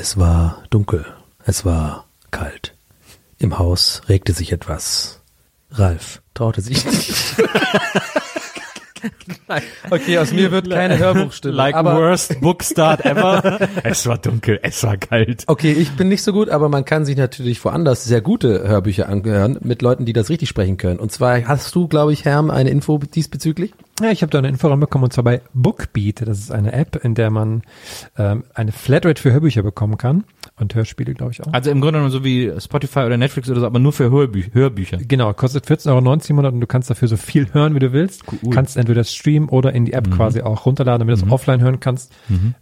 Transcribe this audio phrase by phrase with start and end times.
[0.00, 1.04] Es war dunkel.
[1.44, 2.74] Es war kalt.
[3.36, 5.20] Im Haus regte sich etwas.
[5.72, 7.14] Ralf traute sich nicht.
[9.90, 11.54] okay, aus mir wird keine Hörbuchstimme.
[11.54, 13.68] Like aber worst book start ever.
[13.84, 15.44] es war dunkel, es war kalt.
[15.48, 19.06] Okay, ich bin nicht so gut, aber man kann sich natürlich woanders sehr gute Hörbücher
[19.06, 20.98] angehören mit Leuten, die das richtig sprechen können.
[20.98, 23.74] Und zwar hast du, glaube ich, Herm, eine Info diesbezüglich?
[24.00, 26.22] Ja, ich habe da eine Info ranbekommen und zwar bei Bookbeat.
[26.26, 27.62] Das ist eine App, in der man
[28.16, 30.24] ähm, eine Flatrate für Hörbücher bekommen kann
[30.58, 31.52] und Hörspiele, glaube ich auch.
[31.52, 34.44] Also im Grunde genommen so wie Spotify oder Netflix oder so, aber nur für Hörbü
[34.52, 34.98] Hörbücher.
[34.98, 37.92] Genau, kostet 14,90 Euro im Monat und du kannst dafür so viel hören, wie du
[37.92, 38.24] willst.
[38.42, 38.54] Cool.
[38.54, 41.80] Kannst entweder streamen oder in die App quasi auch runterladen, damit du es offline hören
[41.80, 42.12] kannst,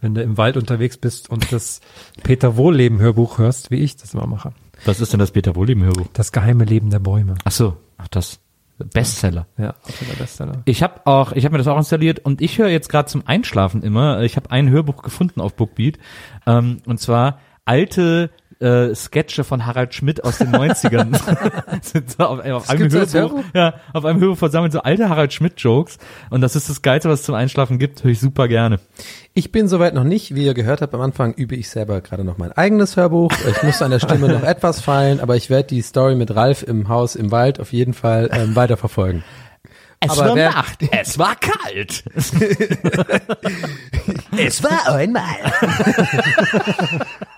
[0.01, 1.81] wenn du im Wald unterwegs bist und das
[2.23, 4.51] Peter Wohlleben Hörbuch hörst, wie ich das immer mache.
[4.85, 6.07] Was ist denn das Peter Wohleben Hörbuch?
[6.13, 7.35] Das geheime Leben der Bäume.
[7.43, 8.39] Ach so, ach das
[8.85, 9.47] Bestseller.
[9.57, 10.61] Ja, absoluter Bestseller.
[10.65, 13.25] Ich habe auch, ich habe mir das auch installiert und ich höre jetzt gerade zum
[13.27, 14.21] Einschlafen immer.
[14.21, 15.97] Ich habe ein Hörbuch gefunden auf Bookbeat
[16.45, 21.19] ähm, und zwar alte äh, Sketche von Harald Schmidt aus den 90ern.
[21.81, 25.53] Sind so auf, auf einem Hörbuch, ja, auf einem Hörbuch versammelt so alte Harald Schmidt
[25.57, 25.97] Jokes
[26.29, 28.03] und das ist das Geilste, was es zum Einschlafen gibt.
[28.03, 28.79] Höre ich super gerne.
[29.33, 30.35] Ich bin soweit noch nicht.
[30.35, 33.31] Wie ihr gehört habt am Anfang, übe ich selber gerade noch mein eigenes Hörbuch.
[33.49, 36.63] Ich muss an der Stimme noch etwas feilen, aber ich werde die Story mit Ralf
[36.63, 39.23] im Haus im Wald auf jeden Fall ähm, weiterverfolgen.
[40.01, 42.03] Es Aber war wer- Nacht, es war kalt.
[44.37, 45.23] Es war einmal.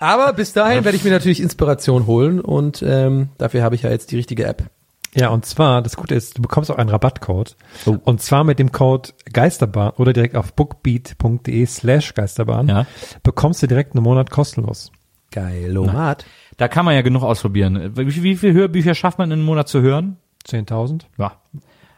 [0.00, 3.90] Aber bis dahin werde ich mir natürlich Inspiration holen und ähm, dafür habe ich ja
[3.90, 4.64] jetzt die richtige App.
[5.14, 7.56] Ja, und zwar, das Gute ist, du bekommst auch einen Rabattcode.
[7.86, 7.96] Oh.
[8.04, 12.86] Und zwar mit dem Code Geisterbahn oder direkt auf bookbeat.de slash Geisterbahn Ja.
[13.22, 14.90] bekommst du direkt einen Monat kostenlos.
[15.32, 16.24] Geilomat.
[16.56, 17.92] Da kann man ja genug ausprobieren.
[17.96, 20.16] Wie, wie viele Hörbücher schafft man in einem Monat zu hören?
[20.46, 21.02] 10.000.
[21.18, 21.32] Ja.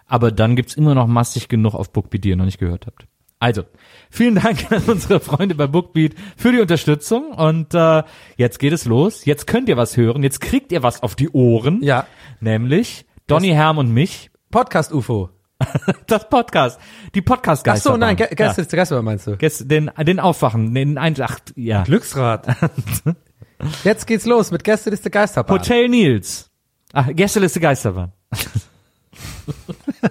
[0.07, 3.07] Aber dann gibt's immer noch massig genug auf Bookbeat, die ihr noch nicht gehört habt.
[3.41, 3.65] Also,
[4.11, 7.33] vielen Dank an unsere Freunde bei Bookbeat für die Unterstützung.
[7.33, 8.03] Und äh,
[8.37, 9.25] jetzt geht es los.
[9.25, 10.23] Jetzt könnt ihr was hören.
[10.23, 11.83] Jetzt kriegt ihr was auf die Ohren.
[11.83, 12.07] Ja.
[12.41, 14.31] Nämlich Donny Herm und mich.
[14.51, 15.31] Podcast UFO.
[16.07, 16.81] Das Podcast.
[17.15, 18.35] Die podcast Ach so, nein, Ge ja.
[18.35, 19.37] Gäste, Gäste meinst du?
[19.37, 21.83] Gäste- den, den Aufwachen, den ein, ach, ja.
[21.85, 22.47] Glücksrad.
[23.85, 25.59] Jetzt geht's los mit Gästeliste Geisterbahn.
[25.59, 26.51] Hotel Nils.
[26.93, 28.13] Ach, Gästeliste Geisterbahn.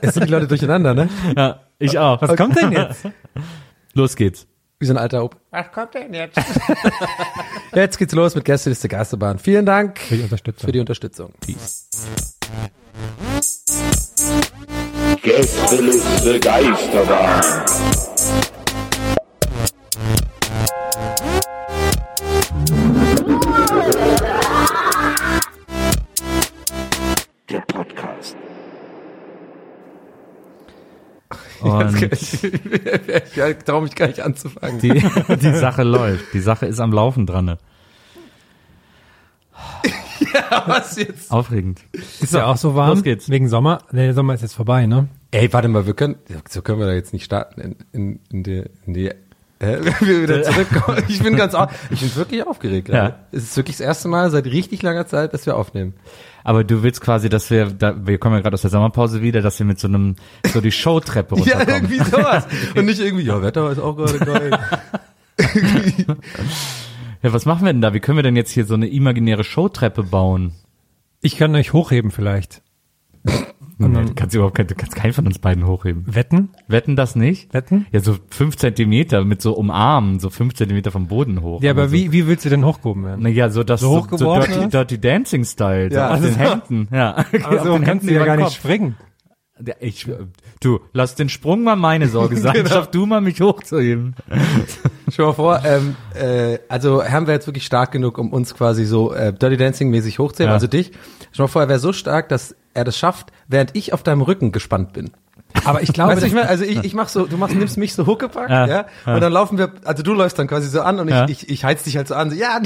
[0.01, 1.09] Jetzt sind die Leute durcheinander, ne?
[1.35, 2.21] Ja, ich auch.
[2.21, 3.05] Was kommt denn jetzt?
[3.93, 4.47] Los geht's.
[4.79, 5.37] Wie so ein alter Op.
[5.51, 6.37] Was kommt denn jetzt?
[7.75, 9.39] jetzt geht's los mit Gästeliste Geisterbahn.
[9.39, 10.65] Vielen Dank Für die Unterstützung.
[10.65, 11.33] für die Unterstützung.
[15.21, 17.41] Gästeliste Geisterbahn.
[31.73, 34.79] Und ich traue mich gar nicht anzufangen.
[34.79, 35.03] die,
[35.37, 36.33] die Sache läuft.
[36.33, 37.45] Die Sache ist am Laufen dran.
[37.45, 37.57] Ne?
[40.65, 41.31] Was jetzt?
[41.31, 41.81] Aufregend.
[41.91, 42.89] Ist ja auch so warm.
[42.89, 43.29] los geht's.
[43.29, 43.79] Wegen Sommer.
[43.91, 45.07] Der Sommer ist jetzt vorbei, ne?
[45.31, 46.15] Ey, warte mal, wir können,
[46.49, 49.11] so können wir da jetzt nicht starten in, in, in die, in die,
[49.83, 51.03] wenn wir wieder zurückkommen.
[51.07, 51.55] Ich bin ganz,
[51.89, 52.89] ich bin wirklich aufgeregt.
[52.89, 53.19] Ja.
[53.31, 55.93] Es ist wirklich das erste Mal seit richtig langer Zeit, dass wir aufnehmen.
[56.43, 59.41] Aber du willst quasi, dass wir, da, wir kommen ja gerade aus der Sommerpause wieder,
[59.41, 60.15] dass wir mit so einem,
[60.51, 61.91] so die Showtreppe Ja, runterkommen.
[61.91, 62.45] irgendwie sowas.
[62.75, 64.59] Und nicht irgendwie, ja, Wetter ist auch gerade geil.
[67.21, 67.93] Ja, was machen wir denn da?
[67.93, 70.53] Wie können wir denn jetzt hier so eine imaginäre Showtreppe bauen?
[71.21, 72.61] Ich kann euch hochheben vielleicht.
[73.87, 76.03] Nee, du kannst überhaupt kein, du kannst keinen von uns beiden hochheben.
[76.07, 76.49] Wetten?
[76.67, 77.53] Wetten das nicht?
[77.53, 77.85] Wetten?
[77.91, 81.61] Ja, so fünf Zentimeter mit so umarmen, so fünf Zentimeter vom Boden hoch.
[81.61, 81.93] Ja, aber so.
[81.93, 83.23] wie, wie willst du denn hochgehoben werden?
[83.23, 86.13] Naja, so das So so, so dirty, dirty Dancing Style, so Ja.
[86.13, 87.13] auf den Händen, ja.
[87.43, 88.55] Also Auf den kannst du ja gar nicht Kopf.
[88.55, 88.95] springen.
[89.79, 90.07] Ich,
[90.61, 92.53] du, lass den Sprung mal meine Sorge sein.
[92.63, 92.69] Genau.
[92.69, 94.15] Schaff du mal, mich hochzuheben.
[95.09, 98.85] Stell mal vor, ähm, äh, also haben wir jetzt wirklich stark genug, um uns quasi
[98.85, 100.53] so äh, Dirty Dancing mäßig hochzuheben, Ja.
[100.55, 100.91] also dich.
[101.31, 104.21] Stell mal vor, er wäre so stark, dass er das schafft, während ich auf deinem
[104.21, 105.11] Rücken gespannt bin.
[105.65, 107.77] Aber ich glaube, Weißt du, ich mein, also ich, ich mach so, du machst, nimmst
[107.77, 110.81] mich so Huckepack, Ja, ja, und dann laufen wir, also du läufst dann quasi so
[110.81, 111.25] an und ich, Ja.
[111.29, 112.59] ich, ich heiz dich halt so an, so, ja,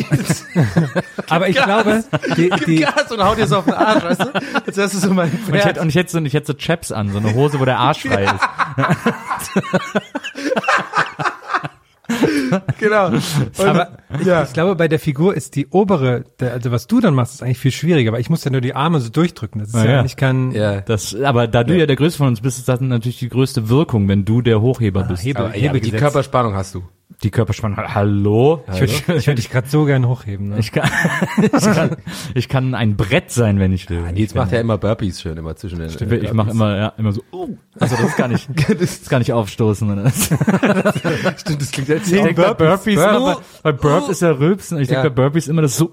[1.30, 1.66] aber ich Gas.
[1.66, 2.04] glaube,
[2.36, 4.32] die, gib die, Gas und hau dir so auf den Arsch, weißt du?
[4.66, 6.54] Jetzt wärst du so mein Und ich hätte, und ich hätte so, ich hätte so
[6.54, 8.34] Chaps an, so eine Hose, wo der Arsch frei ist.
[12.80, 13.08] genau.
[13.08, 14.44] Und, aber ich, ja.
[14.44, 17.44] ich glaube, bei der Figur ist die obere, der, also was du dann machst, ist
[17.44, 19.60] eigentlich viel schwieriger, weil ich muss ja nur die Arme so durchdrücken.
[19.60, 20.00] Das ist ja, ja.
[20.00, 20.82] eigentlich kein ja.
[20.82, 21.86] Das, aber da du ja.
[21.86, 25.04] der Größte von uns bist, ist das natürlich die größte Wirkung, wenn du der Hochheber
[25.04, 25.24] bist.
[25.24, 25.92] Hebel- Aber, ja, aber die.
[25.92, 26.84] Körperspannung hast du.
[27.24, 27.78] Die Körperspannung.
[27.78, 28.64] Hallo?
[28.82, 30.50] Ich würde würd dich gerade so gern hochheben.
[30.50, 30.60] Ne?
[30.60, 30.90] Ich kann,
[31.42, 31.98] ich kann,
[32.36, 34.02] ich kann ein Brett sein, wenn ich will.
[34.12, 35.90] Nils macht ja immer Burpees schön, immer zwischen den.
[35.90, 39.10] Ich, ich mache immer, ja, immer so, uh, also das ist gar nicht, das ist
[39.10, 39.88] gar nicht aufstoßen.
[41.38, 43.16] Stimmt, das klingt jetzt Ich denk bei Burpees, Burp.
[43.16, 45.02] immer, bei, bei Burp ist ja Rülpsen, ich Ja.
[45.02, 45.92] denke bei Burpees immer das so,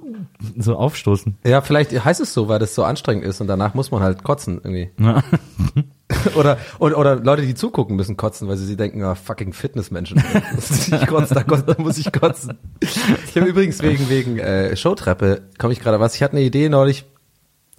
[0.59, 1.37] so aufstoßen.
[1.47, 4.25] Ja, vielleicht heißt es so, weil das so anstrengend ist und danach muss man halt
[4.25, 4.91] kotzen irgendwie.
[5.01, 5.23] Ja.
[6.35, 10.23] Oder, oder, oder Leute, die zugucken, müssen kotzen, weil sie sich denken, ah, fucking Fitnessmenschen.
[10.59, 12.59] ich kotze, da, kotze, da muss ich kotzen.
[12.81, 16.69] Ich habe übrigens wegen, wegen äh, Showtreppe, komme ich gerade was, ich hatte eine Idee
[16.69, 17.07] neulich,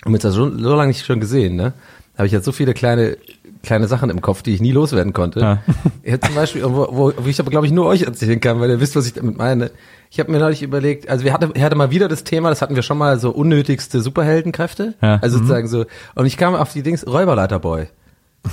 [0.04, 1.74] wir jetzt so, so lange nicht schon gesehen, ne?
[2.18, 3.18] Habe ich jetzt so viele kleine
[3.66, 5.40] kleine Sachen im Kopf, die ich nie loswerden konnte.
[5.42, 5.62] Ja.
[6.04, 8.70] Ich zum Beispiel, wo, wo, wo ich aber glaube ich nur euch erzählen kann, weil
[8.70, 9.72] ihr wisst, was ich damit meine.
[10.10, 12.62] Ich habe mir neulich überlegt, also wir hatten, ich hatte mal wieder das Thema, das
[12.62, 14.94] hatten wir schon mal so unnötigste Superheldenkräfte.
[15.02, 15.18] Ja.
[15.22, 15.86] Also sozusagen so.
[16.14, 17.88] Und ich kam auf die Dings Räuberleiterboy.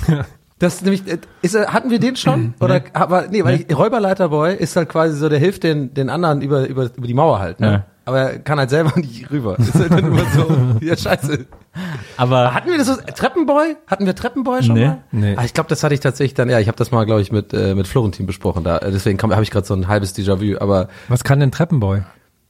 [0.59, 2.53] Das ist nämlich, äh, ist, er- hatten wir den schon?
[2.61, 6.41] Oder, aber, nee, weil ich, Räuberleiterboy ist halt quasi so, der hilft den, den anderen
[6.41, 7.67] über, über, über die Mauer halt, ne?
[7.71, 7.85] Ja.
[8.05, 9.57] Aber er kann halt selber nicht rüber.
[9.59, 10.55] Ist halt dann immer so,
[10.85, 11.47] ja, scheiße.
[12.15, 13.75] Aber Hatten wir das so, Treppenboy?
[13.87, 14.87] Hatten wir Treppenboy schon Nee.
[14.87, 15.03] mal?
[15.11, 15.33] Nee.
[15.37, 17.31] Ah, ich glaube, das hatte ich tatsächlich dann, ja, ich habe das mal, glaube ich,
[17.33, 18.63] mit, äh, mit Florentin besprochen.
[18.63, 20.59] Da, äh, deswegen habe ich gerade so ein halbes Déjà-vu.
[20.61, 22.03] Aber Was kann denn Treppenboy?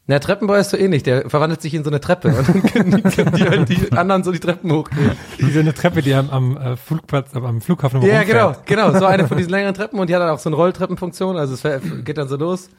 [0.07, 2.91] Na, Treppenboy ist so ähnlich, der verwandelt sich in so eine Treppe und dann können
[2.91, 5.11] die, können die, halt die anderen so die Treppen hochgehen.
[5.37, 8.65] Wie so eine Treppe, die am, am äh, Flugplatz, am, am Flughafen immer Ja, rumfährt.
[8.65, 8.99] genau, genau.
[8.99, 11.53] So eine von diesen längeren Treppen und die hat dann auch so eine Rolltreppenfunktion, also
[11.53, 12.69] es geht dann so los.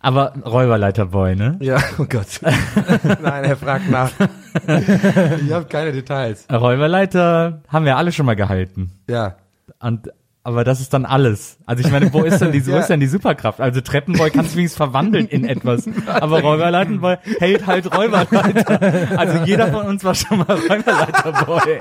[0.00, 1.56] aber Räuberleiterboy, ne?
[1.60, 2.26] Ja, oh Gott.
[3.22, 4.10] Nein, er fragt nach.
[5.42, 6.46] Ich habe keine Details.
[6.52, 8.92] Räuberleiter haben wir alle schon mal gehalten.
[9.08, 9.36] Ja.
[9.80, 10.10] Und,
[10.44, 11.58] aber das ist dann alles.
[11.66, 12.78] Also ich meine, wo ist denn die, wo Ja.
[12.78, 13.60] ist denn die Superkraft?
[13.60, 15.88] Also Treppenboy kannst du wenigstens verwandeln in etwas.
[16.06, 19.08] Aber Räuberleiterboy hält halt Räuberleiter.
[19.18, 21.78] Also jeder von uns war schon mal Räuberleiterboy.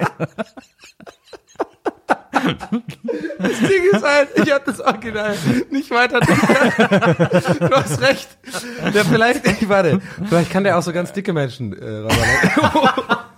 [3.39, 5.35] Das Ding ist halt, ich habe das Original
[5.71, 6.19] nicht weiter.
[6.19, 8.27] du hast recht.
[8.93, 12.07] Der vielleicht, ey, warte, vielleicht kann der auch so ganz dicke Menschen äh.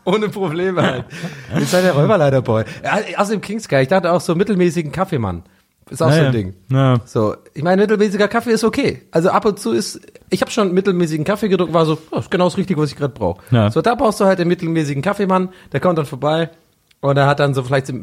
[0.05, 1.05] Ohne Probleme halt.
[1.61, 2.63] Ist halt der Räuberleiterboy.
[2.83, 5.43] Ja, außerdem King Sky, ich dachte auch so mittelmäßigen Kaffeemann.
[5.89, 6.53] Ist auch so ein Ding.
[6.71, 6.99] Ja.
[7.05, 9.07] So, ich meine, mittelmäßiger Kaffee ist okay.
[9.11, 9.99] Also ab und zu ist,
[10.29, 12.95] ich habe schon mittelmäßigen Kaffee gedruckt, war so, oh, ist genau das Richtige, was ich
[12.95, 13.41] gerade brauche.
[13.49, 13.71] Ja.
[13.71, 16.51] So, da brauchst du halt den mittelmäßigen Kaffeemann, der kommt dann vorbei.
[17.01, 17.93] Und er hat dann so vielleicht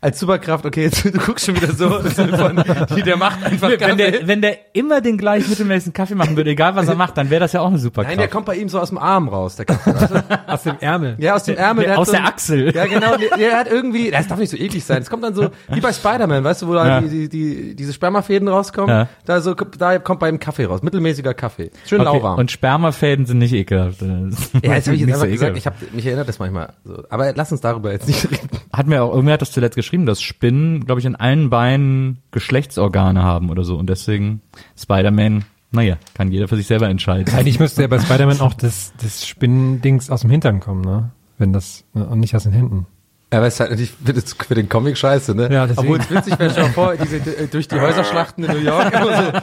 [0.00, 2.62] als Superkraft, okay, jetzt, du guckst schon wieder so, von,
[2.94, 3.96] die, der macht einfach Wenn Kaffee.
[4.12, 7.30] der, wenn der immer den gleichen mittelmäßigen Kaffee machen würde, egal was er macht, dann
[7.30, 8.10] wäre das ja auch eine Superkraft.
[8.12, 9.92] Nein, der kommt bei ihm so aus dem Arm raus, der Kaffee.
[9.92, 10.24] Weißt du?
[10.46, 11.16] Aus dem Ärmel.
[11.18, 11.82] Ja, aus dem Ärmel.
[11.84, 12.72] Der- hat aus so der ein- Achsel.
[12.76, 13.16] Ja, genau.
[13.16, 15.02] Der, der hat irgendwie, das darf nicht so eklig sein.
[15.02, 17.00] Es kommt dann so, wie bei Spider-Man, weißt du, wo da Ja.
[17.00, 18.88] die, die, die, diese Spermafäden rauskommen.
[18.88, 19.08] Ja.
[19.24, 20.80] Da so, da kommt bei ihm Kaffee raus.
[20.82, 21.72] Mittelmäßiger Kaffee.
[21.86, 22.38] Schön Okay, lauwarm.
[22.38, 24.00] Und Spermafäden sind nicht ekelhaft.
[24.00, 25.56] ja, jetzt habe ich jetzt Nicht einfach so gesagt, ekelhaft.
[25.56, 27.02] ich hab, mich erinnert das manchmal so.
[27.10, 28.43] Aber lass uns darüber jetzt nicht reden.
[28.72, 32.18] Hat mir auch, irgendwer hat das zuletzt geschrieben, dass Spinnen, glaube ich, in allen Beinen
[32.30, 33.76] Geschlechtsorgane haben oder so.
[33.76, 34.40] Und deswegen
[34.78, 37.34] Spider-Man, naja, kann jeder für sich selber entscheiden.
[37.34, 41.10] Eigentlich müsste ja bei Spider-Man auch das, das Spinnendings aus dem Hintern kommen, ne?
[41.38, 42.06] Wenn das, ne?
[42.06, 42.86] und nicht aus den Händen.
[43.32, 43.92] Ja, aber es ist halt natürlich
[44.38, 45.52] für, den Comic scheiße, ne?
[45.52, 45.88] Ja, deswegen.
[45.88, 49.42] Obwohl es witzig wäre, schon vor, diese, äh, durch die Häuserschlachten in New York immer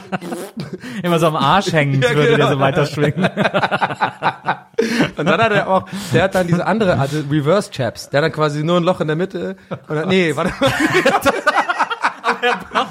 [0.56, 0.66] so,
[1.02, 2.50] Immer so am Arsch hängend Ja, würde der genau.
[2.50, 3.24] so weiter schwingen.
[5.16, 8.24] Und dann hat er auch, der hat dann diese andere, also Reverse Chaps, der hat
[8.24, 9.56] dann quasi nur ein Loch in der Mitte.
[9.88, 10.70] Und dann, nee, warte mal.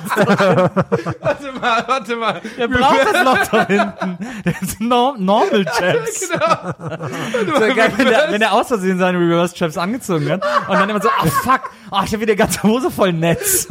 [1.20, 2.42] warte mal, warte mal.
[2.58, 4.18] Der braucht das Loch da hinten.
[4.44, 6.30] Das ist Nor Normal Chaps.
[6.30, 7.60] Genau.
[7.60, 10.90] So geil, wenn der, wenn der aus Versehen seine Reverse Chaps angezogen hat und dann
[10.90, 13.68] immer so, ach fuck, ach, ich habe wieder ganze Hose voll Netz.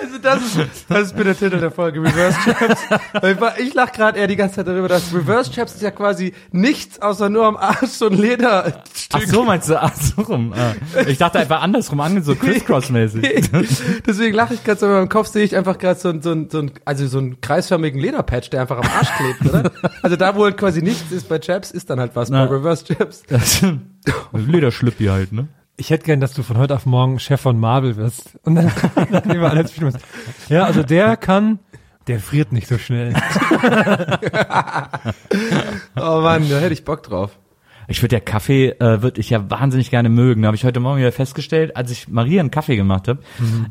[0.00, 0.58] Also das ist,
[0.88, 2.80] das ist bitte der Titel der Folge, Reverse Chaps.
[3.58, 7.02] Ich, lach gerade eher die ganze Zeit darüber, dass Reverse Chaps ist ja quasi nichts,
[7.02, 8.82] außer nur am Arsch so ein Lederstück.
[9.12, 10.54] Ach so, meinst du, ach so rum.
[10.56, 10.74] Ah.
[11.06, 13.50] Ich dachte einfach andersrum ange, so crisscross-mäßig.
[14.06, 16.30] Deswegen lache ich gerade so, in meinem Kopf sehe ich einfach gerade so, ein- so,
[16.32, 19.70] ein- so, ein- also so einen kreisförmigen Lederpatch, der einfach am Arsch klebt, oder?
[20.02, 22.46] Also da, wo halt quasi nichts ist bei Chaps, ist dann halt was Na.
[22.46, 23.22] bei Reverse Chaps.
[24.32, 25.48] Lederschlüppi halt, ne?
[25.76, 28.38] ich hätte gern, dass du von heute auf morgen Chef von Marvel wirst.
[28.42, 28.70] Und dann,
[29.10, 29.94] dann nehmen wir alles Schlimmes.
[30.50, 31.58] Ja, also der kann,
[32.06, 33.14] der friert nicht so schnell.
[35.96, 37.38] Oh Mann, da hätte ich Bock drauf.
[37.90, 40.42] Ich würde ja Kaffee, äh, würde ich ja wahnsinnig gerne mögen.
[40.42, 43.18] Da habe ich heute Morgen wieder festgestellt, als ich Maria einen Kaffee gemacht habe.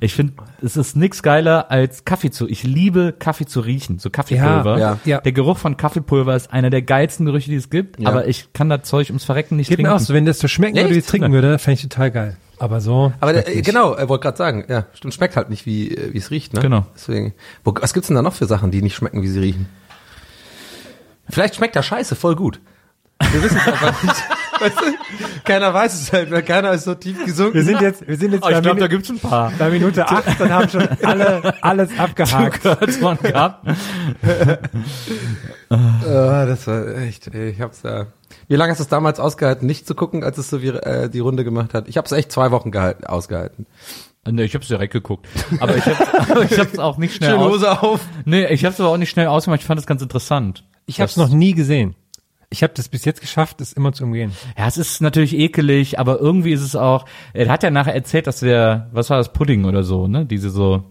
[0.02, 2.46] Ich finde, es ist nix geiler als Kaffee zu.
[2.50, 4.78] Ich liebe Kaffee zu riechen, so Kaffeepulver.
[4.78, 5.00] Ja, ja.
[5.06, 5.22] Ja.
[5.22, 7.98] Der Geruch von Kaffeepulver ist einer der geilsten Gerüche, die es gibt.
[7.98, 8.10] Ja.
[8.10, 9.96] Aber ich kann das Zeug ums Verrecken nicht Geht mir trinken.
[9.96, 11.10] auch so, wenn das so schmecken würde, wie ich Echt?
[11.10, 12.38] trinken würde, fände ich total geil.
[12.58, 13.14] Aber so.
[13.22, 16.18] Aber der, genau, er wollte gerade sagen, ja, stimmt, schmeckt halt nicht, wie äh, wie
[16.18, 16.60] es riecht, ne?
[16.60, 16.86] Genau.
[16.94, 17.34] Deswegen.
[17.64, 19.68] Wo, was gibt's denn da noch für Sachen, die nicht schmecken, wie sie riechen?
[21.30, 22.60] Vielleicht schmeckt der Scheiße voll gut.
[23.32, 24.16] Wir wissen es einfach nicht.
[24.60, 25.42] Weißt du?
[25.46, 27.54] Keiner weiß es halt, weil keiner ist so tief gesunken.
[27.54, 29.54] Wir sind jetzt, wir sind jetzt Oh, ich bei, glaube, da gibt's ein paar.
[29.58, 32.66] bei Minute acht und haben schon alle, alles abgehakt.
[33.02, 33.66] Man gehabt.
[35.70, 38.08] Oh, das war echt, ey, ich hab's da.
[38.50, 41.10] Wie lange hast du es damals ausgehalten, nicht zu gucken, als es so wie, äh,
[41.10, 41.88] die Runde gemacht hat?
[41.88, 43.66] Ich hab's echt zwei Wochen gehalten, ausgehalten.
[44.30, 45.26] Nee, ich hab's direkt geguckt.
[45.62, 45.86] Aber ich
[46.52, 48.00] ich hab's auch nicht schnell Schöne aus, Hose auf.
[48.26, 49.62] Nee, ich hab's aber auch nicht schnell ausgemacht.
[49.62, 50.66] Ich fand das ganz interessant.
[50.86, 51.96] Ich habe es noch nie gesehen.
[52.52, 54.32] Ich habe das bis jetzt geschafft, es immer zu umgehen.
[54.58, 58.26] Ja, es ist natürlich ekelig, aber irgendwie ist es auch, er hat ja nachher erzählt,
[58.26, 60.26] dass wir, was war das, Pudding oder so, ne?
[60.26, 60.84] Diese so,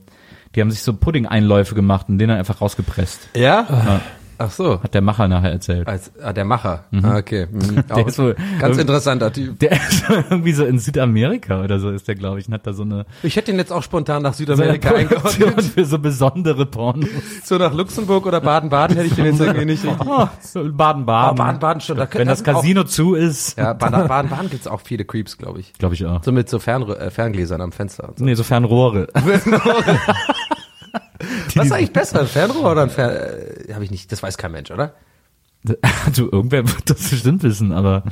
[0.54, 3.30] die haben sich so Pudding-Einläufe gemacht und den dann einfach rausgepresst.
[3.34, 3.66] Ja?
[3.68, 4.00] Ja,
[4.38, 4.80] Ach so.
[4.82, 5.86] hat der Macher nachher erzählt.
[5.88, 6.84] Als, ah, der Macher.
[7.02, 7.46] Ah, okay.
[7.50, 7.84] Mhm.
[7.90, 9.58] Auch ist so- ganz interessanter Typ.
[9.58, 12.72] Der ist irgendwie so in Südamerika oder so ist der, glaube ich, und hat da
[12.72, 15.64] so eine Ich hätte ihn jetzt auch spontan nach so Südamerika Produktion eingeordnet.
[15.74, 17.08] für so besondere Pornos.
[17.44, 20.06] So nach Luxemburg oder Baden-Baden hätte ich den jetzt irgendwie nicht richtig.
[20.06, 21.30] Oh, so Baden-Baden.
[21.40, 21.96] Ah, Baden-Baden schon.
[21.96, 23.58] Da können- Wenn das sind auch- Casino zu ist.
[23.58, 25.72] Ja, Baden- Baden-Baden gibt's auch viele Creeps, glaube ich.
[25.74, 26.22] Glaube ich auch.
[26.22, 28.08] So mit so Fern äh, Ferngläsern am Fenster.
[28.08, 28.24] Und so.
[28.24, 29.08] Nee, so Fernrohre.
[31.54, 33.10] Was ist eigentlich besser, ein Fernrohr oder ein Fern...
[33.10, 34.94] Äh, Habe ich nicht, das weiß kein Mensch, oder?
[36.06, 38.04] Also irgendwer wird das bestimmt wissen, aber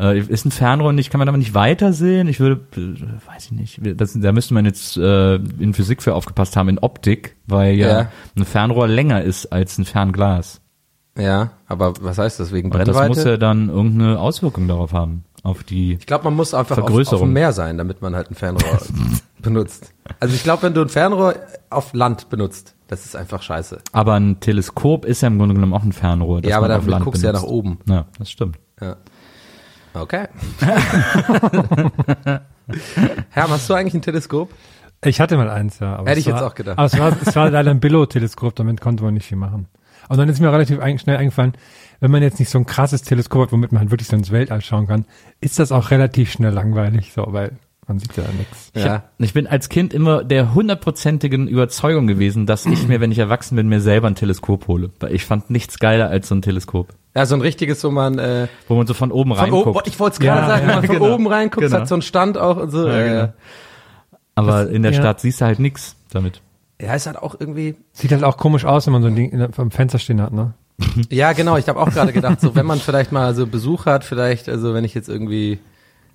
[0.00, 2.26] äh, ist ein Fernrohr nicht, kann man damit nicht weitersehen?
[2.26, 6.14] Ich würde, äh, weiß ich nicht, das, da müsste man jetzt äh, in Physik für
[6.14, 8.08] aufgepasst haben, in Optik, weil ja, Ja.
[8.36, 10.60] ein Fernrohr länger ist als ein Fernglas.
[11.16, 13.08] Ja, aber was heißt das, wegen Und das Brennweite?
[13.08, 17.12] muss ja dann irgendeine Auswirkung darauf haben, auf die ich glaube, man muss einfach auf,
[17.12, 18.80] auf dem Meer sein, damit man halt ein Fernrohr
[19.42, 19.92] benutzt.
[20.20, 21.34] Also ich glaube, wenn du ein Fernrohr
[21.70, 23.78] auf Land benutzt, das ist einfach scheiße.
[23.92, 26.40] Aber ein Teleskop ist ja im Grunde genommen auch ein Fernrohr.
[26.40, 27.78] das Ja, aber da guckst du ja nach oben.
[27.86, 28.58] Ja, das stimmt.
[28.80, 28.96] Ja.
[29.94, 30.26] Okay.
[33.30, 34.50] Herr, hast du eigentlich ein Teleskop?
[35.04, 35.96] Ich hatte mal eins, ja.
[35.96, 36.78] Aber Hätte ich jetzt war, auch gedacht.
[36.78, 39.68] Aber es war, es war leider ein Billo-Teleskop, damit konnte man nicht viel machen.
[40.08, 41.54] Und dann ist mir relativ schnell eingefallen,
[42.00, 44.30] wenn man jetzt nicht so ein krasses Teleskop hat, womit man halt wirklich so ins
[44.30, 45.06] Weltall schauen kann,
[45.40, 47.52] ist das auch relativ schnell langweilig, so, weil
[47.88, 48.70] man sieht ja nichts.
[48.74, 49.04] Ich, Ja.
[49.18, 53.56] ich bin als Kind immer der hundertprozentigen Überzeugung gewesen, dass ich mir, wenn ich erwachsen
[53.56, 54.90] bin, mir selber ein Teleskop hole.
[55.00, 56.88] Weil ich fand nichts geiler als so ein Teleskop.
[57.14, 59.66] Ja, so ein richtiges, wo man äh, Wo man so von oben von reinguckt.
[59.66, 61.14] oben, ich wollte es gerade Ja, sagen, ja, wenn man von genau.
[61.14, 61.78] oben reinguckt, Genau.
[61.80, 62.86] hat so einen Stand auch und so.
[62.88, 63.32] Ja, Ja, genau.
[64.34, 64.98] Aber in der ja.
[64.98, 66.40] Stadt siehst du halt nichts damit.
[66.80, 67.74] ja, ist halt auch irgendwie.
[67.92, 70.54] Sieht halt auch komisch aus, wenn man so ein Ding am Fenster stehen hat, ne?
[71.10, 71.56] Ja, genau.
[71.58, 74.72] Ich habe auch gerade gedacht, so wenn man vielleicht mal so Besuch hat, vielleicht, also
[74.72, 75.58] wenn ich jetzt irgendwie,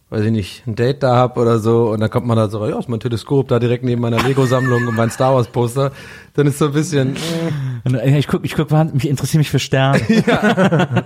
[0.09, 2.65] weiß ich nicht, ein Date da hab oder so, und dann kommt man da so,
[2.65, 5.91] ja, ist mein Teleskop da direkt neben meiner Lego-Sammlung und mein Star Wars Poster,
[6.33, 7.15] dann ist so ein bisschen.
[7.91, 9.99] Äh, ich guck, ich guck, mich interessiere mich für Sterne.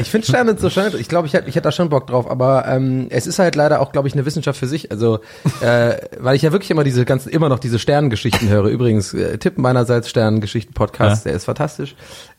[0.00, 0.92] Ich finde Sterne so schön.
[0.98, 2.30] Ich glaube, ich hätte ich hätte da schon Bock drauf.
[2.30, 4.90] Aber ähm, es ist halt leider auch, glaube ich, eine Wissenschaft für sich.
[4.90, 5.20] Also,
[5.60, 8.66] äh, weil ich ja wirklich immer diese ganzen, immer noch diese Sternengeschichten höre.
[8.68, 11.30] Übrigens, äh, Tipp meinerseits Sternengeschichten-Podcast, Ja.
[11.30, 11.96] der ist fantastisch.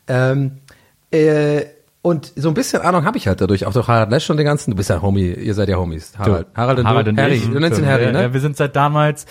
[0.07, 0.59] Ähm,
[1.11, 1.63] äh,
[2.01, 3.65] und so ein bisschen Ahnung habe ich halt dadurch.
[3.65, 4.71] Auch durch Harald Lesch und den ganzen.
[4.71, 6.13] Du bist ja Homie, ihr seid ja Homies.
[6.17, 7.11] Harald, Harald und Harald du.
[7.11, 7.33] und Harry.
[7.33, 7.49] ich.
[7.49, 8.21] Du nennst ihn Harry, ja, ne?
[8.21, 9.25] Ja, wir sind seit damals,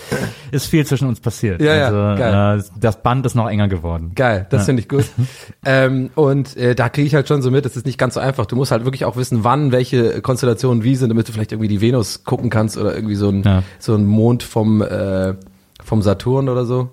[0.50, 1.62] ist viel zwischen uns passiert.
[1.62, 2.58] Ja, ja, also, geil.
[2.58, 4.12] Äh, das Band ist noch enger geworden.
[4.14, 5.06] Geil, das finde ich gut.
[5.64, 8.20] ähm, und äh, da kriege ich halt schon so mit, es ist nicht ganz so
[8.20, 8.44] einfach.
[8.44, 11.68] Du musst halt wirklich auch wissen, wann welche Konstellationen wie sind, damit du vielleicht irgendwie
[11.68, 13.62] die Venus gucken kannst oder irgendwie so ein, Ja.
[13.78, 15.34] so ein Mond vom, äh,
[15.82, 16.90] vom Saturn oder so.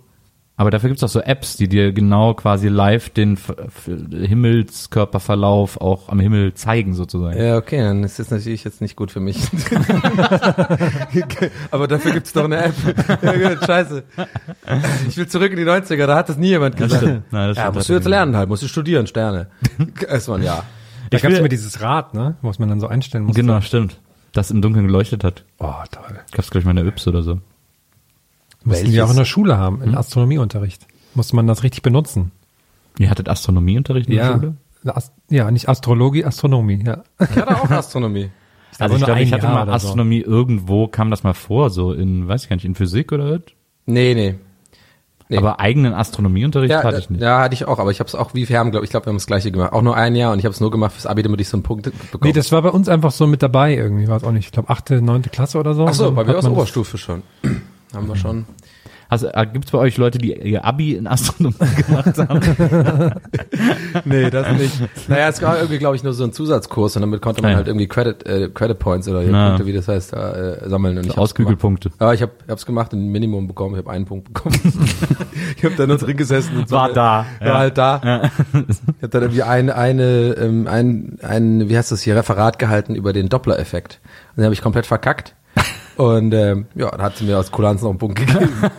[0.58, 3.38] Aber dafür gibt's auch so Apps, die dir genau quasi live den
[4.10, 7.38] Himmelskörperverlauf auch am Himmel zeigen sozusagen.
[7.38, 9.38] Ja, okay, dann ist das natürlich jetzt nicht gut für mich.
[11.72, 12.74] Aber dafür gibt's doch eine App.
[13.22, 14.04] ja, gut, scheiße.
[15.08, 17.04] Ich will zurück in die 90er, da hat das nie jemand Das gesagt.
[17.04, 17.24] stimmt.
[17.34, 19.48] Nein, das ja, musst du jetzt lernen halt, musst du studieren, Sterne.
[20.08, 20.64] Erstmal Jahr.
[21.10, 22.36] Da Ich gab es will- immer dieses Rad, ne?
[22.42, 23.42] Was man dann so einstellen musste.
[23.42, 24.00] Genau, stimmt.
[24.34, 25.44] Das im Dunkeln geleuchtet hat.
[25.60, 26.20] Oh, toll.
[26.32, 27.40] Gab's gleich mal in der Yps oder so.
[28.66, 29.90] Mussten wir auch in der Schule haben, Hm?
[29.90, 30.86] in Astronomieunterricht.
[31.14, 32.32] Musste man das richtig benutzen.
[33.00, 34.34] Ihr hattet Astronomieunterricht in der Ja.
[34.34, 34.56] Schule?
[34.86, 37.04] Ast ja, nicht Astrologie, Astronomie, ja.
[37.20, 38.30] Ich hatte auch Astronomie.
[38.78, 39.88] Also Aber ich glaube, ich hatte Jahr mal oder so.
[39.88, 43.32] Astronomie irgendwo, kam das mal vor, so in, weiß ich gar nicht, in Physik oder
[43.32, 43.40] was?
[43.86, 44.36] Nee, nee.
[45.30, 45.38] Nee.
[45.38, 47.22] Aber eigenen Astronomieunterricht Ja, hatte ich nicht.
[47.22, 49.06] ja, hatte ich auch, aber ich habe es auch wie wir haben, glaube ich, glaube,
[49.06, 49.72] wir haben das gleiche gemacht.
[49.72, 51.56] Auch nur ein Jahr und ich habe es nur gemacht fürs Abi, damit ich so
[51.56, 52.20] einen Punkt bekomme.
[52.22, 54.48] Nee, das war bei uns einfach so mit dabei irgendwie, war es auch nicht.
[54.48, 55.88] Ich glaube, achte, neunte Klasse oder so.
[55.88, 57.24] Ach so, bei mir aus Oberstufe schon.
[57.96, 58.46] Haben wir schon.
[59.08, 61.56] Also, äh, gibt's bei euch Leute, die ihr Abi in Astronomie
[61.88, 62.42] gemacht haben?
[64.04, 65.10] Nee, das nicht.
[65.10, 67.58] Naja, es war irgendwie, glaube ich, nur so ein Zusatzkurs und damit konnte man ja.
[67.58, 69.22] halt irgendwie Credit, äh, Credit Points oder.
[69.22, 70.98] Punkte, wie das heißt, äh, sammeln.
[70.98, 71.92] Und ich hab's Ausgügelpunkte.
[72.00, 73.76] Ja, ich habe hab's gemacht und ein Minimum bekommen.
[73.76, 74.60] Ich habe einen Punkt bekommen.
[75.58, 76.58] ich habe da nur drin gesessen.
[76.58, 77.58] Und so, War da, War ja.
[77.58, 78.30] halt da.
[78.54, 82.96] Ich habe dann irgendwie ein, eine, ähm, ein, ein, wie heißt das hier, Referat gehalten
[82.96, 84.02] über den Doppler-Effekt.
[84.32, 85.36] Und den habe ich komplett verkackt.
[85.98, 88.52] Und ähm, ja, dann hat sie mir aus Kulanz noch einen Punkt gegeben.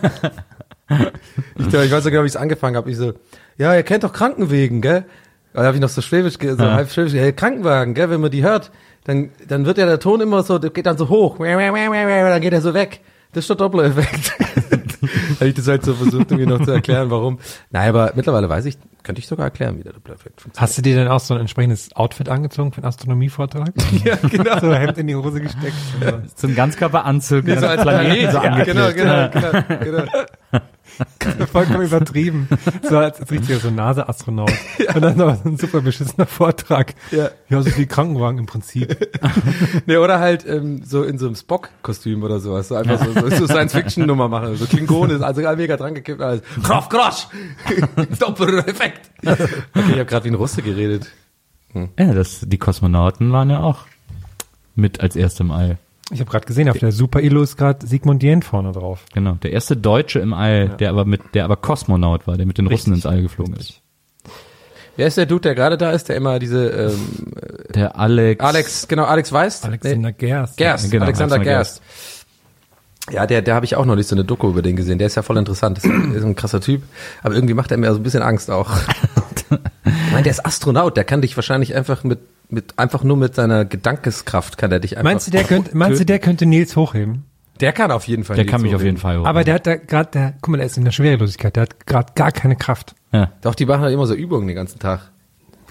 [1.57, 2.89] ich, glaub, ich weiß nicht genau, wie ich es angefangen habe.
[2.91, 3.13] Ich so,
[3.57, 5.05] ja, ihr kennt doch Krankenwegen, gell?
[5.53, 6.73] Da habe ich noch so schwäbisch, so Ja.
[6.73, 8.09] halb schwäbisch, hey, Krankenwagen, gell?
[8.11, 8.71] Wenn man die hört,
[9.05, 12.53] dann, dann wird ja der Ton immer so, der geht dann so hoch, dann geht
[12.53, 13.01] er so weg.
[13.37, 14.33] Das ist der Doppler-Effekt.
[15.35, 17.37] habe ich das halt so versucht, irgendwie noch zu erklären, warum.
[17.69, 20.59] Nein, aber mittlerweile weiß ich, könnte ich sogar erklären, wie der Doppler-Effekt funktioniert.
[20.59, 23.73] Hast du dir denn auch so ein entsprechendes Outfit angezogen für einen Astronomievortrag?
[24.03, 24.59] ja, genau.
[24.59, 25.75] So Hemd in die Hose gesteckt.
[26.35, 30.61] So ein Ganzkörperanzug, Nee, so als Planeten so Planet, ja, genau, genau, genau, genau.
[31.51, 32.47] Vollkommen übertrieben.
[32.83, 34.51] So als, als richtiger so Nase-Astronaut.
[34.93, 36.93] Und dann noch so ein super beschissener Vortrag.
[37.11, 37.29] Ja.
[37.49, 39.07] Ja, so wie Krankenwagen im Prinzip.
[39.85, 42.67] Nee, oder halt ähm, so in so einem Spock-Kostüm oder sowas.
[42.67, 44.55] So einfach so, so, so Science-Fiction-Nummer machen.
[44.55, 46.21] So Klingone, also mega dran gekippt.
[46.21, 46.41] Alles.
[46.63, 47.27] Kraft, Krasch!
[48.19, 49.11] Doppler-Effekt!
[49.23, 51.07] Okay, ich habe gerade wie ein Russe geredet.
[51.73, 53.85] Ja, das, die Kosmonauten waren ja auch
[54.75, 55.77] mit als erste im All.
[56.11, 59.03] Ich habe gerade gesehen, auf der Super Ilo ist gerade Sigmund Jähn vorne drauf.
[59.13, 62.57] Genau, der erste Deutsche im All, der aber mit, der aber Kosmonaut war, der mit
[62.57, 63.81] den Russen ins All geflogen ist.
[64.95, 67.33] Wer ist der Dude, der gerade da ist, der immer diese ähm,
[67.75, 68.43] Der Alex.
[68.43, 69.65] Alex, genau, Alex Weist?
[69.65, 70.57] Alexander Gerst.
[70.57, 71.81] Gerst, Genau, Alexander Alexander Gerst.
[73.11, 74.97] Ja, der, der habe ich auch noch nicht so eine Doku über den gesehen.
[74.97, 75.77] Der ist ja voll interessant.
[75.77, 76.81] Das ist, ist ein krasser Typ.
[77.21, 78.71] Aber irgendwie macht er mir so ein bisschen Angst auch.
[79.49, 80.97] ich meine, der ist Astronaut.
[80.97, 84.97] Der kann dich wahrscheinlich einfach mit, mit, einfach nur mit seiner Gedankeskraft kann er dich
[84.97, 85.11] einfach.
[85.11, 87.25] Meinst du, der könnte, meinst du, der könnte Nils hochheben?
[87.59, 88.35] Der kann auf jeden Fall.
[88.35, 88.97] Der nicht kann mich so auf jeden.
[88.97, 89.25] Fall hoch.
[89.25, 91.85] Aber der hat da gerade, der, guck mal, der ist in der Schwerelosigkeit, der hat
[91.85, 92.95] gerade gar keine Kraft.
[93.11, 93.31] ja.
[93.41, 95.11] Doch, die machen halt immer so Übungen den ganzen Tag.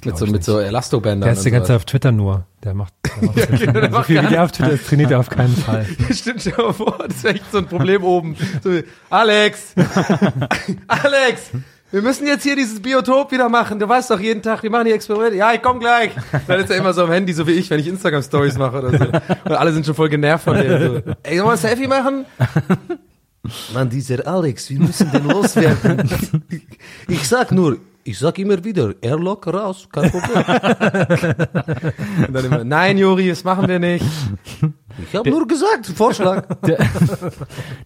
[0.05, 1.27] Mit so, mit so Elastobändern.
[1.27, 2.47] Der ist die ganze Zeit auf Twitter nur.
[2.63, 5.11] Der macht, der macht genau, der so macht viel wie der auf Twitter ist, trainiert
[5.11, 5.87] er auf keinen Fall.
[6.13, 8.37] Stimmt, dir mal vor, das wäre echt so ein Problem oben.
[8.63, 8.79] So,
[9.11, 9.75] Alex!
[10.87, 11.51] Alex!
[11.93, 13.79] Wir müssen jetzt hier dieses Biotop wieder machen.
[13.79, 15.37] Du weißt doch jeden Tag, wir machen die Experimente.
[15.37, 16.11] Ja, ich komm gleich.
[16.49, 18.99] Dann ist er immer so am Handy, so wie ich, wenn ich Instagram-Stories mache oder
[18.99, 19.05] so.
[19.05, 20.69] Und alle sind schon voll genervt von dem.
[20.69, 21.13] So.
[21.23, 22.25] Ey, sollen wir ein Selfie machen?
[23.73, 26.11] Mann, dieser Alex, wir müssen den loswerden.
[27.07, 30.45] Ich sag nur, ich sag immer wieder, Airlock raus, kein Problem.
[32.27, 34.05] Und dann immer, nein, Juri, das machen wir nicht.
[35.09, 36.47] Ich habe nur gesagt, Vorschlag.
[36.67, 36.79] Der,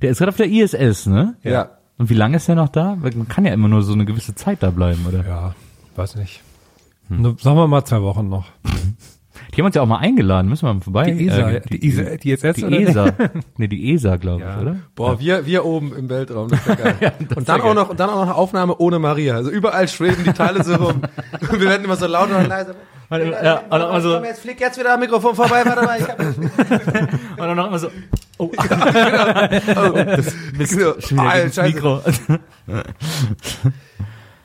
[0.01, 1.37] der ist gerade auf der ISS, ne?
[1.43, 1.80] Ja.
[2.01, 2.97] Und wie lange ist der noch da?
[3.01, 5.23] Weil Man kann ja immer nur so eine gewisse Zeit da bleiben, oder?
[5.23, 5.55] Ja,
[5.97, 6.41] weiß nicht.
[7.11, 8.47] Nur, sagen wir mal zwei Wochen noch.
[9.55, 11.11] Die haben uns ja auch mal eingeladen, müssen wir mal vorbei.
[11.11, 12.79] Die ESA, äh, die, ESA, die ISS die oder?
[12.81, 13.15] ESA.
[13.59, 14.55] nee, die ESA, glaube Ja.
[14.57, 14.77] ich, oder?
[14.95, 17.13] Boah, wir, wir oben im Weltraum, das geil.
[17.37, 19.35] und dann auch noch, und dann auch noch eine Aufnahme ohne Maria.
[19.35, 21.03] Also überall schweben die Teile so rum.
[21.39, 22.49] Und wir werden immer so lauter und
[23.19, 23.45] leiser.
[23.45, 26.09] Ja, und dann so, Komm, jetzt flieg jetzt wieder am Mikrofon vorbei, warte mal, ich
[26.09, 27.91] hab, und dann noch immer so,
[28.39, 30.95] oh, oh, das, Mist, genau.
[31.01, 31.63] schon wieder Ah.
[31.63, 32.03] Mikro.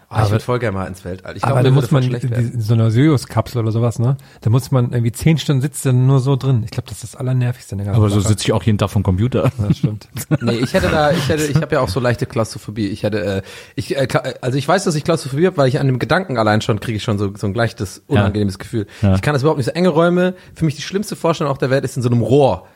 [0.09, 1.35] Ah, ich würde voll gerne mal ins Weltall.
[1.35, 2.53] Ich Aber glaube, da muss man schlecht in, werden.
[2.53, 4.17] in so einer Soyuz-Kapsel oder sowas, ne?
[4.41, 6.61] Da muss man irgendwie zehn Stunden sitzt dann nur so drin.
[6.63, 8.77] Ich glaube, das ist das Allernervigste in der ganzen Aber so sitze ich auch jeden
[8.77, 9.51] Tag vom Computer.
[9.57, 10.07] Das stimmt.
[10.41, 12.87] Nee, ich hätte da, ich hätte, ich habe ja auch so leichte Klaustrophobie.
[12.87, 13.41] Ich hätte, äh,
[13.75, 14.07] ich, äh,
[14.41, 16.97] also ich weiß, dass ich Klaustrophobie habe, weil ich an dem Gedanken allein schon kriege
[16.97, 18.85] ich schon so, so ein leichtes, unangenehmes Gefühl.
[19.01, 19.15] Ja.
[19.15, 20.35] Ich kann das überhaupt nicht so enge Räume.
[20.53, 22.67] Für mich die schlimmste Vorstellung auf der Welt ist in so einem Rohr.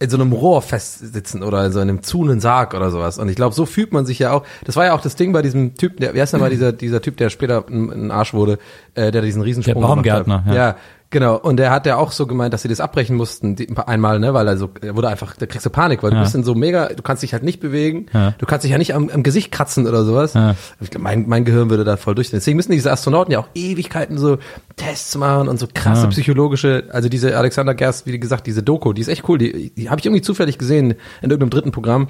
[0.00, 3.18] In so einem Rohr festsitzen oder in so einem zunen Sarg oder sowas.
[3.18, 4.44] Und ich glaube, so fühlt man sich ja auch.
[4.64, 6.72] Das war ja auch das Ding bei diesem Typen, der, wie heißt denn mal dieser,
[6.72, 8.58] dieser Typ, der später ein, ein Arsch wurde,
[8.94, 10.54] äh, der diesen Riesensprung Der Baumgärtner, gemacht hat.
[10.54, 10.68] ja.
[10.68, 10.76] ja.
[11.10, 14.18] Genau, und der hat ja auch so gemeint, dass sie das abbrechen mussten, die, einmal,
[14.20, 16.22] ne, weil er so, er wurde einfach, da kriegst du Panik, weil du Ja.
[16.22, 18.34] bist in so mega, du kannst dich halt nicht bewegen, Ja.
[18.36, 20.34] du kannst dich ja nicht am, am Gesicht kratzen oder sowas.
[20.34, 20.54] Ja.
[20.98, 22.40] Mein, mein Gehirn würde da voll durchdrehen.
[22.40, 24.36] Deswegen müssen diese Astronauten ja auch Ewigkeiten so
[24.76, 29.00] Tests machen und so krasse psychologische, also diese Alexander Gerst, wie gesagt, diese Doku, die
[29.00, 30.90] ist echt cool, die, die habe ich irgendwie zufällig gesehen
[31.22, 32.08] in irgendeinem dritten Programm.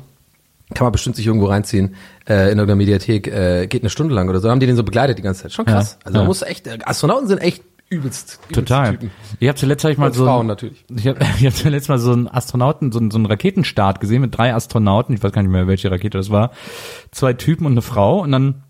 [0.74, 1.94] Kann man bestimmt sich irgendwo reinziehen,
[2.28, 4.82] äh, in irgendeiner Mediathek, äh, geht eine Stunde lang oder so, haben die den so
[4.82, 5.52] begleitet die ganze Zeit.
[5.52, 5.98] Schon krass.
[6.00, 6.06] Ja.
[6.06, 6.26] Also man Ja.
[6.26, 8.92] muss echt, Astronauten sind echt übelst, übelst Total.
[8.92, 9.10] Typen.
[9.40, 10.84] Ich habe zuletzt hab ich mal Und so Frauen natürlich.
[10.94, 14.20] Ich habe ich hab zuletzt mal so einen Astronauten, so einen, so einen Raketenstart gesehen
[14.20, 15.14] mit drei Astronauten.
[15.14, 16.50] Ich weiß gar nicht mehr, welche Rakete das war.
[17.10, 18.20] Zwei Typen und eine Frau.
[18.22, 18.62] Und dann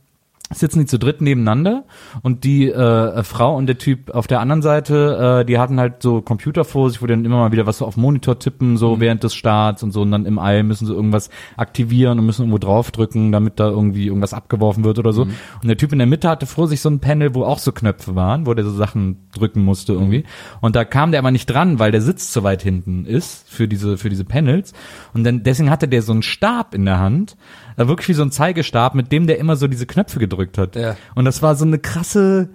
[0.50, 1.84] sitzen die zu dritt nebeneinander
[2.22, 6.02] und die äh, Frau und der Typ auf der anderen Seite, äh, die hatten halt
[6.02, 8.76] so Computer vor sich, wo die dann immer mal wieder was so auf Monitor tippen,
[8.76, 12.26] so während des Starts und so und dann im All müssen sie irgendwas aktivieren und
[12.26, 15.22] müssen irgendwo draufdrücken, damit da irgendwie irgendwas abgeworfen wird oder so.
[15.22, 17.72] Und der Typ in der Mitte hatte vor sich so ein Panel, wo auch so
[17.72, 20.24] Knöpfe waren, wo der so Sachen drücken musste irgendwie.
[20.61, 23.68] Und da kam der aber nicht dran, weil der Sitz zu weit hinten ist für
[23.68, 24.72] diese für diese Panels.
[25.12, 27.37] Und dann deswegen hatte der so einen Stab in der Hand,
[27.78, 30.76] äh, wirklich wie so ein Zeigestab, mit dem der immer so diese Knöpfe gedrückt hat.
[30.76, 30.96] Ja.
[31.14, 32.50] Und das war so eine krasse,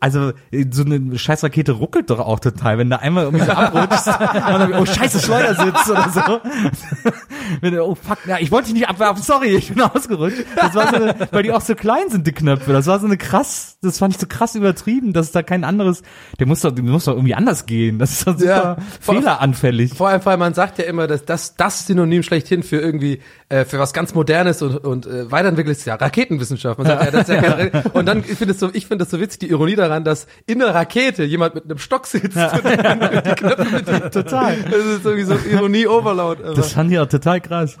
[0.00, 0.32] also
[0.70, 4.74] so eine Scheißrakete ruckelt doch auch total, wenn da einmal irgendwie so abrutscht und dann,
[4.74, 7.10] oh scheiße, Schleudersitz oder so.
[7.60, 10.44] wenn, oh fuck, ja, ich wollte dich nicht abwerfen, sorry, ich bin ausgerutscht.
[10.56, 12.72] Das war so eine, weil die auch so klein sind, die Knöpfe.
[12.72, 16.02] Das war so eine krass, das fand ich so krass übertrieben, dass da kein anderes,
[16.38, 17.98] der muss doch, der muss doch irgendwie anders gehen.
[17.98, 18.76] Das ist doch super Ja.
[19.00, 19.94] fehleranfällig.
[19.94, 23.64] Vor allem, weil man sagt ja immer, dass das das Synonym schlechthin für irgendwie äh,
[23.64, 26.78] für was ganz Modernes und, und äh, weiterentwickelt ist ja Raketenwissenschaft.
[26.78, 29.04] Man sagt ja, das ist ja keine, und dann ich finde es so, ich finde
[29.04, 32.36] es so witzig die Ironie daran, dass in der Rakete jemand mit einem Stock sitzt
[32.36, 34.12] und die Knöpfe bedient.
[34.12, 34.56] Total.
[34.62, 36.44] Das ist irgendwie so Ironie Overload.
[36.44, 37.76] aber- Das fand ich auch total krass.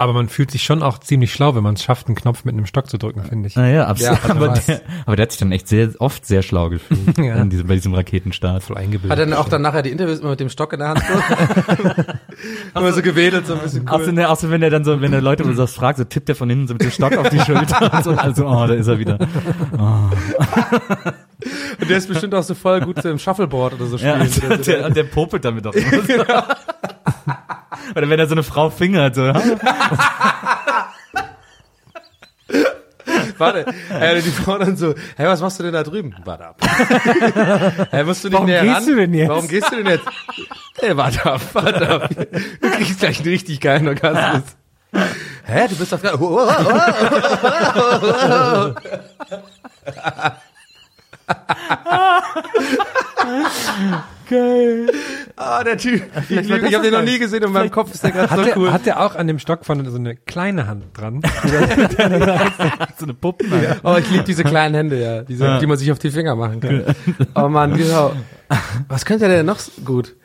[0.00, 2.54] Aber man fühlt sich schon auch ziemlich schlau, wenn man es schafft, einen Knopf mit
[2.54, 3.56] einem Stock zu drücken, finde ich.
[3.56, 4.18] Naja, absolut.
[4.22, 7.34] Ja, aber, der, aber der hat sich dann echt sehr oft sehr schlau gefühlt Ja.
[7.34, 8.62] in diesem, bei diesem Raketenstart.
[8.62, 9.10] Voll eingebildet.
[9.10, 11.02] Hat er dann auch dann nachher die Interviews immer mit dem Stock in der Hand
[11.02, 11.90] so?
[12.78, 14.12] immer so gewedelt, so ein bisschen cool.
[14.12, 16.28] ne, auch so, wenn er dann so, wenn der Leute so was fragt, so tippt
[16.28, 18.74] er von hinten so mit dem Stock auf die Schulter und so, also, oh, da
[18.74, 19.18] ist er wieder.
[21.80, 24.52] Und der ist bestimmt auch so voll gut so im Shuffleboard oder so Ja, spielen.
[24.52, 26.24] und der, und der popelt damit auch immer so.
[27.98, 29.22] Oder wenn er so eine Frau fingert, so,
[33.38, 36.14] Warte, äh, die Frau dann so, hey, was machst du denn da drüben?
[36.24, 36.60] Warte ab.
[37.90, 38.86] hey, musst du nicht Warum näher gehst ran?
[38.86, 39.28] du denn jetzt?
[39.28, 40.06] Warum gehst du denn jetzt?
[40.78, 42.08] Hey, warte ab, warte ab.
[42.60, 44.42] Du kriegst gleich einen richtig geilen Orgasmus.
[45.44, 46.20] Hä, du bist auf gar...
[46.20, 46.52] Oh, oh,
[53.90, 54.90] oh, geil.
[55.36, 56.02] oh, der Typ.
[56.28, 58.34] Ich, ich, ich habe den noch nie gesehen und in meinem Kopf ist der gerade
[58.34, 58.72] so der, cool.
[58.72, 61.22] hat der auch an dem Stock von so eine kleine Hand dran?
[62.98, 63.44] So eine Puppe.
[63.84, 65.22] Oh, ich liebe diese kleinen Hände, ja.
[65.22, 66.84] Diese, die man sich auf die Finger machen kann.
[67.34, 68.12] Oh Mann, genau.
[68.88, 70.16] Was könnte der denn noch so gut?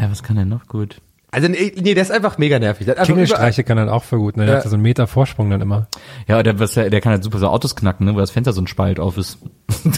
[0.00, 1.00] Ja, was kann er noch gut?
[1.30, 2.86] Also nee, nee, der ist einfach mega nervig.
[2.86, 4.46] Der Klingelstreiche kann er auch voll gut, ne?
[4.46, 4.60] Der Ja.
[4.62, 5.86] hat so einen Meter Vorsprung dann immer.
[6.26, 8.54] Ja, der, was, der, der kann halt super so Autos knacken, ne, wo das Fenster
[8.54, 9.38] so ein Spalt auf ist.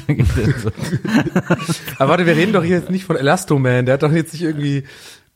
[1.99, 3.87] Aber warte, wir reden doch hier jetzt nicht von Elastoman.
[3.87, 4.85] Der hat doch jetzt nicht irgendwie.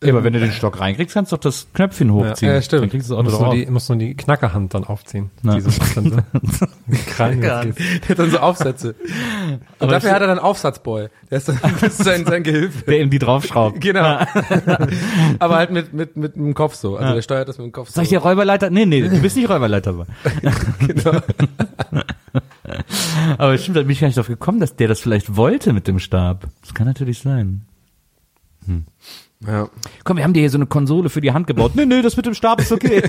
[0.04, 2.48] Ja, aber wenn du den Stock reinkriegst, kannst du doch das Knöpfchen hochziehen.
[2.48, 2.82] Ja, ja, stimmt.
[2.82, 3.54] Dann kriegst du das Auto Muss drauf.
[3.54, 5.30] nur, die, muss nur die Knackerhand dann aufziehen.
[5.42, 5.70] Dann so
[7.06, 7.78] Krallen geht.
[7.78, 8.94] Der hat dann so Aufsätze.
[9.78, 11.08] Und dafür hat er dann Aufsatzboy.
[11.30, 12.84] Der ist dann das ist sein, sein Gehilfe.
[12.84, 13.80] der ihm die draufschraubt.
[13.80, 14.20] Genau.
[15.38, 16.96] Aber halt mit, mit, mit dem Kopf so.
[16.96, 17.94] Also der steuert das mit dem Kopf so.
[17.94, 18.70] Sag ich dir Räuberleiter?
[18.70, 19.90] Nee, nee, du bist nicht Räuberleiter.
[19.90, 20.06] Aber,
[20.80, 21.20] genau.
[23.38, 25.88] aber stimmt, da bin ich gar nicht drauf gekommen, dass der das vielleicht wollte mit
[25.88, 26.46] dem Stab.
[26.62, 27.66] Das kann natürlich sein.
[29.46, 29.68] Ja.
[30.04, 31.72] Komm, wir haben dir hier so eine Konsole für die Hand gebaut.
[31.74, 33.02] Nee, nee, das mit dem Stab ist okay.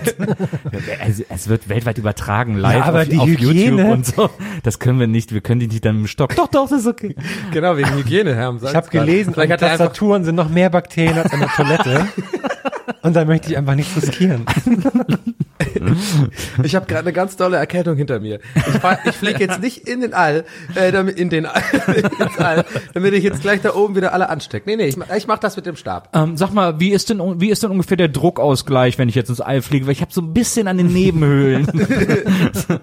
[1.07, 4.29] es, es wird weltweit übertragen, live Ja, aber auf, die auf Hygiene- YouTube und so.
[4.63, 6.35] Das können wir nicht, wir können die nicht dann mit dem Stock.
[6.35, 7.15] Doch, doch, das ist okay.
[7.51, 8.55] Genau, wegen Hygiene, Herr.
[8.61, 12.07] Ich habe gelesen, Vielleicht an Tastaturen sind noch mehr Bakterien als an der Toilette.
[13.01, 14.45] Und da möchte ich einfach nichts riskieren.
[16.63, 18.39] ich habe gerade eine ganz tolle Erkältung hinter mir.
[18.55, 20.43] Ich, fahr- ich fliege jetzt nicht in den All,
[20.75, 21.61] äh, damit, in den All,
[22.19, 24.69] ins All, damit ich jetzt gleich da oben wieder alle anstecke.
[24.69, 26.09] Nee, nee, ich, mach- ich mach das mit dem Stab.
[26.13, 29.29] Ähm, sag mal, wie ist denn wie ist denn ungefähr der Druckausgleich, wenn ich jetzt
[29.29, 29.85] ins All fliege?
[29.85, 31.67] Weil ich habe so ein bisschen an den Nebenhöhlen.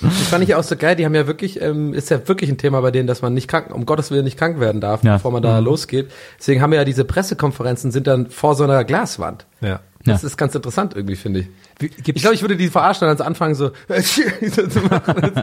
[0.00, 0.96] Das fand ich auch so geil.
[0.96, 3.48] Die haben ja wirklich, ähm, ist ja wirklich ein Thema bei denen, dass man nicht
[3.48, 5.14] krank, um Gottes Willen nicht krank werden darf, Ja.
[5.14, 6.10] bevor man da losgeht.
[6.38, 9.46] Deswegen haben wir ja diese Pressekonferenzen, sind dann vor so einer Glaswand.
[9.60, 9.80] Ja.
[10.04, 10.26] Das Ja.
[10.28, 11.46] ist ganz interessant irgendwie, finde ich.
[11.78, 15.42] Wie- Ich Gibt's, glaube, ich würde die verarschen, dann so anfangen so, so zu machen.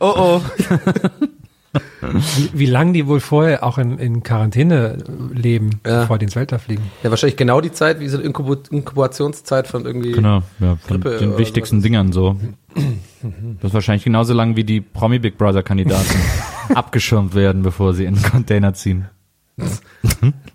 [0.00, 0.40] oh oh.
[2.02, 4.98] wie, wie lange die wohl vorher auch in, in Quarantäne
[5.32, 6.02] leben, Ja.
[6.02, 6.82] bevor die ins Weltall fliegen?
[7.02, 10.12] Ja, wahrscheinlich genau die Zeit, wie so eine Inkubu Inkubationszeit von irgendwie.
[10.12, 12.36] genau, ja, von Grippe den wichtigsten Dingern so.
[12.74, 16.14] Das ist wahrscheinlich genauso lang wie die Promi Big Brother Kandidaten
[16.74, 19.08] abgeschirmt werden, bevor sie in den Container ziehen.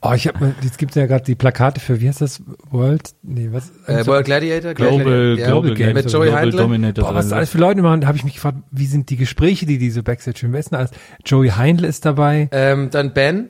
[0.02, 2.42] Oh, ich habe jetzt gibt's ja gerade die Plakate für, wie heißt das?
[2.70, 3.12] World?
[3.24, 3.72] Nee, was?
[3.88, 4.74] Äh, World Gladiator?
[4.74, 6.62] Global, ja, Global Games, mit Joey Global Heindle.
[6.62, 7.04] Dominator.
[7.06, 9.16] Boah, was da alles für Leute machen, da habe ich mich gefragt, wie sind die
[9.18, 10.92] Gespräche, die diese Backstage ist denn alles?
[11.26, 12.50] Joey Heindl ist dabei.
[12.52, 13.50] Ähm, dann Ben.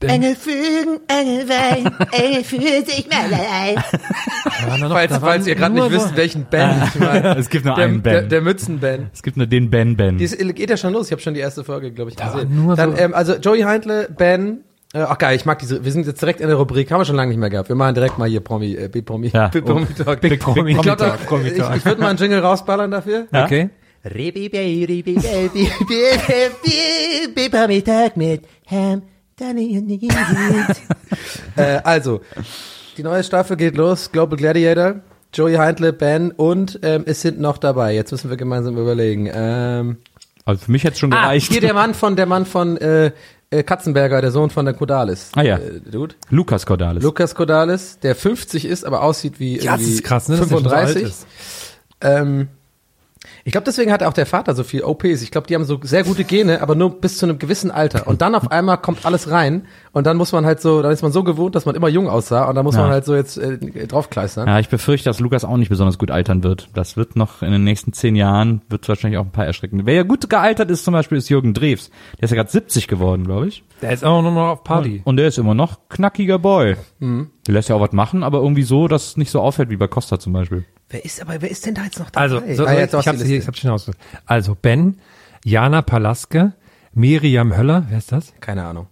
[0.00, 5.90] Engel fügen, Engel weinen, Engel für sich da noch- Falls, falls ihr gerade nicht so-
[5.92, 7.36] wisst, welchen Ben ich meine.
[7.38, 8.28] Es gibt nur Der, einen der, Ben.
[8.28, 9.06] der Mützen-Ben.
[9.14, 10.18] es gibt nur den Ben Ben.
[10.18, 11.06] Die ist, geht ja schon los.
[11.06, 12.68] Ich habe schon die erste Folge, glaube ich, Da gesehen.
[12.76, 14.58] Dann, so- ähm, also Joey Heindle, Ben,
[14.96, 15.84] Ach geil, ich mag diese.
[15.84, 17.68] Wir sind jetzt direkt in der Rubrik, haben wir schon lange nicht mehr gehabt.
[17.68, 19.48] Wir machen direkt mal hier Promi, äh, B-Promi, Ja.
[19.48, 20.20] B-Promi Talk.
[20.20, 21.26] Big Promi ich glaub, da, ich,
[21.56, 21.76] Talk.
[21.76, 23.26] ich würde mal einen Jingle rausballern dafür.
[23.32, 23.44] Ja?
[23.44, 23.70] Okay.
[27.34, 29.02] Mittag mit Ham,
[29.36, 30.00] Danny und.
[31.56, 32.20] Äh, also,
[32.96, 34.10] die neue Staffel geht los.
[34.12, 34.96] Global Gladiator,
[35.32, 37.94] Joey Heindle, Ben und ähm, es sind noch dabei.
[37.94, 39.30] Jetzt müssen wir gemeinsam überlegen.
[39.32, 39.98] Ähm,
[40.44, 41.50] Also für mich hätte schon ah, gereicht.
[41.50, 43.12] hier der Mann von der Mann von äh, äh,
[43.62, 45.30] Katzenberger, der Sohn von der Kodalis.
[45.34, 45.56] Ah, ja.
[45.58, 46.14] Äh, Dude.
[46.30, 47.02] Lukas Cordalis.
[47.02, 50.36] Lukas Kodalis, der 50 ist, aber aussieht wie Ja, das irgendwie ist krass, ne?
[50.36, 51.02] dass der schon so alt 35.
[51.02, 51.26] ist.
[52.00, 52.48] Ähm,
[53.46, 55.20] ich glaube, deswegen hat auch der Vater so viel OPs.
[55.22, 58.06] Ich glaube, die haben so sehr gute Gene, aber nur bis zu einem gewissen Alter.
[58.06, 61.02] Und dann auf einmal kommt alles rein und dann muss man halt so, dann ist
[61.02, 62.82] man so gewohnt, dass man immer jung aussah und dann muss Ja.
[62.82, 64.48] man halt so jetzt äh, draufkleistern.
[64.48, 66.68] Ja, ich befürchte, dass Lukas auch nicht besonders gut altern wird.
[66.74, 69.82] Das wird noch in den nächsten zehn Jahren, wird wahrscheinlich auch ein paar erschrecken.
[69.84, 71.90] Wer ja gut gealtert ist zum Beispiel, ist Jürgen Drews.
[72.18, 73.62] Der ist ja gerade 70 geworden, glaube ich.
[73.82, 75.02] Der ist auch nur noch auf Party.
[75.04, 76.76] Und der ist immer noch knackiger Boy.
[76.98, 77.28] Mhm.
[77.46, 79.76] Der lässt ja auch was machen, aber irgendwie so, dass es nicht so auffällt wie
[79.76, 80.64] bei Costa zum Beispiel.
[80.94, 82.22] Wer ist aber, wer ist denn da jetzt noch dabei?
[82.22, 83.98] Also, so, Ah, jetzt ich hab's hier, ich hab's schon ausgesucht.
[84.26, 85.00] Also, Ben,
[85.44, 86.52] Jana Palaske,
[86.92, 88.32] Miriam Höller, wer ist das?
[88.38, 88.86] Keine Ahnung.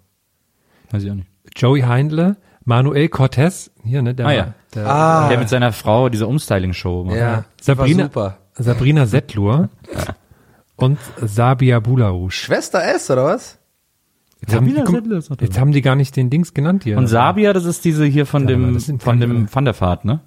[0.91, 1.29] Weiß ich auch nicht.
[1.55, 2.35] Joey Heindle,
[2.65, 4.55] Manuel Cortez, hier, ne, der, Ah, ja.
[4.75, 7.17] der Ah, Der mit seiner Frau diese Umstyling-Show macht.
[7.17, 8.39] ja, Sabrina, super.
[8.55, 9.69] Sabrina Settlur
[10.75, 12.33] und Sabia Bularouche.
[12.33, 13.59] Schwester S, oder was?
[14.41, 16.99] Jetzt haben, die, guck, jetzt haben die gar nicht den Dings genannt hier.
[16.99, 20.19] Und Sabia, das ist diese hier von mal, dem, von dem Van der Vaart, ne?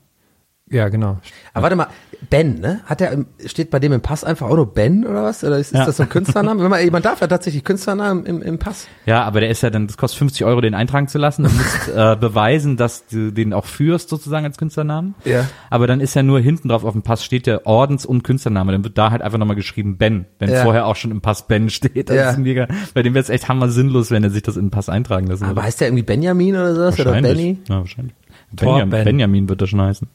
[0.71, 1.17] Ja, genau.
[1.53, 1.87] Aber warte mal,
[2.31, 2.79] Ben, ne?
[2.85, 5.43] Hat der, im- steht bei dem im Pass einfach auch nur Ben oder was?
[5.43, 5.85] Oder ist, ist Ja.
[5.85, 6.63] das so ein Künstlername?
[6.63, 8.87] Wenn man, man darf ja tatsächlich Künstlernamen im, im Pass.
[9.05, 11.43] Ja, aber der ist ja dann, das kostet 50 Euro, den eintragen zu lassen.
[11.43, 15.13] Du musst äh, beweisen, dass du den auch führst, sozusagen als Künstlernamen.
[15.23, 15.45] Ja.
[15.69, 18.71] Aber dann ist ja nur hinten drauf auf dem Pass steht der Ordens- und Künstlername.
[18.71, 20.63] Dann wird da halt einfach nochmal geschrieben Ben, wenn Ja.
[20.63, 22.09] vorher auch schon im Pass Ben steht.
[22.09, 22.31] Das Ja.
[22.31, 24.71] ist mega, bei dem wäre es echt hammer sinnlos, wenn er sich das in den
[24.71, 25.63] Pass eintragen lassen Aber würde.
[25.67, 26.99] heißt der irgendwie Benjamin oder sowas?
[26.99, 27.35] Oder Wahrscheinlich.
[27.37, 27.59] Benny?
[27.69, 28.15] Ja, wahrscheinlich.
[28.57, 29.03] Tor Benjam, Ben.
[29.05, 30.07] Benjamin wird das schon heißen.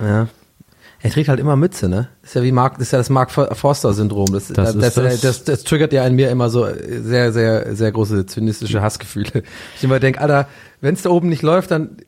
[0.00, 0.28] Ja.
[1.00, 2.08] Er trägt halt immer Mütze, ne?
[2.24, 4.32] Ist ja wie Mark, das ist ja das Mark Forster-Syndrom.
[4.32, 5.44] Das, Das das, das, das.
[5.44, 9.44] das, triggert ja in mir immer so sehr, sehr, sehr große zynistische Hassgefühle.
[9.76, 10.48] Ich immer denk, Alter,
[10.80, 11.98] wenn es da oben nicht läuft, dann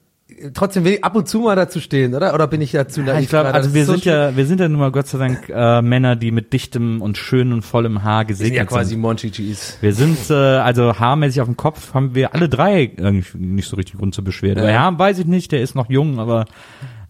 [0.54, 2.34] trotzdem will ich ab und zu mal dazu stehen, oder?
[2.34, 3.22] Oder bin ich ja zu naiv?
[3.22, 5.48] ich glaube, also wir so sind ja, wir sind ja nun mal Gott sei Dank
[5.48, 8.96] äh, Männer, die mit dichtem und schönem und vollem Haar Wir sind gesegnet ja quasi.
[8.96, 9.78] Monchichis.
[9.80, 13.76] Wir sind, äh, also haarmäßig auf dem Kopf haben wir alle drei eigentlich nicht so
[13.76, 14.60] richtig Grund zur Beschwerde.
[14.60, 14.66] Ja.
[14.66, 16.46] Bei Herrn weiß ich nicht, der ist noch jung, aber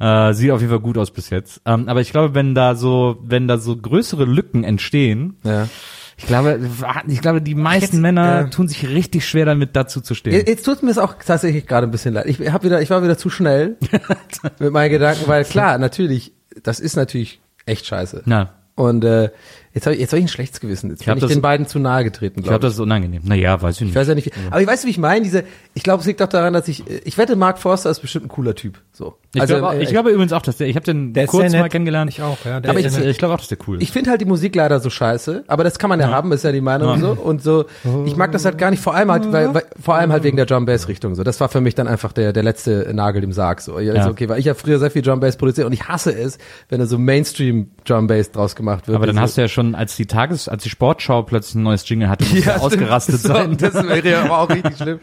[0.01, 1.61] äh, sieht auf jeden Fall gut aus bis jetzt.
[1.67, 5.69] Ähm, aber ich glaube, wenn da so, wenn da so größere Lücken entstehen, Ja.
[6.17, 6.59] ich glaube,
[7.07, 10.33] ich glaube, die meisten Jetzt, Männer äh, tun sich richtig schwer damit dazu zu stehen.
[10.47, 12.27] Jetzt tut mir es auch tatsächlich gerade ein bisschen leid.
[12.27, 13.77] Ich hab wieder, ich war wieder zu schnell
[14.59, 16.33] mit meinen Gedanken, weil klar, natürlich,
[16.63, 18.23] das ist natürlich echt scheiße.
[18.25, 19.31] Na, Und äh,
[19.73, 20.91] jetzt habe ich, jetzt hab ich ein schlechtes Gewissen.
[20.91, 22.81] Jetzt Ich bin hab ich das- den beiden zu nahe getreten, ich glaube, das ist
[22.81, 23.23] unangenehm.
[23.25, 23.91] Naja, weiß ich nicht.
[23.91, 26.07] Ich weiß ja nicht, wie, aber ich weiß, wie ich meine, diese, ich glaube, es
[26.07, 29.17] liegt doch daran, dass ich, ich wette, Mark Forster ist bestimmt ein cooler Typ, so.
[29.33, 31.53] Ich, Also, glaube, äh, ich glaube übrigens auch, dass der, ich habe den Der kurz
[31.53, 32.11] mal kennengelernt.
[32.11, 32.59] Ich auch, ja.
[32.59, 33.83] Der aber ist ich, ich glaube auch, dass der cool ist.
[33.83, 36.43] Ich finde halt die Musik leider so scheiße, aber das kann man ja, haben, ist
[36.43, 37.11] ja die Meinung und so.
[37.13, 37.67] Und so,
[38.07, 40.37] ich mag das halt gar nicht, vor allem halt, weil, weil vor allem halt wegen
[40.37, 41.23] der Drum Bass Richtung so.
[41.23, 43.79] Das war für mich dann einfach der der letzte Nagel im Sarg so.
[43.79, 44.01] Ja, Ja.
[44.03, 46.39] Ist okay, weil ich ja früher sehr viel Drum Bass produziert und ich hasse es,
[46.69, 48.97] wenn da so Mainstream Drum Bass draus gemacht wird.
[48.97, 49.23] Aber dann so.
[49.23, 52.25] hast du ja schon, als die Tages, als die Sportschau plötzlich ein neues Jingle hatte,
[52.25, 52.61] du Ja, stimmt.
[52.61, 53.57] ausgerastet so, sein.
[53.57, 55.01] Das wäre ja aber auch richtig schlimm.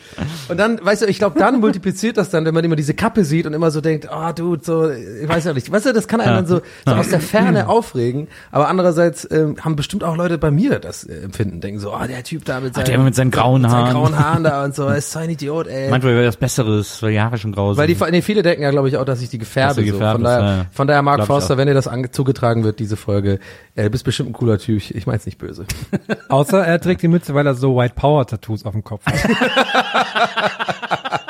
[0.49, 3.25] Und dann, weißt du, ich glaube, dann multipliziert das dann, wenn man immer diese Kappe
[3.25, 5.71] sieht und immer so denkt, oh, Dude, so, ich weiß ja nicht.
[5.71, 8.27] Weißt du, das kann einen dann so, so aus der Ferne aufregen.
[8.51, 12.07] Aber andererseits ähm, haben bestimmt auch Leute bei mir das äh, Empfinden, denken so, oh,
[12.07, 13.93] der Typ da mit seinen, der mit seinen grauen mit seinen Haaren.
[13.93, 15.89] grauen Haaren da und so, ist so ein Idiot, ey.
[15.89, 17.79] Manchmal wäre das Besseres, weil die Haare schon grau sind.
[17.79, 19.83] Weil die, nee, viele denken ja, glaube ich, auch, dass ich die gefärbe.
[19.83, 19.99] Du So.
[19.99, 20.65] Von daher, ja, ja.
[20.71, 23.39] von daher, Mark Forster, wenn dir das zugetragen wird, diese Folge,
[23.75, 24.77] äh, du bist bestimmt ein cooler Typ.
[24.77, 25.65] Ich, ich meine es nicht böse.
[26.29, 29.15] Außer er trägt die Mütze, weil er so White Power Tattoos auf dem Kopf hat.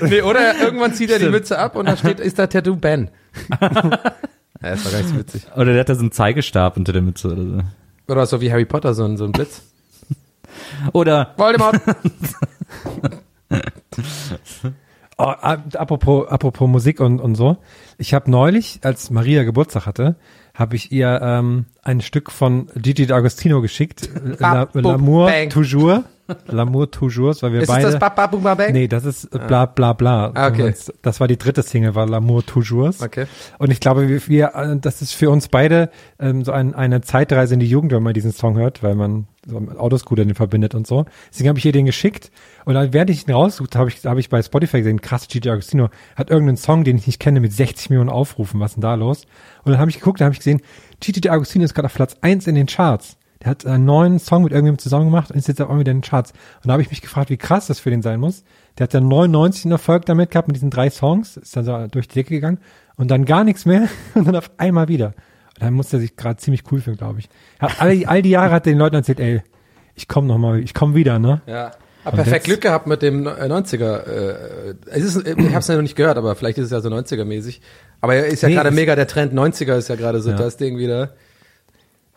[0.00, 3.10] Nee, oder irgendwann zieht er die Mütze ab und da steht, ist da Tattoo Ben.
[3.60, 4.00] ja,
[4.60, 5.46] das war so witzig.
[5.56, 8.12] Oder der hat da so einen Zeigestab unter der Mütze oder so.
[8.12, 9.62] Oder so wie Harry Potter, so ein, so ein Blitz.
[10.92, 11.80] Oder, Voldemort.
[15.20, 17.56] Oh, apropos, apropos Musik und, und so.
[17.98, 20.14] Ich habe neulich, als Maria Geburtstag hatte,
[20.58, 24.10] habe ich ihr ähm, ein Stück von Gigi D'Agostino geschickt.
[24.40, 26.02] L'amour toujours.
[26.48, 27.90] L'amour toujours, weil wir ist beide.
[27.90, 28.72] das Baba Bang?
[28.72, 30.30] Nee, das ist äh, bla bla bla.
[30.34, 30.74] Ah, okay.
[31.02, 33.00] Das war die dritte Single, war L'amour toujours.
[33.02, 33.26] Okay.
[33.58, 37.00] Und ich glaube, wir, wir äh, das ist für uns beide ähm, so ein, eine
[37.00, 40.34] Zeitreise in die Jugend, wenn man diesen Song hört, weil man so mit Autoscooter den
[40.34, 41.06] verbindet und so.
[41.30, 42.30] Deswegen habe ich ihr den geschickt
[42.66, 45.48] und dann, während ich ihn raussucht, habe ich, habe ich bei Spotify gesehen, krass, Gigi
[45.48, 48.60] Agostino hat irgendeinen Song, den ich nicht kenne, mit 60 Millionen Aufrufen.
[48.60, 49.24] Was ist denn da los?
[49.64, 50.60] Und dann habe ich geguckt, da habe ich gesehen,
[51.00, 53.16] Gigi Agostino ist gerade auf Platz eins in den Charts.
[53.42, 55.98] Der hat einen neuen Song mit irgendjemandem zusammen gemacht und ist jetzt auch irgendwie in
[55.98, 56.32] den Charts.
[56.62, 58.42] Und da habe ich mich gefragt, wie krass das für den sein muss.
[58.78, 61.86] Der hat dann 99 einen Erfolg damit gehabt mit diesen drei Songs, ist dann so
[61.88, 62.58] durch die Decke gegangen
[62.96, 65.08] und dann gar nichts mehr und dann auf einmal wieder.
[65.54, 67.28] Und dann muss er sich gerade ziemlich cool fühlen, glaube ich.
[67.60, 69.42] Hat all, all die Jahre hat er den Leuten erzählt, ey,
[69.94, 71.40] ich komme noch mal, ich komme wieder, ne?
[71.46, 71.72] Ja.
[72.04, 74.04] Hab perfekt Glück gehabt mit dem 90er.
[74.06, 76.80] Äh, es ist, ich habe es ja noch nicht gehört, aber vielleicht ist es ja
[76.80, 77.60] so 90er-mäßig.
[78.00, 79.34] Aber er ist ja Nee, gerade mega der Trend.
[79.34, 80.36] 90er ist ja gerade so Ja.
[80.36, 81.14] das Ding wieder.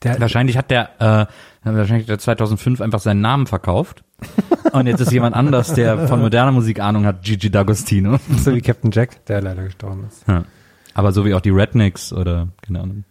[0.04, 1.26] Der, Wahrscheinlich hat der, äh,
[1.64, 4.04] wahrscheinlich hat der 2005 einfach seinen Namen verkauft.
[4.72, 8.20] Und jetzt ist jemand anders, der von moderner Musik Ahnung hat, Gigi D'Agostino.
[8.38, 10.28] so wie Captain Jack, der leider gestorben ist.
[10.28, 10.44] Ja.
[10.94, 13.04] Aber so wie auch die Rednecks oder, keine Ahnung.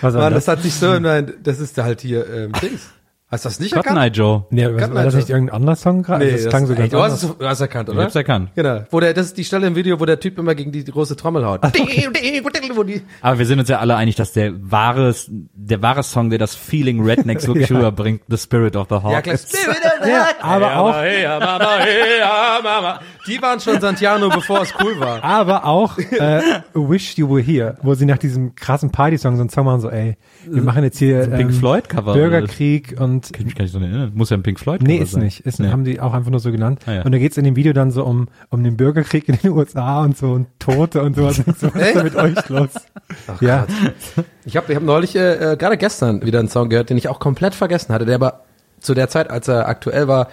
[0.00, 0.46] Was war Mann, das?
[0.46, 2.88] das hat sich so in mein, das ist halt hier, ähm, Dings.
[3.30, 4.16] Hast du das nicht Cotton Eye erkannt?
[4.16, 4.46] Joe.
[4.48, 6.24] Nee, Kann war das man nicht irgendein anderer Song gerade?
[6.24, 7.22] Nee, das das, klang so ganz du, hast anders.
[7.24, 8.04] es, du hast erkannt, Ich oder?
[8.04, 8.50] hab's erkannt.
[8.54, 8.80] Genau.
[8.90, 11.14] Wo der, das ist die Stelle im Video, wo der Typ immer gegen die große
[11.14, 11.60] Trommel haut.
[12.74, 16.30] Wo die, Aber wir sind uns ja alle einig, dass der wahre, der wahre Song,
[16.30, 17.76] der das Feeling Rednecks wirklich Ja.
[17.76, 19.12] rüberbringt, The Spirit of the Hawk.
[19.12, 20.34] ja, klar.
[20.40, 23.00] aber auch, Hey, ja, Mama, hey, ja, Mama.
[23.28, 25.22] Die waren schon Santiano, bevor es cool war.
[25.22, 26.40] aber auch äh,
[26.74, 29.90] Wish You Were Here, wo sie nach diesem krassen Party-Song so einen Song machen, so
[29.90, 32.14] ey, wir machen jetzt hier Pink ähm, Floyd Cover.
[32.14, 34.12] Bürgerkrieg und Kann ich mich gar nicht so erinnern.
[34.14, 35.22] Muss ja ein Pink Floyd Nee, ist sein.
[35.24, 35.40] nicht.
[35.40, 35.68] Ist, Nee.
[35.68, 36.80] Haben die auch einfach nur so genannt.
[36.86, 37.02] Ah, ja.
[37.02, 40.02] Und da geht's in dem Video dann so um, um den Bürgerkrieg in den USA
[40.02, 41.38] und so und Tote und sowas.
[41.44, 42.68] Und so, was ist denn mit euch los?
[43.40, 43.66] ja.
[44.44, 47.08] Ich habe ich hab neulich, äh, äh, gerade gestern, wieder einen Song gehört, den ich
[47.08, 48.44] auch komplett vergessen hatte, der aber
[48.80, 50.28] zu der Zeit, als er aktuell war,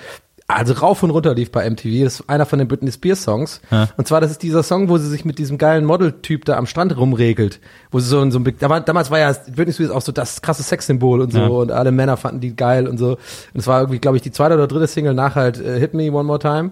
[0.47, 2.03] also rauf und runter lief bei MTV.
[2.03, 3.61] Das ist einer von den Britney Spears Songs.
[3.71, 3.89] Ja.
[3.97, 6.67] Und zwar, das ist dieser Song, wo sie sich mit diesem geilen Model-Typ da am
[6.67, 7.59] Strand rumregelt.
[7.91, 10.41] Wo sie so in so ein, war, damals war ja Britney Spears auch so das
[10.43, 11.47] krasse Sexsymbol und so Ja.
[11.47, 13.13] und alle Männer fanden die geil und so.
[13.13, 13.19] Und
[13.59, 16.11] es war irgendwie, glaube ich, die zweite oder dritte Single nach halt äh, Hit Me
[16.11, 16.71] One More Time.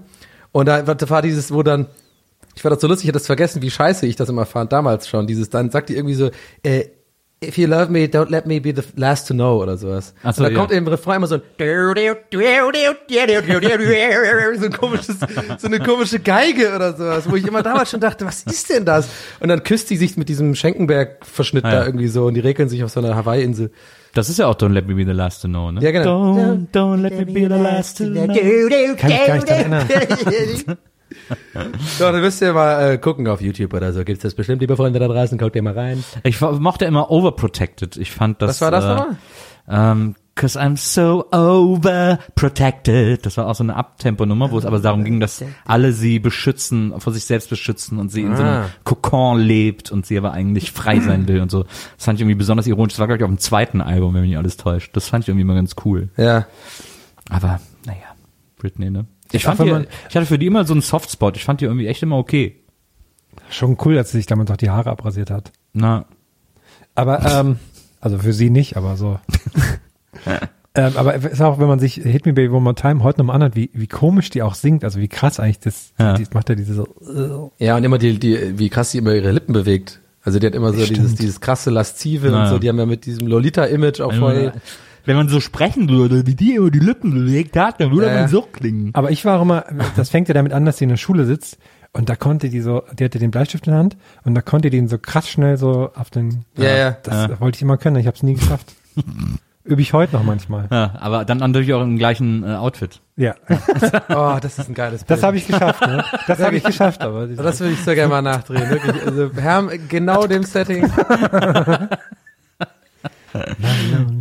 [0.51, 1.87] Und da war- da war dieses, wo dann,
[2.55, 4.71] ich fand das so lustig, ich hatte das vergessen, wie scheiße ich das immer fand,
[4.71, 5.25] damals schon.
[5.25, 6.29] Dieses, dann sagt die irgendwie so,
[6.61, 6.85] äh,
[7.47, 10.13] If you love me, don't let me be the last to know oder sowas.
[10.23, 10.59] Ach so, und da ja.
[10.59, 11.41] kommt im Refrain immer so ein
[14.59, 15.17] so ein komisches,
[15.57, 18.85] so eine komische Geige oder sowas, wo ich immer damals schon dachte, was ist denn
[18.85, 19.09] das?
[19.39, 21.85] Und dann küsst die sich mit diesem Schenkenberg-Verschnitt Ah, da ja.
[21.85, 23.71] irgendwie so und die regeln sich auf so einer Hawaii-Insel.
[24.13, 25.81] Das ist ja auch Don't Let Me Be the Last to Know, ne?
[25.81, 26.35] Ja, genau.
[26.35, 28.27] Don't, don't let me be the last to know.
[28.27, 29.87] Kann ich gar nicht erinnern.
[31.97, 34.03] So, dann müsst ihr mal äh, gucken auf YouTube oder so.
[34.03, 36.03] Gibt's das bestimmt, liebe Freunde da draußen, guckt ihr mal rein.
[36.23, 37.97] Ich mochte immer Overprotected.
[37.97, 38.49] Ich fand das.
[38.49, 39.17] Was war das äh, nochmal?
[39.69, 43.23] Ähm, Cause I'm so overprotected.
[43.23, 46.99] Das war auch so eine Abtempo-Nummer, wo es aber darum ging, dass alle sie beschützen,
[46.99, 48.69] vor sich selbst beschützen und sie in so einem Ah.
[48.83, 51.63] Kokon lebt und sie aber eigentlich frei sein will und so.
[51.63, 52.93] Das fand ich irgendwie besonders ironisch.
[52.93, 54.95] Das war, glaube ich, auf dem zweiten Album, wenn mich nicht alles täuscht.
[54.95, 56.09] Das fand ich irgendwie immer ganz cool.
[56.17, 56.47] Ja.
[57.29, 57.99] Aber, naja,
[58.57, 59.05] Britney, ne?
[59.33, 61.35] Ich, fand die, man- ich hatte für die immer so einen Softspot.
[61.37, 62.57] Ich fand die irgendwie echt immer okay.
[63.49, 65.51] Schon cool, dass sie sich damals auch die Haare abrasiert hat.
[65.73, 66.05] Na,
[66.95, 67.57] Aber, ähm,
[67.99, 69.19] also für sie nicht, aber so.
[70.75, 73.19] ähm, aber es ist auch, wenn man sich Hit Me Baby One More Time heute
[73.19, 76.13] nochmal anhört, wie, wie komisch die auch singt, also wie krass eigentlich das, Ja.
[76.13, 79.31] die, macht ja diese so, Ja, und immer die, die, wie krass sie immer ihre
[79.31, 79.99] Lippen bewegt.
[80.23, 80.99] Also die hat immer so Stimmt.
[80.99, 82.43] dieses, dieses krasse Laszive Naja.
[82.43, 82.59] und so.
[82.59, 84.53] Die haben ja mit diesem Lolita-Image auch voll.
[85.05, 88.13] Wenn man so sprechen würde, wie die über die Lippen bewegt hat, dann würde Ja.
[88.21, 88.91] man so klingen.
[88.93, 91.25] Aber ich war auch immer, das fängt ja damit an, dass sie in der Schule
[91.25, 91.57] sitzt
[91.91, 94.69] und da konnte die so, die hatte den Bleistift in der Hand und da konnte
[94.69, 96.97] die ihn so krass schnell so auf den, Ja, ja.
[97.03, 97.39] das Ja.
[97.39, 98.73] wollte ich immer können, ich habe es nie geschafft.
[99.65, 100.67] Übe ich heute noch manchmal.
[100.69, 102.99] Ja, aber dann natürlich auch im gleichen äh, Outfit.
[103.15, 103.35] Ja,
[104.09, 105.11] Oh, das ist ein geiles Bild.
[105.17, 106.03] das habe ich geschafft, ne?
[106.27, 109.01] Das habe ich geschafft, aber Das würde ich so gerne mal nachdrehen, wirklich.
[109.07, 110.91] Also, Herr, genau dem Setting.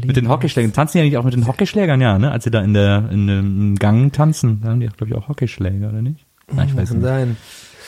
[0.04, 0.72] Mit den Hockeyschlägern.
[0.72, 2.30] Tanzen die ja nicht auch mit den Hockeyschlägern, ja, ne?
[2.32, 5.28] Als sie da in der in dem Gang tanzen, da haben die, glaube ich, auch
[5.28, 6.24] Hockeyschläger, oder nicht?
[6.52, 7.06] Na, ich weiß Kann nicht.
[7.06, 7.36] sein.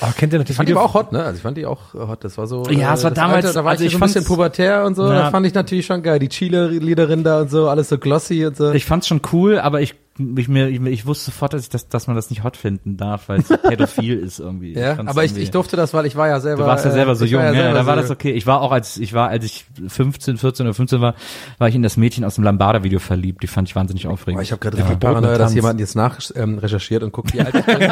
[0.00, 0.80] oh, kennt ihr noch Ich das fand die Video?
[0.82, 1.22] aber auch hot, ne?
[1.24, 2.24] Also ich fand die auch hot.
[2.24, 2.64] Das war so.
[2.70, 4.84] Ja, es war das damals- Alter, da war also ich, ich so ein bisschen pubertär
[4.84, 5.04] und so.
[5.06, 5.14] Ja.
[5.24, 6.18] Da fand ich natürlich schon geil.
[6.18, 8.72] Die Chile-Liederin da und so, alles so glossy und so.
[8.72, 9.94] Ich fand's schon cool, aber ich
[10.36, 12.96] ich mir ich, ich wusste sofort, dass ich das, dass man das nicht hot finden
[12.96, 14.74] darf, weil es pädophil ist irgendwie.
[14.74, 16.62] ja, fand's aber ich, irgendwie- ich durfte das, weil ich war ja selber.
[16.62, 18.10] Du warst ja selber äh, so ich jung, war ja, selber da war so das
[18.10, 18.30] okay.
[18.32, 21.14] Ich war auch als ich war, als ich 15, 14 oder 15 war,
[21.58, 23.42] war ich in das Mädchen aus dem Lambada-Video verliebt.
[23.42, 24.38] Die fand ich wahnsinnig aufregend.
[24.38, 27.34] Boah, ich habe gerade Ja, richtig Paranoia, dass jemand jetzt nach ähm, recherchiert und guckt,
[27.34, 27.90] wie alt ich bin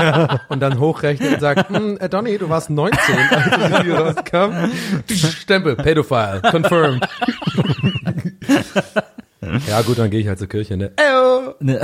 [0.48, 2.98] und dann hochrechnet und sagt, hm, äh, Donny, du warst 19,
[3.30, 4.70] als das Video rauskam.
[5.12, 7.06] Stempel, Pedophile, confirmed.
[9.68, 10.92] ja gut, dann gehe ich halt zur Kirche, ne?
[10.96, 11.54] Eyo.
[11.60, 11.80] Ne,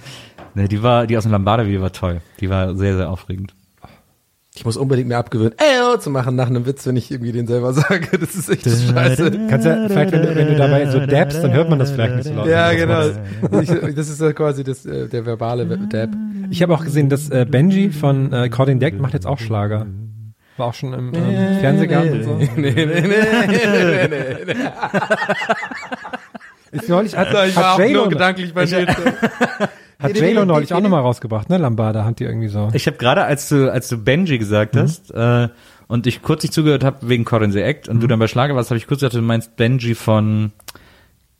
[0.54, 2.20] ne, die war, die aus dem Lambada-Video war toll.
[2.40, 3.54] Die war sehr, sehr aufregend.
[4.54, 7.46] Ich muss unbedingt mir abgewöhnen, Eyo zu machen nach einem Witz, wenn ich irgendwie den
[7.46, 8.18] selber sage.
[8.18, 9.30] Das ist echt scheiße.
[9.48, 12.16] Kannst ja, vielleicht, wenn du, wenn du dabei so dabst, dann hört man das vielleicht
[12.16, 12.46] nicht so laut.
[12.46, 13.08] Ja, genau.
[13.60, 16.10] Ich, das ist ja quasi das, äh, der verbale Dab.
[16.50, 19.86] Ich habe auch gesehen, dass äh, Benji von äh, Cording Deck macht jetzt auch Schlager.
[20.58, 22.34] War auch schon im ähm, Fernsehgarten und so.
[22.34, 24.54] nee, nee, nee, nee, nee, nee.
[26.72, 28.88] Ist neulich, hat, Ich war hat auch J-Lo, nur gedanklich bei Nils.
[29.98, 32.70] hat J-Lo neulich auch nochmal rausgebracht, ne, Lambada, hat die irgendwie so.
[32.72, 35.48] Ich habe gerade, als du, als du Benji gesagt hast, äh,
[35.86, 38.56] und ich kurz nicht zugehört habe wegen Corin the Act und du dann bei Schlager
[38.56, 40.52] warst, habe ich kurz gedacht, du meinst Benji von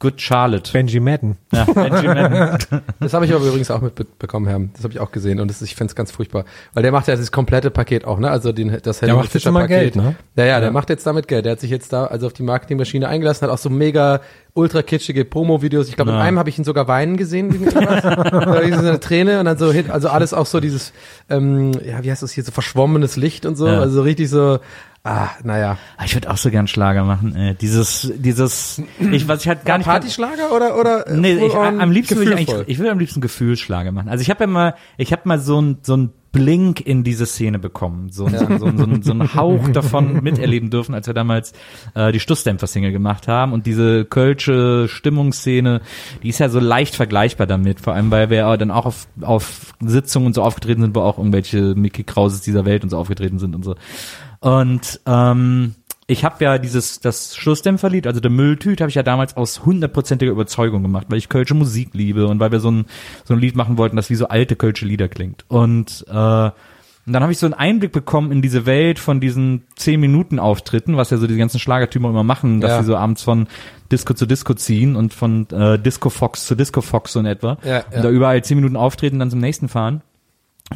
[0.03, 0.72] Good Charlotte.
[0.72, 1.36] Benji Madden.
[1.53, 2.82] ja, Benji Madden.
[2.98, 4.59] Das habe ich aber übrigens auch mitbekommen, Herr.
[4.74, 6.44] Das habe ich auch gesehen und das ist, ich find's ganz furchtbar.
[6.74, 8.28] Weil der macht ja das komplette Paket auch, ne?
[8.28, 9.68] Also den, das Helene macht jetzt Fischer Paket.
[9.68, 10.16] Geld, ne?
[10.34, 11.44] Ja, ja, der macht jetzt damit Geld.
[11.44, 14.20] Der hat sich jetzt da also auf die Marketingmaschine eingelassen, hat auch so mega
[14.55, 15.88] ultra kitschige Promo-Videos.
[15.88, 16.22] Ich glaube, in Ja.
[16.24, 17.53] einem habe ich ihn sogar weinen gesehen.
[17.55, 18.03] wegen irgendwas.
[18.03, 20.92] Da ist so eine Träne und dann so hin, also alles auch so dieses,
[21.30, 23.66] ähm, ja, wie heißt das hier, so verschwommenes Licht und so.
[23.68, 23.78] Ja.
[23.80, 24.59] Also so richtig so,
[25.05, 25.78] ah, naja.
[25.96, 27.34] Ah, Ich würde auch so gern Schlager machen.
[27.34, 29.86] Äh, dieses, dieses, ich was ich halt gar nicht.
[29.86, 31.07] Partyschlager oder, oder?
[31.07, 34.09] äh, Nee, ich, am liebsten würde ich eigentlich, ich würde am liebsten Gefühlsschlager machen.
[34.09, 37.26] Also ich habe ja mal, ich habe mal so ein so ein Blink in diese
[37.26, 41.12] Szene bekommen, so, ein so, so, so, so ein Hauch davon miterleben dürfen, als wir
[41.12, 41.53] damals
[41.94, 45.82] äh, die Stussdämpfer-Single gemacht haben und diese kölsche Stimmungsszene,
[46.22, 49.09] die ist ja so leicht vergleichbar damit, vor allem weil wir ja dann auch auf,
[49.20, 52.96] auf Sitzungen und so aufgetreten sind, wo auch irgendwelche Mickey Krauses dieser Welt und so
[52.96, 53.74] aufgetreten sind und so.
[54.43, 55.76] Und ähm,
[56.09, 60.32] ich habe ja dieses das Schlussdämpferlied, also der Mülltüt, habe ich ja damals aus hundertprozentiger
[60.32, 62.86] Überzeugung gemacht, weil ich kölsche Musik liebe und weil wir so ein
[63.24, 65.45] so ein Lied machen wollten, das wie so alte kölsche Lieder klingt.
[65.49, 66.51] Und äh,
[67.05, 70.38] und dann habe ich so einen Einblick bekommen in diese Welt von diesen 10 Minuten
[70.38, 72.78] Auftritten, was ja so die ganzen Schlagertypen immer machen, dass Ja.
[72.80, 73.49] sie so abends von
[73.90, 77.59] Disco zu Disco ziehen und von äh, Disco Fox zu Disco Fox so in etwa.
[77.64, 77.84] Ja, ja.
[77.97, 80.03] Und da überall 10 Minuten auftreten, dann zum nächsten fahren.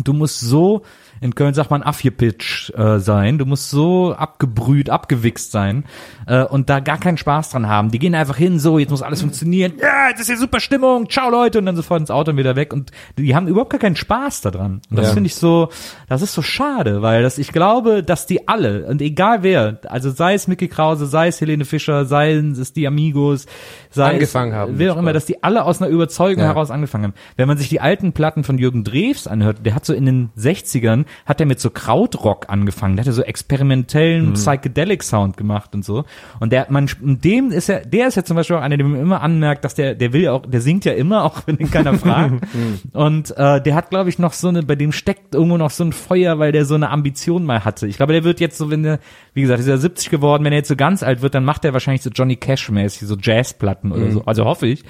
[0.03, 0.83] Du musst so,
[1.21, 5.85] in Köln sagt man Affjepitch äh, sein, du musst so abgebrüht, abgewichst sein
[6.27, 7.91] äh, und da gar keinen Spaß dran haben.
[7.91, 11.09] Die gehen einfach hin, so, jetzt muss alles funktionieren, ja, jetzt ist hier super Stimmung,
[11.09, 13.81] ciao Leute, und dann sofort ins Auto und wieder weg und die haben überhaupt gar
[13.81, 14.81] keinen Spaß daran.
[14.91, 15.13] Und das Ja.
[15.15, 15.71] finde ich so,
[16.09, 20.11] das ist so schade, weil das, ich glaube, dass die alle, und egal wer, also
[20.11, 23.47] sei es Mickey Krause, sei es Helene Fischer, sei es die Amigos,
[23.91, 24.73] sei Angefangen es, haben.
[24.79, 26.49] wer auch immer, dass die alle aus einer Überzeugung Ja.
[26.51, 27.15] heraus angefangen haben.
[27.37, 30.31] Wenn man sich die alten Platten von Jürgen Drews anhört, der hat so in den
[30.37, 35.85] 60ern, hat er mit so Krautrock angefangen, der hatte so experimentellen Psychedelic Sound gemacht und
[35.85, 36.05] so.
[36.41, 39.01] Und der, man, dem ist ja, der ist ja zum Beispiel auch einer, dem man
[39.01, 41.71] immer anmerkt, dass der, der will ja auch, der singt ja immer, auch wenn ihn
[41.71, 42.47] keiner fragt.
[42.93, 45.85] und äh, der hat, glaube ich, noch so eine, bei dem steckt irgendwo noch so
[45.85, 47.87] ein Feuer, weil der so eine Ambition mal hatte.
[47.87, 48.99] Ich glaube, der wird jetzt so, wenn der,
[49.35, 51.65] wie gesagt, ist ja 70 geworden, wenn er jetzt so ganz alt wird, dann macht
[51.65, 54.23] er wahrscheinlich so Johnny Cash-mäßig, so Jazzplatten oder so.
[54.25, 54.85] Also hoffe ich.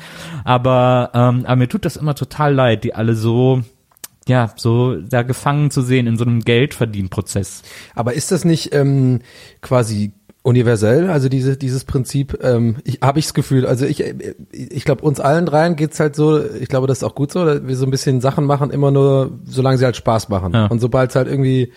[0.45, 3.63] Aber, ähm, aber mir tut das immer total leid, die alle so,
[4.29, 7.63] ja, so da gefangen zu sehen in so einem Geldverdienprozess.
[7.95, 9.21] Aber ist das nicht ähm,
[9.61, 10.13] quasi
[10.47, 14.05] universell, also diese, dieses Prinzip, ähm, ich, habe ich das Gefühl, also ich,
[14.53, 17.45] ich glaube, uns allen dreien geht's halt so, ich glaube, das ist auch gut so,
[17.45, 20.53] dass wir so ein bisschen Sachen machen, immer nur, solange sie halt Spaß machen.
[20.55, 20.67] Ja.
[20.67, 21.73] Und sobald es halt irgendwie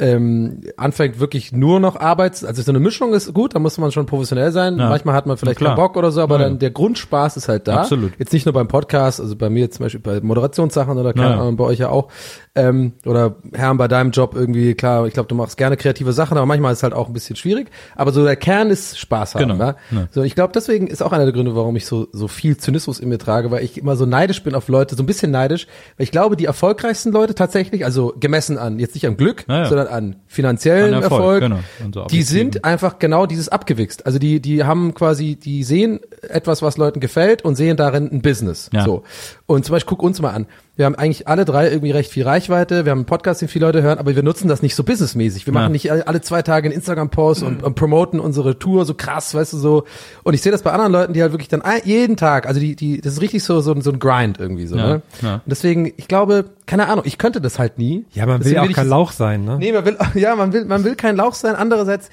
[0.00, 3.90] ähm, anfängt wirklich nur noch Arbeits, also so eine Mischung ist gut, da muss man
[3.90, 4.78] schon professionell sein.
[4.78, 4.88] Ja.
[4.88, 7.66] Manchmal hat man vielleicht keinen Bock oder so, aber Ja, dann der Grundspaß ist halt
[7.66, 7.78] da.
[7.78, 8.12] Absolut.
[8.18, 11.40] Jetzt nicht nur beim Podcast, also bei mir zum Beispiel bei Moderationssachen oder keine Ja.
[11.40, 12.08] Ahnung, bei euch ja auch.
[12.54, 16.36] Ähm, oder Herrn bei deinem Job irgendwie, klar, ich glaube, du machst gerne kreative Sachen,
[16.36, 17.68] aber manchmal ist es halt auch ein bisschen schwierig.
[17.96, 19.48] Aber so der Kern ist Spaß haben.
[19.48, 19.64] Genau.
[19.64, 19.76] Ja?
[20.12, 23.00] So, ich glaube, deswegen ist auch einer der Gründe, warum ich so, so viel Zynismus
[23.00, 25.66] in mir trage, weil ich immer so neidisch bin auf Leute, so ein bisschen neidisch,
[25.96, 29.87] weil ich glaube, die erfolgreichsten Leute tatsächlich, also gemessen an, jetzt nicht am Glück, sondern
[29.88, 31.92] an finanziellen An Erfolg, Erfolg, genau.
[31.92, 34.06] So die sind einfach genau dieses abgewichst.
[34.06, 38.22] Also die, die haben quasi, die sehen etwas, was Leuten gefällt und sehen darin ein
[38.22, 38.70] Business.
[38.72, 38.84] Ja.
[38.84, 39.04] So.
[39.46, 40.46] Und zum Beispiel guck uns mal an.
[40.78, 42.84] Wir haben eigentlich alle drei irgendwie recht viel Reichweite.
[42.84, 45.44] Wir haben einen Podcast, den viele Leute hören, aber wir nutzen das nicht so businessmäßig.
[45.44, 45.60] Wir Ja.
[45.60, 49.54] machen nicht alle zwei Tage einen Instagram-Post und, und promoten unsere Tour so krass, weißt
[49.54, 49.84] du, so.
[50.22, 52.76] Und ich sehe das bei anderen Leuten, die halt wirklich dann jeden Tag, also die,
[52.76, 55.02] die, das ist richtig so, so, ein- so ein Grind irgendwie so, Ja, ne?
[55.20, 55.34] ja.
[55.34, 58.04] Und deswegen, ich glaube, keine Ahnung, ich könnte das halt nie.
[58.12, 59.56] Ja, man will ja auch ich kein Lauch sein, ne?
[59.58, 61.56] Nee, man will, ja, man will, man will kein Lauch sein.
[61.56, 62.08] Andererseits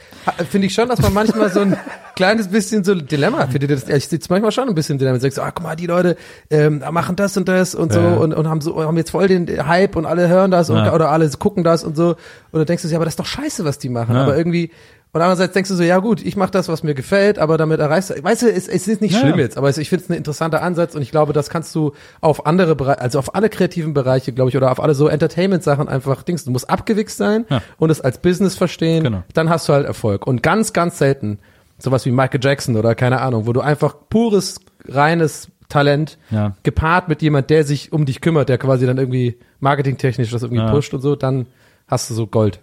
[0.49, 1.77] finde ich schon, dass man manchmal so ein
[2.15, 3.51] kleines bisschen so ein Dilemma hat.
[3.51, 5.19] Findet ich sitze manchmal schon ein bisschen Dilemma.
[5.19, 6.15] Sagst so, ah, guck mal, die Leute
[6.49, 8.13] ähm, machen das und das und so Ja.
[8.15, 10.93] und, und haben so, haben jetzt voll den Hype und alle hören das und, Ja.
[10.93, 12.09] oder alle gucken das und so.
[12.09, 12.17] Und
[12.59, 14.15] dann denkst du, ja, aber das ist doch scheiße, was die machen.
[14.15, 14.21] Ja.
[14.23, 14.71] Aber irgendwie,
[15.13, 17.79] und andererseits denkst du so, ja gut, ich mache das, was mir gefällt, aber damit
[17.79, 19.19] erreichst du, weißt du, es, es ist nicht Ja.
[19.21, 21.73] schlimm jetzt, aber es, ich finde es ein interessanter Ansatz und ich glaube, das kannst
[21.73, 25.07] du auf andere Bereiche, also auf alle kreativen Bereiche, glaube ich, oder auf alle so
[25.07, 26.43] Entertainment-Sachen einfach Dings.
[26.43, 27.61] Du musst abgewichst sein Ja.
[27.77, 29.23] und es als Business verstehen, Genau.
[29.33, 30.27] dann hast du halt Erfolg.
[30.27, 31.39] Und ganz, ganz selten
[31.77, 36.55] sowas wie Michael Jackson oder keine Ahnung, wo du einfach pures, reines Talent Ja.
[36.63, 40.63] gepaart mit jemand, der sich um dich kümmert, der quasi dann irgendwie marketingtechnisch das irgendwie
[40.63, 40.71] Ja.
[40.71, 41.45] pusht und so, dann
[41.87, 42.59] hast du so Gold.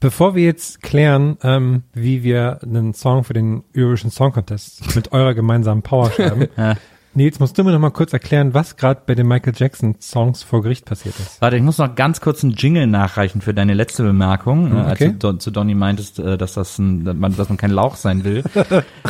[0.00, 5.12] Bevor wir jetzt klären, ähm, wie wir einen Song für den Eurovision Song Contest mit
[5.12, 6.48] eurer gemeinsamen Power schreiben.
[7.14, 10.42] Nils, musst du mir noch mal kurz erklären, was gerade bei den Michael Jackson Songs
[10.42, 11.42] vor Gericht passiert ist?
[11.42, 14.92] Warte, ich muss noch ganz kurz einen Jingle nachreichen für deine letzte Bemerkung, äh, als
[15.00, 15.08] okay.
[15.12, 17.96] du Don, zu Donny meintest, äh, dass das ein, dass man, dass man kein Lauch
[17.96, 18.42] sein will.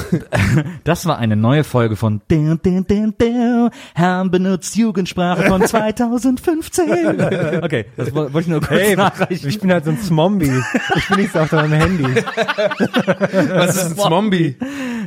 [0.84, 6.82] das war eine neue Folge von Ding, Ding, Ding, Ding, Herrn benutzt Jugendsprache von 2015.
[7.62, 9.48] Okay, das wo- wollte ich nur kurz Hey, nachreichen.
[9.48, 10.50] ich bin halt so ein Zombie.
[10.96, 12.04] Ich bin nicht auf deinem Handy.
[13.54, 14.56] Was ist ein Zombie?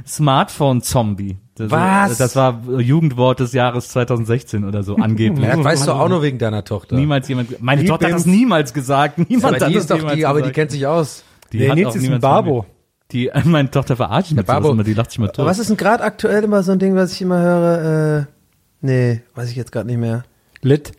[0.08, 1.38] Smartphone-Zombie.
[1.58, 2.18] Das, Was?
[2.18, 5.48] Das war Jugendwort des Jahres 2016 oder so, angeblich.
[5.48, 6.98] Ja, weißt du auch nur wegen deiner Tochter.
[6.98, 9.18] Niemals jemand, meine Die Tochter hat das niemals gesagt.
[9.30, 10.56] Niemand aber hat die das ist doch die, aber die gesagt.
[10.56, 11.24] kennt sich aus.
[11.54, 12.66] Die Nee, hat Nils auch ist ein Barbo.
[13.12, 14.72] Die, meine Tochter verarscht mich Babo.
[14.72, 15.40] immer, die lacht sich mal tot.
[15.40, 18.20] Aber was ist denn gerade aktuell immer so ein Ding, was ich immer höre?
[18.20, 18.26] Äh,
[18.82, 20.24] nee, weiß ich jetzt gerade nicht mehr.
[20.62, 20.92] Lit.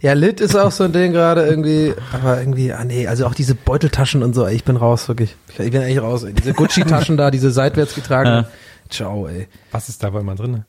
[0.00, 3.34] Ja, Lit ist auch so ein Ding gerade irgendwie, aber irgendwie, ah nee, also auch
[3.34, 5.36] diese Beuteltaschen und so, ey, ich bin raus, wirklich.
[5.48, 6.32] Ich bin eigentlich raus, ey.
[6.32, 8.28] Diese Gucci-Taschen da, diese seitwärts getragen.
[8.44, 8.46] Ja.
[8.92, 9.48] Ciao, ey.
[9.70, 10.64] Was ist da wohl immer drin?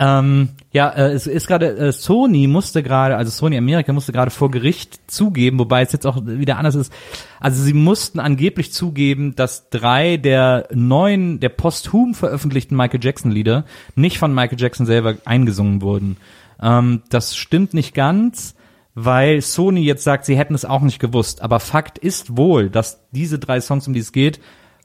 [0.00, 4.30] Ähm, ja, äh, es ist gerade, äh, Sony musste gerade, also Sony Amerika musste gerade
[4.30, 6.92] vor Gericht zugeben, wobei es jetzt auch wieder anders ist.
[7.40, 13.64] Also sie mussten angeblich zugeben, dass drei der neun, der posthum veröffentlichten Michael Jackson Lieder
[13.96, 16.16] nicht von Michael Jackson selber eingesungen wurden.
[16.62, 18.54] Ähm, das stimmt nicht ganz,
[18.94, 21.42] weil Sony jetzt sagt, sie hätten es auch nicht gewusst.
[21.42, 24.38] Aber Fakt ist wohl, dass diese drei Songs, um die es geht,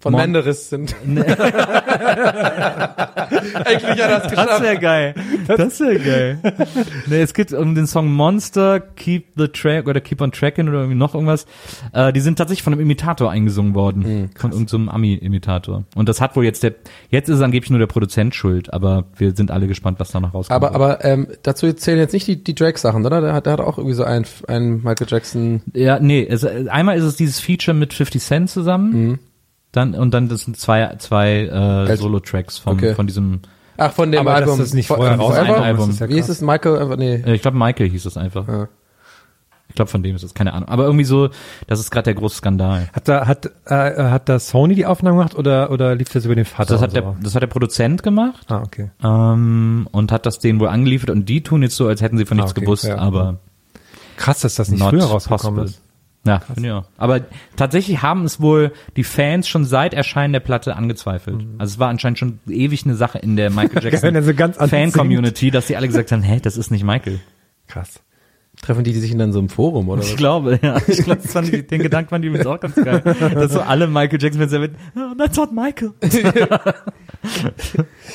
[0.03, 0.93] Von Mon- Menderes sind.
[1.05, 1.13] Eigentlich
[4.03, 4.61] hat es Das geschafft.
[4.63, 5.15] wäre geil.
[5.47, 6.39] Das wäre geil.
[7.07, 10.79] nee, es geht um den Song Monster, Keep the Track oder Keep on Tracking oder
[10.79, 11.45] irgendwie noch irgendwas.
[11.93, 14.29] Äh, die sind tatsächlich von einem Imitator eingesungen worden.
[14.37, 15.83] von irgendeinem Ami-Imitator.
[15.95, 16.73] Und das hat wohl jetzt der,
[17.09, 20.33] jetzt ist angeblich nur der Produzent schuld, aber wir sind alle gespannt, was da noch
[20.33, 20.61] rauskommt.
[20.63, 23.21] Aber, aber ähm, dazu zählen jetzt nicht die, die Drake-Sachen, oder?
[23.21, 25.61] Der hat, der hat auch irgendwie so einen, einen Michael Jackson.
[25.73, 29.19] ja, nee, es, äh, einmal ist es dieses Feature mit 50 Cent zusammen.
[29.73, 31.41] Dann, und dann das sind zwei, zwei
[31.89, 32.93] äh, Solo-Tracks von, Okay.
[32.95, 33.41] von diesem,
[33.75, 34.59] Ach, von dem Aber Album.
[34.59, 35.87] das nicht von- vorher von raus- Album.
[35.87, 36.35] Das ist ja Wie ist krass.
[36.37, 36.41] es?
[36.41, 36.77] Michael?
[36.77, 37.23] Einfach, nee.
[37.33, 38.47] ich glaube Michael hieß es einfach.
[38.47, 38.67] Ja.
[39.69, 40.69] Ich glaube von dem ist es, keine Ahnung.
[40.69, 41.29] Aber irgendwie so,
[41.65, 42.89] das ist gerade der große Skandal.
[42.93, 46.35] Hat da, hat, äh, hat da Sony die Aufnahme gemacht oder, oder lief das über
[46.35, 46.73] den Vater?
[46.75, 46.99] Das hat, so?
[47.01, 48.91] der, das hat der Produzent gemacht ah, okay.
[49.03, 52.25] ähm, und hat das denen wohl angeliefert und die tun jetzt so, als hätten sie
[52.25, 52.97] von Ah, nichts okay, gewusst, ja.
[52.99, 53.39] aber
[54.17, 55.63] Krass, dass das nicht not früher rausgekommen possible.
[55.65, 55.81] ist.
[56.25, 56.85] Ja, finde ich auch.
[56.97, 57.21] Aber
[57.57, 61.45] tatsächlich haben es wohl die Fans schon seit Erscheinen der Platte angezweifelt.
[61.57, 64.69] Also es war anscheinend schon ewig eine Sache in der Michael Jackson so ganz anders
[64.69, 67.19] Fan-Community, dass die alle gesagt haben, hä, das ist nicht Michael.
[67.67, 67.99] Krass.
[68.61, 70.15] Treffen die, die sich in dann so einem Forum, oder Ich was?
[70.15, 70.77] glaube, ja.
[70.87, 73.01] Ich glaube, das fand ich, den Gedanken fand ich übrigens auch ganz geil.
[73.33, 75.91] Dass so alle Michael Jackson-Fans sagen, oh, that's not Michael.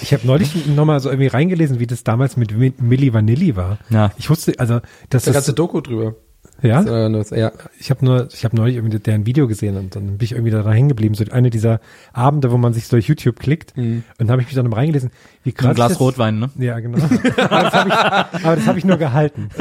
[0.03, 3.79] Ich habe neulich nochmal so irgendwie reingelesen, wie das damals mit Mi- Milli Vanilli war.
[3.91, 4.13] Ja.
[4.19, 4.81] Ich wusste, also
[5.11, 6.15] das Eine ist, ganze Doku drüber.
[6.63, 7.53] Ja, Äh, nur- Ja.
[7.79, 10.51] ich habe nur, ich habe neulich irgendwie deren Video gesehen und dann bin ich irgendwie
[10.51, 11.15] daran hängen geblieben.
[11.15, 11.81] So eine dieser
[12.13, 15.11] Abende, wo man sich durch YouTube klickt und dann habe ich mich dann mal reingelesen,
[15.45, 16.51] wie krass Ein Glas das- Rotwein, ne?
[16.59, 16.99] Ja, genau.
[17.49, 19.49] aber das habe ich, aber das hab ich nur gehalten.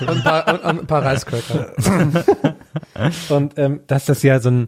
[0.00, 1.72] Und ein paar, und, und ein paar Reiscracker.
[3.30, 4.66] Und ähm, dass das ja so ein,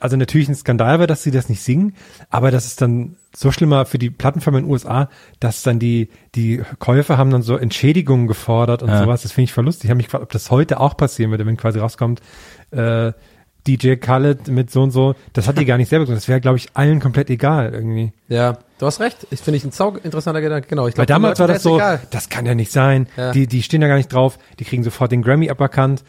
[0.00, 1.94] also natürlich ein Skandal war, dass sie das nicht singen,
[2.30, 5.08] aber das ist dann so schlimmer für die Plattenfirma in den USA,
[5.40, 9.02] dass dann die, die Käufer haben dann so Entschädigungen gefordert und Ja.
[9.02, 9.22] sowas.
[9.22, 9.84] Das finde ich voll lustig.
[9.84, 12.20] Ich habe mich gefragt, ob das heute auch passieren würde, wenn quasi rauskommt,
[12.72, 13.12] äh,
[13.66, 16.16] DJ Khaled mit so und so, das hat die gar nicht selber gesagt.
[16.18, 18.12] Das wäre, glaube ich, allen komplett egal irgendwie.
[18.26, 19.24] Ja, du hast recht.
[19.30, 20.66] Ich finde ich ein sau interessanter Gedanke.
[20.68, 20.88] Genau.
[20.88, 22.00] Ich Weil glaub, damals den war das so, Egal.
[22.10, 23.06] das kann ja nicht sein.
[23.16, 23.30] Ja.
[23.30, 24.36] Die, die stehen da gar nicht drauf.
[24.58, 26.02] Die kriegen sofort den Grammy aberkannt,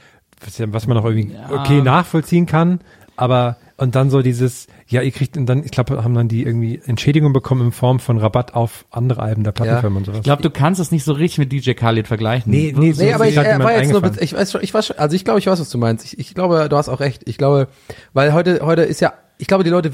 [0.43, 2.80] was, ja- was man auch irgendwie okay nachvollziehen kann.
[3.15, 6.43] Aber, und dann so dieses, ja, ihr kriegt, und dann, ich glaube, haben dann die
[6.43, 10.19] irgendwie Entschädigung bekommen in Form von Rabatt auf andere Alben der Plattenfirma und sowas.
[10.19, 12.51] Ich glaube, du kannst es nicht so richtig mit DJ Khaled vergleichen.
[12.51, 14.88] nee, nee, so Nee, aber ich, jemand war jetzt nur, ich weiß schon, ich weiß
[14.88, 16.05] schon, also ich glaube, ich weiß, was du meinst.
[16.05, 17.24] Ich, ich glaube, du hast auch recht.
[17.26, 17.67] Ich glaube,
[18.13, 19.91] weil heute, heute ist ja, ich glaube, die Leute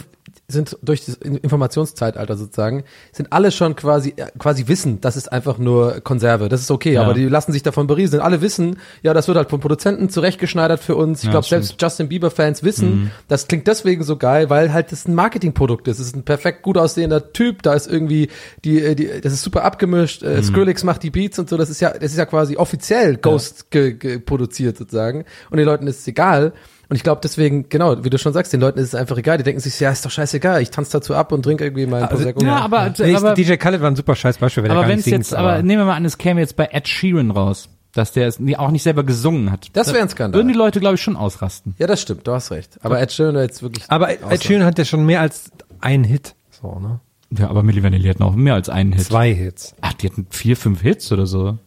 [0.49, 5.57] sind durch das Informationszeitalter sozusagen, sind alle schon quasi, äh, quasi wissen, das ist einfach
[5.57, 6.49] nur Konserve.
[6.49, 7.03] Das ist okay, Ja.
[7.03, 8.21] aber die lassen sich davon berieseln.
[8.21, 11.19] Alle wissen, ja, das wird halt vom Produzenten zurechtgeschneidert für uns.
[11.19, 14.91] Ich Ja, glaube, selbst Justin Bieber Fans wissen, das klingt deswegen so geil, weil halt
[14.91, 15.99] das ein Marketingprodukt ist.
[15.99, 18.29] Es ist ein perfekt gut aussehender Typ, da ist irgendwie
[18.65, 21.69] die, äh, die das ist super abgemischt, äh, Skrillex macht die Beats und so, das
[21.69, 25.99] ist ja, das ist ja quasi offiziell Ghost ge produziert sozusagen und den Leuten ist
[25.99, 26.53] es egal.
[26.89, 29.37] Und ich glaube deswegen, genau, wie du schon sagst, den Leuten ist es einfach egal.
[29.37, 30.61] Die denken sich, ja, ist doch scheißegal.
[30.61, 32.43] Ich tanze dazu ab und trinke irgendwie meinen Also, Prosecco.
[32.43, 34.89] ja, aber, Nee, aber, DJ Khaled war ein super scheiß Beispiel, wenn er aber gar
[34.89, 35.17] wenn nicht singt.
[35.17, 38.27] jetzt, aber nehmen wir mal an, es käme jetzt bei Ed Sheeran raus, dass der
[38.27, 39.67] es auch nicht selber gesungen hat.
[39.73, 40.39] Das wär ein Da Skandal.
[40.39, 41.75] Würden die Leute, glaube ich, schon ausrasten.
[41.77, 42.79] Ja, das stimmt, du hast recht.
[42.81, 43.85] Aber Ed Sheeran war jetzt wirklich.
[43.87, 46.33] aber Ed außer- Sheeran hat ja schon mehr als einen Hit.
[46.59, 46.99] So, ne?
[47.37, 49.03] Ja, aber Milli Vanilli hatten auch mehr als einen Hit.
[49.05, 49.75] Zwei Hits.
[49.81, 51.59] Ach, die hatten vier, fünf Hits oder so.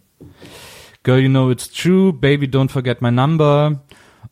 [1.05, 3.81] Girl, you know it's true, Baby, don't forget my number.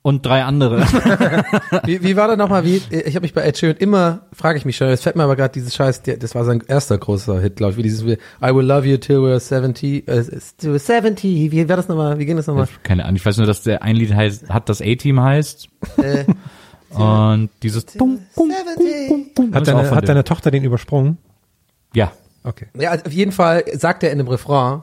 [0.03, 0.80] Und drei andere.
[1.84, 2.64] Wie, wie war das nochmal?
[2.64, 5.24] Wie, ich habe mich bei Ed Sheeran immer, frage ich mich schon, jetzt fällt mir
[5.24, 8.03] aber gerade dieses Scheiß, der, das war sein erster großer Hit, glaube ich, wie dieses
[8.03, 10.24] I will love you till we're 70, äh,
[10.57, 12.66] till we're 70, wie war das nochmal, wie ging das nochmal?
[12.82, 15.68] Keine Ahnung, ich weiß nur, dass der ein Lied heißt, hat das A-Team heißt.
[15.98, 16.24] Äh,
[16.90, 18.51] Und dieses Bum, bum,
[19.34, 21.18] bum, Hat deine, hat deine Tochter den übersprungen?
[21.94, 22.12] Ja.
[22.42, 22.66] Okay.
[22.74, 24.82] Ja, also auf jeden Fall sagt er in dem Refrain,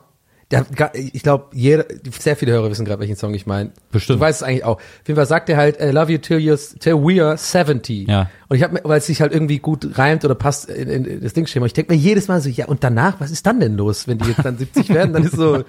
[0.93, 1.85] ich glaube, jeder,
[2.17, 3.71] sehr viele Hörer wissen gerade, welchen Song ich meine.
[3.91, 4.17] Bestimmt.
[4.17, 4.77] Du weißt es eigentlich auch.
[4.77, 8.07] Auf jeden Fall sagt er halt, I love you till, you're, till we are 70.
[8.07, 8.29] Ja.
[8.47, 11.33] Und ich habe weil es sich halt irgendwie gut reimt oder passt in, in das
[11.33, 11.65] Dingschema.
[11.65, 14.19] Ich denke mir jedes Mal so, ja, und danach, was ist dann denn los, wenn
[14.19, 15.11] die jetzt dann 70 werden?
[15.11, 15.63] Dann ist so,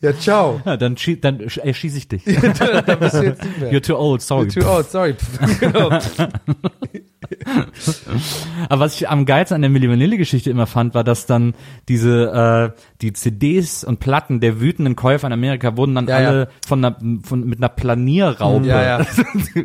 [0.00, 0.60] ja, ciao.
[0.64, 2.24] Ja, dann, schie dann sch- äh, ich dich.
[2.86, 3.72] dann bist du jetzt nicht mehr.
[3.72, 4.48] You're too old, sorry.
[4.48, 5.14] You're too old, sorry.
[5.60, 5.90] genau.
[8.68, 11.54] Aber was ich am geilsten an der Milli Vanilli Geschichte immer fand, war, dass dann
[11.88, 16.40] diese äh, die CDs und Platten der wütenden Käufer in Amerika wurden dann Ja, alle
[16.40, 16.46] ja.
[16.66, 18.66] von einer von mit einer Planierraupe.
[18.66, 18.98] Ja, ja.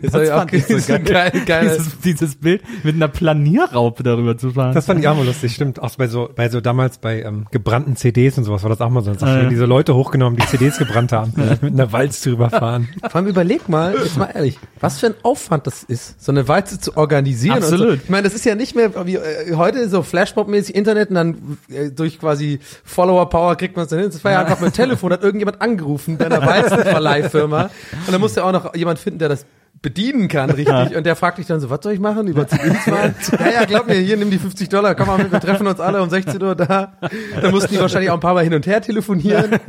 [0.02, 1.04] Das Das hab ich auch fand ich so geil.
[1.04, 1.64] Geil, geil.
[1.78, 4.74] Dieses, dieses Bild mit einer Planierraupe darüber zu fahren.
[4.74, 5.82] Das fand ich auch mal lustig, stimmt.
[5.82, 8.90] Auch bei so, bei so damals bei ähm, gebrannten CDs und sowas war das auch
[8.90, 9.14] mal so.
[9.14, 9.50] Dass Ah, ja.
[9.50, 12.90] diese Leute hochgenommen, die CDs gebrannt haben, mit einer Walz drüber fahren.
[13.02, 16.48] Vor allem überleg mal, jetzt mal ehrlich, was für ein Aufwand das ist, so eine
[16.48, 17.59] Walze zu organisieren.
[17.64, 17.76] Und so.
[17.76, 18.04] Absolut.
[18.04, 21.58] Ich meine, das ist ja nicht mehr wie äh, heute so Flashmob-mäßig Internet und dann
[21.70, 24.10] äh, durch quasi Follower-Power kriegt man es dann hin.
[24.12, 27.64] Das war ja einfach mit Telefon, hat irgendjemand angerufen bei einer Walzenverleihfirma
[28.06, 29.46] und dann musste auch noch jemand finden, der das
[29.82, 30.96] bedienen kann, richtig.
[30.96, 32.28] Und der fragt dich dann so, was soll ich machen?
[32.28, 33.16] Über CDs fahren?
[33.40, 35.80] ja, ja, glaub mir, hier, nimm die 50 Dollar, komm mal mit, wir treffen uns
[35.80, 36.94] alle um 16 Uhr da.
[37.42, 39.60] Dann mussten die wahrscheinlich auch ein paar Mal hin und her telefonieren.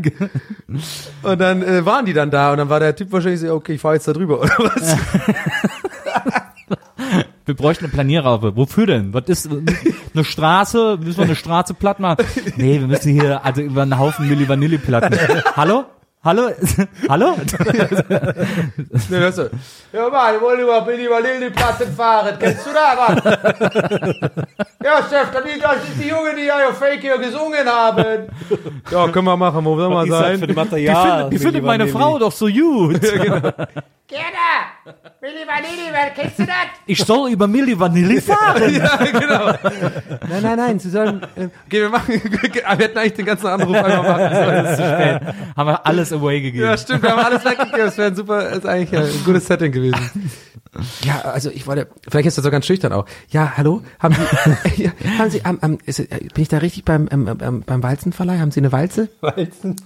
[1.23, 3.75] Und dann äh, waren die dann da und dann war der Typ wahrscheinlich so, okay,
[3.75, 4.97] ich fahr jetzt da drüber, oder was?
[7.51, 8.57] Wir bräuchten eine Planierraupe.
[8.57, 9.13] Wofür denn?
[9.13, 10.99] Was ist eine Straße?
[11.03, 12.25] Müssen wir eine Straße platt machen?
[12.55, 15.19] Nee, wir müssen hier also über einen Haufen Milli Vanilli Platten.
[15.57, 15.87] Hallo?
[16.23, 16.51] Hallo?
[17.09, 17.35] Hallo?
[19.09, 19.51] Ne, hörst du,
[19.93, 22.37] ja, Mann, ich wollte über Billy Vanilli Platten fahren.
[22.39, 23.21] Kennst du da, Mann?
[24.85, 28.29] ja, Chef, das ist die Jungen, die ja Fake hier gesungen haben.
[28.93, 30.41] Ja, können wir machen, wo soll man sein?
[30.41, 33.01] Die findet, die findet meine Frau doch so gut.
[34.11, 34.97] Gerda!
[35.21, 36.55] Willi Vanilli, wer kennst du das?
[36.85, 38.75] Ich soll über Milli Vanilli fahren.
[38.75, 39.53] ja, genau.
[40.29, 43.77] Nein, nein, nein, sie sollen, äh, okay, wir machen, wir hätten eigentlich den ganzen Anruf
[43.77, 45.21] einfach machen sollen.
[45.57, 46.65] Haben wir alles away gegeben.
[46.65, 47.79] Ja, stimmt, wir haben alles weggegeben.
[47.79, 50.33] Das wäre ein super, ist eigentlich ein gutes Setting gewesen.
[51.05, 53.07] Ja, also ich wollte, vielleicht ist das so ganz schüchtern auch.
[53.29, 56.85] Ja, hallo, haben Sie, ja, haben Sie, ähm, ähm, ist, äh, bin ich da richtig
[56.85, 58.41] beim, ähm, ähm, beim Walzenverleih?
[58.41, 59.09] Haben Sie eine Walze?
[59.21, 59.77] Walzen.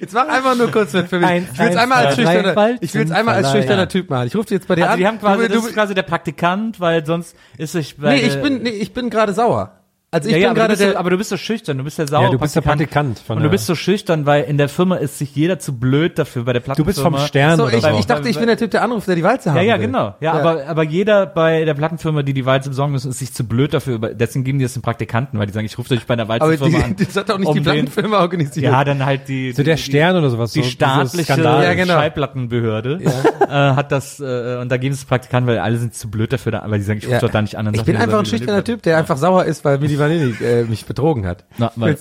[0.00, 1.28] Jetzt mach einfach nur kurz mit für mich.
[1.28, 3.86] Eins, ich will es einmal als schüchterner, ich will es einmal als schüchterner ja.
[3.86, 4.26] Typ machen.
[4.26, 4.98] Ich rufe jetzt bei dir Also an.
[4.98, 8.14] die haben quasi, du, das du, ist quasi der Praktikant, weil sonst ist ich bei
[8.14, 9.77] nee, ich bin, nee, ich bin gerade sauer.
[10.10, 11.36] Also ich ja, ja, bin aber, du gerade bist, so- der, aber du bist so
[11.36, 13.74] schüchtern, du bist der sauer Ja, du bist der Praktikant von und du bist so
[13.74, 16.86] schüchtern, weil in der Firma ist sich jeder zu blöd dafür bei der Du Plattenfirma.
[16.86, 17.90] bist vom Stern so, oder ich, so.
[17.98, 19.84] ich dachte, ich bin der Typ, der anruft, der die Walze haben Ja, ja, will.
[19.84, 20.14] genau.
[20.20, 23.44] Ja, aber aber jeder bei der Plattenfirma, die die Walze besorgen müssen, ist sich zu
[23.44, 23.96] blöd dafür.
[23.96, 26.24] über- Deswegen geben die das den Praktikanten, weil die sagen, ich rufe euch bei der
[26.24, 26.96] Aber Walzenfirma die, an.
[27.06, 28.64] das hat auch nicht um die den- Plattenfirma organisiert.
[28.64, 30.52] Ja, dann halt die so der die, Stern oder sowas.
[30.52, 31.64] die so, staatliche Skandal.
[31.64, 31.92] Ja, genau.
[31.92, 33.00] Schallplattenbehörde
[33.40, 36.52] äh, hat das äh, und da geben es Praktikanten, weil alle sind zu blöd dafür,
[36.52, 37.20] da, weil die sagen, ich rufe Ja.
[37.20, 37.66] doch da nicht an.
[37.66, 40.44] und Ich bin mir, einfach ein die schüchterner Typ, der einfach sauer ist, weil Vanilli
[40.44, 41.44] äh, mich betrogen hat.
[41.58, 41.98] Na, weil,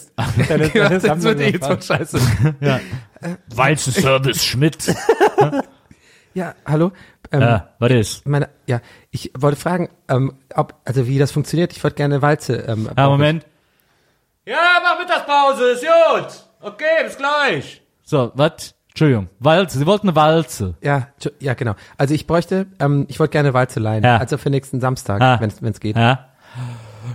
[0.48, 2.20] Deine, Ja, deine das wird eh so scheiße.
[3.54, 4.78] Walzenservice Schmidt.
[6.34, 6.92] Ja, hallo?
[7.32, 8.28] Ähm, ja, was ist?
[8.28, 8.80] Meine, ja,
[9.12, 11.74] ich wollte fragen, ähm, ob, also wie das funktioniert.
[11.74, 12.58] Ich wollte gerne eine Walze.
[12.68, 13.46] Ähm, Ja, Moment.
[14.46, 16.28] Ja, mach Mittagspause, ist gut.
[16.62, 17.82] Okay, bis gleich.
[18.04, 18.76] So, was?
[18.90, 20.76] Entschuldigung, Walze, Sie wollten eine Walze.
[20.82, 21.76] Ja, ja, genau.
[21.98, 24.04] Also ich bräuchte, ähm, ich wollte gerne eine Walze leihen.
[24.04, 24.18] Ja.
[24.18, 25.40] Also für nächsten Samstag, Ah.
[25.40, 25.96] wenn es geht.
[25.98, 26.30] Ja?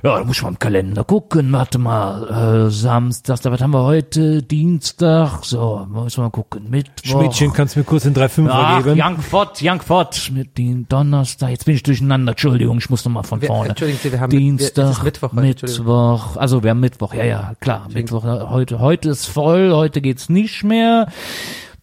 [0.05, 1.53] Ja, da muss ich mal im Kalender gucken.
[1.53, 4.42] Warte mal, äh, Samstag, was haben wir heute?
[4.42, 6.68] Dienstag, so, müssen wir mal gucken.
[6.70, 7.20] Mittwoch.
[7.20, 9.00] Schmidtchen, kannst du mir kurz den 3,5er Ach, geben?
[9.00, 13.22] Young Fott, Young Fott, mit den Donnerstag, jetzt bin ich durcheinander, Entschuldigung, ich muss nochmal
[13.22, 13.68] von Wir- vorne.
[13.70, 15.86] entschuldigen Sie, wir haben- wir- Dienstag, ist Mittwoch heute, Entschuldigung.
[15.86, 20.00] Mittwoch, also wir haben Mittwoch, ja, ja, klar, Mittwoch, äh, heute, heute ist voll, heute
[20.00, 21.07] geht's nicht mehr.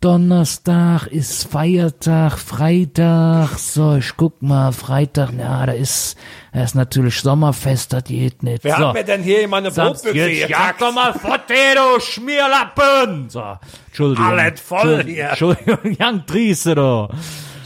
[0.02, 6.18] Donnerstag ist Feiertag, Freitag, so, ich guck mal, Freitag, ja, da ist,
[6.54, 8.64] da ist natürlich Sommerfest, das geht nicht.
[8.64, 8.88] Wer so.
[8.88, 10.48] hat mir denn hier immer eine Brotbüchse hier?
[10.48, 13.30] jag doch mal du Schmierlappen!
[13.30, 13.44] So,
[13.88, 14.26] Entschuldigung.
[14.26, 15.32] Alles voll hier.
[15.32, 17.10] Entschuldigung, Young Trieste, du.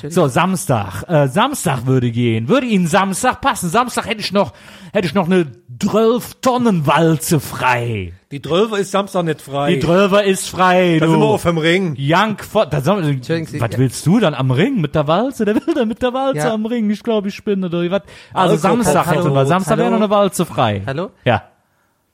[0.10, 1.04] So, Samstag.
[1.08, 2.50] Äh, Samstag würde gehen.
[2.50, 3.70] Würde Ihnen Samstag passen?
[3.70, 4.54] Samstag hätte ich noch,
[4.92, 8.12] hätte ich noch eine 12 Tonnen Walze frei.
[8.34, 9.76] Die Dröwe ist Samstag nicht frei.
[9.76, 11.12] Die Dröver ist frei, da du.
[11.12, 11.96] sind wir auf dem Ring.
[12.00, 13.78] Young Fort, da Sie, was ja.
[13.78, 15.46] willst du dann am Ring mit der Walze?
[15.46, 16.54] Der will da mit der Walze Ja.
[16.56, 16.90] am Ring.
[16.90, 18.02] Ich glaube, ich spinne oder was.
[18.34, 19.46] Also Also, Samstag hallo, hätten wir.
[19.46, 20.82] Samstag wäre noch eine Walze frei.
[20.88, 21.12] Hallo?
[21.24, 21.44] Ja.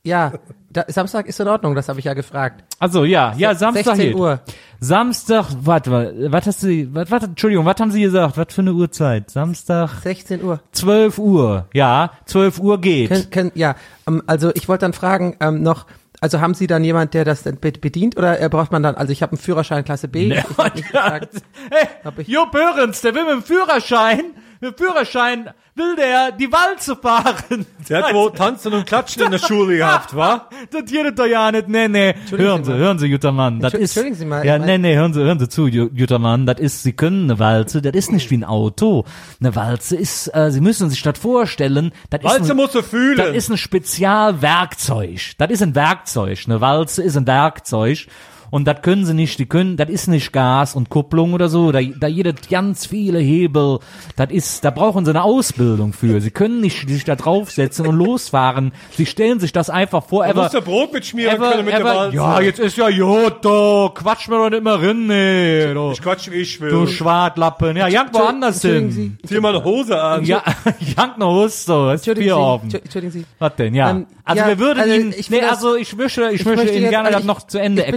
[0.04, 0.34] Ja,
[0.72, 2.66] Da, Samstag ist in Ordnung, das habe ich ja gefragt.
[2.80, 4.16] Also ja, ja, Samstag 16 geht.
[4.16, 4.42] Uhr.
[4.82, 8.38] Samstag, warte mal, was hast du, was, was, Entschuldigung, was haben Sie gesagt?
[8.38, 9.32] Was für eine Uhrzeit?
[9.32, 10.60] Samstag, 16 Uhr.
[10.74, 11.66] 12 Uhr.
[11.74, 13.10] Ja, 12 Uhr geht.
[13.10, 13.76] Können, können, ja,
[14.08, 15.86] ähm, also ich wollte dann fragen ähm, noch,
[16.22, 19.22] also haben Sie dann jemand, der das bedient oder äh, braucht man dann, also ich
[19.22, 20.28] habe einen Führerschein Klasse B.
[20.30, 21.30] Ne, ich hab nicht gefragt.
[21.72, 24.22] hey, Hab ich- Jo Börens, der will mit dem Führerschein,
[24.62, 25.50] mit Führerschein
[25.80, 27.66] will der die Walze fahren.
[27.90, 30.48] Der hat wohl Tanzen und Klatschen in der Schule gehabt, wa?
[30.70, 32.14] Das geht doch ja nicht, nee, nee.
[32.30, 32.78] Hören Sie, mal.
[32.78, 33.60] hören Sie, guter Mann.
[33.60, 36.46] Das ist, entschuldigen Sie mal, ja, nee, nee, hören Sie, hören Sie zu, guter Mann.
[36.46, 39.06] Das ist, Sie können eine Walze, das ist nicht wie ein Auto.
[39.40, 42.84] Eine Walze ist, äh, Sie müssen sich das vorstellen, das ist Walze ein, musst du
[42.84, 43.18] fühlen.
[43.18, 45.32] Das ist ein Spezialwerkzeug.
[45.38, 46.40] Das ist ein Werkzeug.
[46.46, 48.06] Eine Walze ist ein Werkzeug.
[48.52, 51.72] Und das können sie nicht, die können, das ist nicht Gas und Kupplung oder so,
[51.72, 53.80] da, da jedes ganz viele Hebel,
[54.16, 56.20] das ist, da brauchen sie eine Ausbildung für.
[56.22, 58.72] Sie können nicht sich da draufsetzen und losfahren.
[58.96, 61.82] Sie stellen sich das einfach vor, Du musst ja Brot mitschmieren ever, können mit der
[61.82, 62.16] ever, Walze.
[62.16, 66.30] ja, jetzt ist ja du, quatsch mir doch nicht mehr rein, nee, du, Ich quatsch,
[66.32, 66.70] wie ich will.
[66.72, 67.78] du Schwartlappen.
[67.78, 68.92] Ja, jank woanders hin.
[68.92, 70.24] Sie, Zieh mal eine Hose an.
[70.26, 70.42] Ja,
[70.98, 72.70] jank ne Hust, so, das ist Entschuldigen Bier Sie, offen.
[72.70, 73.26] Entschu- Entschuldigen Sie.
[73.40, 73.90] Was denn, ja.
[73.92, 76.62] Ähm, also ja, wir würden also Ihnen, ich nee, also ich möchte, ich, Ich möchte
[76.64, 77.88] möchte Ihnen jetzt- gerne also das noch zu Ende ich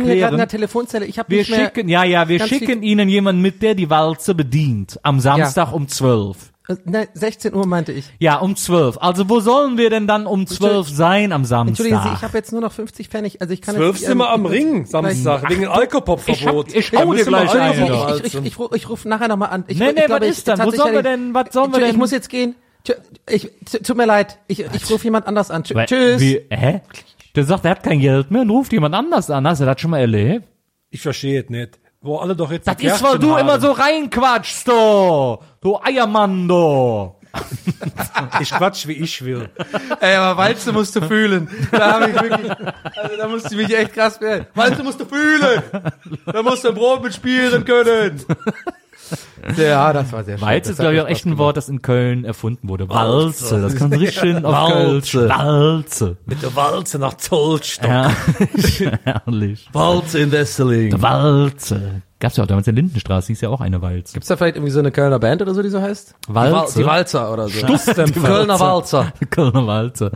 [0.42, 0.60] erklären.
[0.60, 3.62] Telefonzelle, ich habe Wir nicht mehr schicken, ja, ja, wir schicken viel- Ihnen jemanden mit,
[3.62, 4.98] der die Walze bedient.
[5.02, 6.36] Am Samstag um 12.
[6.68, 8.04] Äh, Nein, 16 Uhr meinte ich.
[8.20, 8.96] Ja, um 12.
[8.98, 11.68] Also wo sollen wir denn dann um 12 sein am Samstag?
[11.86, 14.18] Entschuldigen Sie, ich habe jetzt nur noch 50 Pfennig, also ich kann Zwölf jetzt sind
[14.18, 16.68] wir ähm, am Ring Samstag, wegen Alkopop-Verbot.
[16.68, 17.74] Ich hab- ich Da hau dir wir gleich eine
[18.18, 19.64] Ich, ich, ich, ich, ruf- ich rufe nachher nochmal an.
[19.66, 20.58] Ich, Nee, ich nee, was ich, ist denn?
[20.60, 22.54] Wo sollen wir denn- was sollen wir ich, Ich denn- muss jetzt gehen.
[23.30, 23.48] Ich,
[23.84, 24.38] tut mir leid.
[24.48, 25.62] Ich, ich rufe jemand anders an.
[25.62, 26.20] Tschüss.
[26.20, 26.80] Wie, hä?
[27.34, 29.46] Der sagt, er hat kein Geld mehr und ruft jemand anders an.
[29.46, 30.46] Hast du das schon mal erlebt?
[30.90, 31.78] Ich verstehe es nicht.
[32.02, 33.40] Wo alle doch jetzt Das ist, weil du haben.
[33.40, 35.38] immer so reinquatschst, du.
[35.60, 37.14] Du Eiermann, du.
[38.40, 39.48] Ich quatsch, wie ich will.
[40.00, 41.48] Ey, aber Walze musst du fühlen.
[41.70, 42.50] Da habe ich wirklich,
[42.96, 44.46] also da musst du mich echt krass werden.
[44.54, 45.62] Walze musst du fühlen.
[46.26, 48.22] Da musst du ein Brot mitspielen können.
[49.56, 50.46] Ja, das war sehr schön.
[50.46, 52.88] Walze Das ist, glaube ich, auch echt ein Wort, das in Köln erfunden wurde.
[52.88, 53.60] Walze.
[53.60, 55.14] Das kann richtig schön auf Kölsch.
[55.16, 56.16] Walze.
[56.26, 57.88] Mit der Walze nach Zollstock.
[57.88, 58.12] Ja,
[59.04, 59.68] herrlich.
[59.72, 61.02] Walze in Wesseling.
[61.02, 62.02] Walze.
[62.20, 64.12] Gab's ja auch damals in Lindenstraße, hieß ja auch eine Walze.
[64.12, 66.14] Gibt's da vielleicht irgendwie so eine Kölner Band oder so, die so heißt?
[66.28, 66.78] Walze?
[66.78, 67.58] Die, Wal die Walzer oder so.
[67.58, 68.04] Stussdämpfer.
[68.04, 69.12] Die Kölner Walzer.
[69.30, 70.12] Kölner Walze.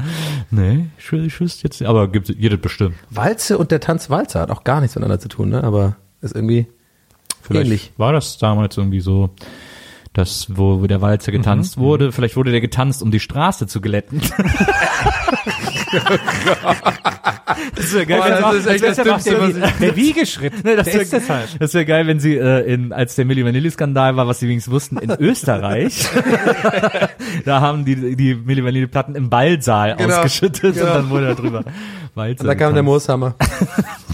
[0.53, 2.95] Nee, ich, ich wüsste jetzt, aber gibt jedes bestimmt.
[3.11, 5.65] Walze und der Tanz Walzer hat auch gar nichts miteinander zu tun, ne?
[5.65, 6.69] Aber ist irgendwie
[7.47, 7.93] Vielleicht ähnlich.
[7.97, 9.31] war das damals irgendwie so,
[10.13, 13.81] dass, wo, wo der Walzer getanzt wurde, vielleicht wurde der getanzt, um die Straße zu
[13.83, 14.21] glätten.
[17.75, 20.65] das wäre geil, Boah, wenn das sie- ist echt das Dümmste, der- was Der Wiegeschritt.
[20.65, 21.23] Nee, das wäre das
[21.59, 24.73] das wär geil, wenn sie, äh, in, als der Milli Vanilli-Skandal war, was sie wenigstens
[24.73, 26.09] wussten, in Österreich,
[27.45, 30.87] da haben die, die Milli Vanilli-Platten im Ballsaal Genau, ausgeschüttet genau.
[30.87, 31.63] und dann wurde da drüber
[32.17, 32.83] Walzer Und da kam der.
[32.83, 33.35] Mooshammer.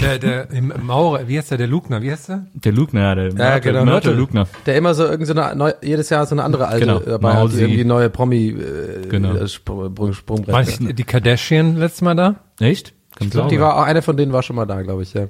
[0.00, 2.46] Der, der im Maurer, wie heißt der, der Lugner, wie heißt der?
[2.54, 3.84] Der Lugner, der Ja, Mörtel, genau.
[3.84, 4.48] Mörtel Lugner.
[4.66, 6.98] Der immer so irgend so eine neu, jedes Jahr so eine andere alte Genau.
[6.98, 7.56] dabei hat, Mausi.
[7.58, 9.34] die irgendwie neue Promi äh, Genau.
[9.36, 10.52] äh, Sprung, Sprung, Sprungbrett.
[10.52, 12.34] War nicht die Kardashian letztes Mal da?
[12.58, 12.94] Echt?
[13.14, 15.14] Kann Ich glaub, die war auch eine von denen war schon mal da, glaube ich,
[15.14, 15.28] ja.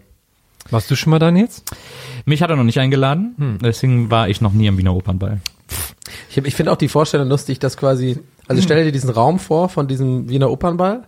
[0.70, 1.70] Warst du schon mal da jetzt?
[2.24, 3.58] Mich hat er noch nicht eingeladen, Hm.
[3.62, 5.42] deswegen war ich noch nie am Wiener Opernball.
[6.30, 9.68] Ich, ich finde auch die Vorstellung lustig, dass quasi, also stell dir diesen Raum vor
[9.68, 11.02] von diesem Wiener Opernball,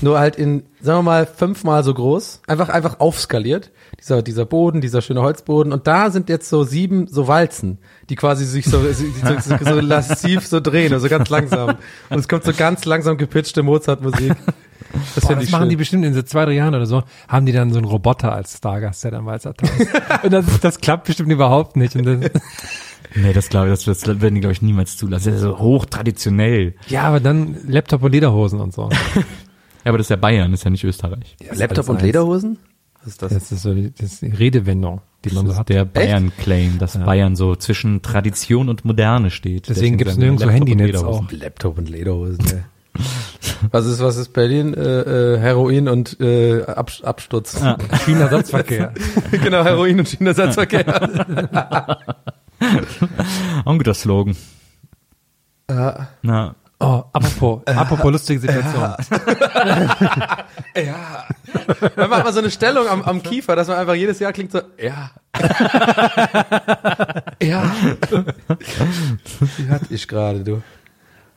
[0.00, 3.70] nur halt in, sagen wir mal, fünfmal so groß, einfach, einfach aufskaliert,
[4.00, 7.78] dieser, dieser Boden, dieser schöne Holzboden und da sind jetzt so sieben so Walzen,
[8.08, 9.04] die quasi sich so, so,
[9.40, 11.76] so, so lasziv so drehen, also ganz langsam
[12.10, 14.34] und es kommt so ganz langsam gepitchte Mozart-Musik.
[15.14, 15.68] Das Boah, finde das machen schön.
[15.70, 18.32] die bestimmt in so zwei, drei Jahren oder so, haben die dann so einen Roboter
[18.32, 19.74] als Stargast, der dann Walzer tanzt.
[20.22, 21.96] Und das, das klappt bestimmt überhaupt nicht.
[21.96, 22.30] Und das,
[23.14, 25.26] Nee, das glaube ich, das, das werden die, glaube ich, niemals zulassen.
[25.26, 26.74] Das ist so hochtraditionell.
[26.88, 28.88] ja, aber dann Laptop und Lederhosen und so.
[29.84, 31.36] Ja, aber das ist ja Bayern, das ist ja nicht Österreich.
[31.52, 32.04] Laptop alles und eins.
[32.04, 32.58] Lederhosen?
[33.00, 33.32] Was ist das?
[33.34, 35.70] Das ist so die, das ist die Redewendung, die man so Das hat.
[35.70, 39.68] ist der Bayern-Claim, dass Bayern so zwischen Tradition und Moderne steht.
[39.68, 41.30] Deswegen gibt's sagen nirgendwo Laptop Handynetz auch.
[41.32, 42.62] Laptop und Lederhosen, ey.
[43.70, 44.74] Was ist, was ist Berlin?
[44.74, 44.80] Äh,
[45.34, 47.60] äh, Heroin und äh, Ab Absturz.
[47.62, 47.78] Ah.
[48.04, 48.92] China-Satzverkehr.
[49.30, 51.98] genau, Heroin und China-Satzverkehr.
[53.64, 54.36] Auch ein guter Slogan.
[55.70, 56.08] ja.
[56.22, 58.82] Na, Oh, apropos, apropos lustige Situation.
[60.74, 61.24] ja.
[61.94, 64.50] Man macht mal so eine Stellung am, am Kiefer, dass man einfach jedes Jahr klingt
[64.50, 65.12] so, ja.
[67.40, 67.72] ja.
[69.58, 70.60] Die hatte ich gerade, du.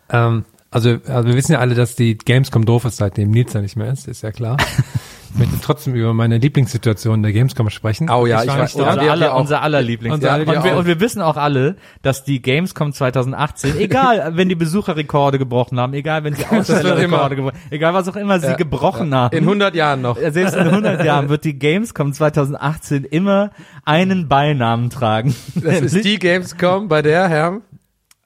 [0.10, 3.62] Ähm, also, also wir wissen ja alle, dass die Gamescom doof ist, seitdem Nils ja
[3.62, 4.58] nicht mehr ist, ist ja klar.
[5.36, 8.09] Ich möchte trotzdem über meine Lieblingssituation der Gamescom sprechen.
[8.09, 8.77] Oh ja, ich war weiß-.
[8.77, 10.15] Ja, unser wir- aller, unser aller Lieblings.
[10.15, 14.47] Unser aller und, wir, und wir wissen auch alle, dass die Gamescom 2018, egal wenn
[14.47, 19.13] die Besucherrekorde gebrochen haben, egal wenn sie Ausstellerrekorde gebrochen egal was auch immer sie gebrochen
[19.13, 19.36] haben.
[19.36, 20.17] In 100 Jahren noch.
[20.17, 23.51] Ja, Selbst in 100 Jahren wird die Gamescom 2018 immer
[23.83, 25.36] einen Beinamen tragen.
[25.53, 27.59] Das ist die Gamescom, bei der, Herr.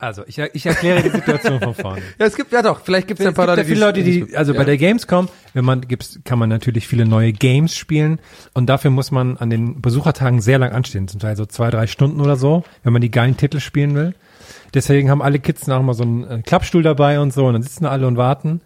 [0.02, 2.02] Also, ich, ich erkläre die Situation von vorne.
[2.20, 4.02] Ja, es gibt ja doch, vielleicht gibt es ja ein paar Leute, ja viele Leute,
[4.02, 8.20] die, also bei der Gamescom, wenn man gibt's, kann man natürlich viele neue Games spielen
[8.54, 11.86] und dafür muss man an den Besuchertagen sehr lang anstehen, zum Teil so zwei, drei
[11.86, 14.16] Stunden oder so, wenn man die geilen Titel spielen will.
[14.74, 17.64] Deswegen haben alle Kids auch mal so einen äh, Klappstuhl dabei und so und dann
[17.64, 18.62] sitzen alle und warten.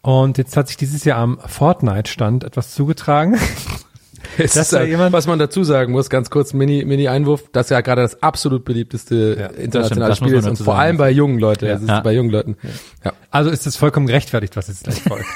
[0.00, 3.38] Und jetzt hat sich dieses Jahr am Fortnite-Stand etwas zugetragen.
[4.38, 7.68] Es dass ist, da jemand- was man dazu sagen muss, ganz kurz, Mini, Mini-Einwurf, das
[7.68, 11.66] ja gerade das absolut beliebteste Ja, internationale Spiel ist und vor allem bei jungen Leuten.
[11.66, 11.74] Ja.
[11.74, 12.00] Ist Ja.
[12.00, 12.56] bei jungen Leuten.
[13.04, 13.12] Ja.
[13.30, 15.26] Also ist es vollkommen gerechtfertigt, was jetzt gleich folgt.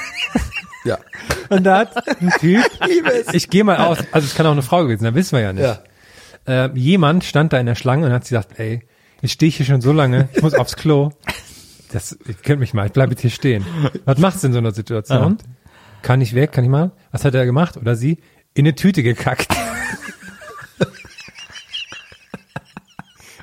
[0.85, 0.97] ja.
[1.49, 2.63] Und da hat ein Typ,
[3.33, 5.53] ich gehe mal aus, also es kann auch eine Frau gewesen sein, wissen wir ja
[5.53, 5.79] nicht.
[6.47, 6.65] Ja.
[6.65, 8.81] äh, jemand stand da in der Schlange und hat gesagt, ey,
[9.21, 11.11] jetzt stehe ich hier schon so lange, ich muss aufs Klo.
[11.91, 13.65] Das, ich kennt mich mal, ich bleibe jetzt hier stehen.
[14.05, 15.37] Was machst du in so einer Situation?
[16.01, 16.91] Kann ich weg, kann ich mal?
[17.11, 17.77] Was hat er gemacht?
[17.77, 18.17] Oder sie?
[18.57, 19.47] In eine Tüte gekackt.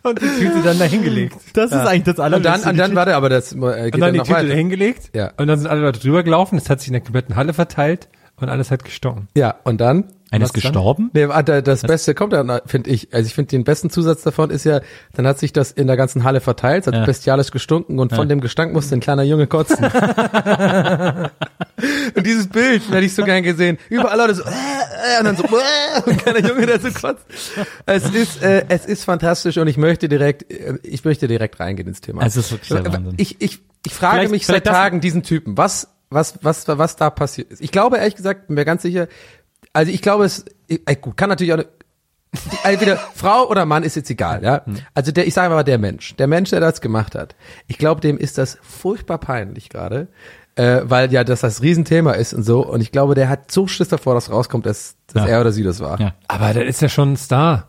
[0.02, 1.36] und die Tüte dann da hingelegt.
[1.54, 4.00] Das ist eigentlich das Und dann, und dann warte, aber das äh, geht Und dann
[4.00, 4.54] dann die noch Tüte weiter.
[4.54, 5.10] hingelegt.
[5.14, 5.32] Ja.
[5.36, 8.08] Und dann sind alle Leute drüber gelaufen, es hat sich in der kompletten Halle verteilt
[8.36, 9.28] und alles hat gestunken.
[9.36, 10.04] Ja, und dann?
[10.30, 10.62] Was ist dann?
[10.72, 11.10] gestorben?
[11.14, 13.14] Nee, warte, das Beste kommt dann, finde ich.
[13.14, 14.80] Also ich finde den besten Zusatz davon ist ja,
[15.12, 17.04] dann hat sich das in der ganzen Halle verteilt, hat Ja.
[17.04, 19.86] bestialisch gestunken und von dem Gestank musste ein kleiner Junge kotzen.
[22.16, 23.78] und dieses Bild hätte ich so gern gesehen.
[23.88, 26.90] Überall Leute so, äh, äh, und dann so, äh, und ein kleiner Junge, der so
[26.90, 27.24] kotzt.
[27.86, 31.88] Es ist, äh, es ist fantastisch und ich möchte direkt, äh, ich möchte direkt reingehen
[31.88, 32.24] ins Thema.
[32.24, 33.14] Es ist wirklich der Wahnsinn.
[33.16, 36.66] Ich, ich, ich frage Vielleicht- mich vielleicht seit das- Tagen diesen Typen, was, was, was,
[36.68, 37.60] was da passiert ist.
[37.60, 39.08] Ich glaube ehrlich gesagt, bin mir ganz sicher,
[39.72, 40.44] also ich glaube es,
[41.00, 41.66] gut, kann natürlich auch, eine-
[42.64, 44.64] entweder Frau oder Mann ist jetzt egal, ja.
[44.92, 47.36] Also der, ich sage mal der Mensch, der Mensch, der das gemacht hat.
[47.68, 50.08] Ich glaube, dem ist das furchtbar peinlich gerade,
[50.56, 52.64] äh, weil ja das das Riesenthema ist und so.
[52.66, 55.28] Und ich glaube, der hat so Schiss davor, dass rauskommt, dass, dass Ja.
[55.30, 56.00] er oder sie das war.
[56.00, 56.14] Ja.
[56.28, 57.68] Aber der ist ja schon ein Star.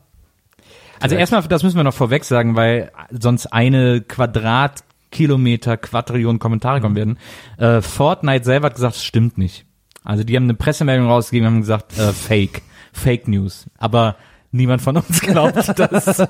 [1.00, 6.96] Also erstmal, das müssen wir noch vorweg sagen, weil sonst eine Quadratkilometer Quadrillion Kommentare kommen
[6.96, 7.18] werden.
[7.58, 9.66] Äh, Fortnite selber hat gesagt, es stimmt nicht.
[10.04, 12.62] Also die haben eine Pressemeldung rausgegeben, haben gesagt, äh, Fake,
[12.94, 13.66] Fake News.
[13.78, 14.16] Aber
[14.52, 16.24] niemand von uns glaubt das.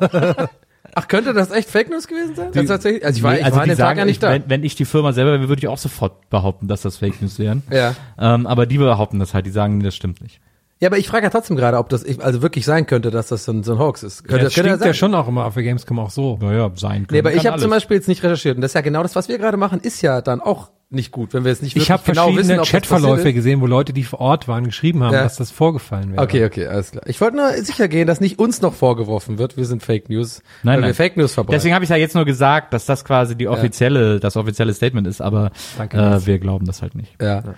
[0.93, 2.49] Ach, könnte das echt Fake News gewesen sein?
[2.53, 3.05] Das tatsächlich?
[3.05, 4.31] Also ich war, Nee, ich war an die dem Tag sagen, ja nicht ich, da.
[4.31, 7.21] Wenn, wenn ich die Firma selber wäre, würde ich auch sofort behaupten, dass das Fake
[7.21, 7.63] News wären.
[7.71, 7.95] Ja.
[8.19, 10.39] Ähm, aber die behaupten das halt, die sagen, das stimmt nicht.
[10.81, 13.27] Ja, aber ich frage ja trotzdem gerade, ob das ich- also wirklich sein könnte, dass
[13.27, 14.23] das so ein, so ein Hoax ist.
[14.25, 16.37] Könnte, Das könnte stinkt ja schon auch immer auf der Gamescom auch so.
[16.41, 17.07] Naja, sein können.
[17.11, 17.69] Nee, aber ich habe zum.
[17.69, 20.01] Beispiel jetzt nicht recherchiert und das ist ja genau das, was wir gerade machen, ist
[20.01, 23.33] ja dann auch nicht gut, wenn wir jetzt nicht Ich habe genau verschiedene wissen, Chatverläufe
[23.33, 25.23] gesehen, wo Leute, die vor Ort waren, geschrieben haben, Ja.
[25.23, 26.21] dass das vorgefallen wäre.
[26.21, 27.03] Okay, okay, alles klar.
[27.07, 30.41] Ich wollte nur sicher gehen, dass nicht uns noch vorgeworfen wird, wir sind Fake News,
[30.63, 30.89] Nein, weil nein.
[30.91, 31.57] wir Fake News verbreiten.
[31.57, 35.07] Deswegen habe ich ja jetzt nur gesagt, dass das quasi die offizielle, das offizielle Statement
[35.07, 37.13] ist, aber Danke, äh, wir glauben das halt nicht.
[37.21, 37.43] ja.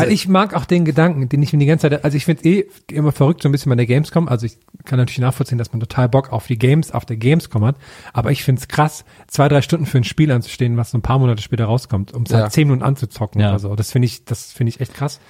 [0.00, 2.48] Also ich mag auch den Gedanken, den ich mir die ganze Zeit, also ich finde
[2.48, 4.28] eh immer verrückt so ein bisschen bei der Gamescom.
[4.28, 7.64] Also ich kann natürlich nachvollziehen, dass man total Bock auf die Games, auf der Gamescom
[7.64, 7.76] hat.
[8.12, 11.02] Aber ich finde es krass, zwei, drei Stunden für ein Spiel anzustehen, was so ein
[11.02, 12.38] paar Monate später rauskommt, um es Ja.
[12.42, 13.50] halt zehn Minuten anzuzocken Ja.
[13.50, 13.74] oder so.
[13.76, 15.20] Das finde ich, das finde ich echt krass.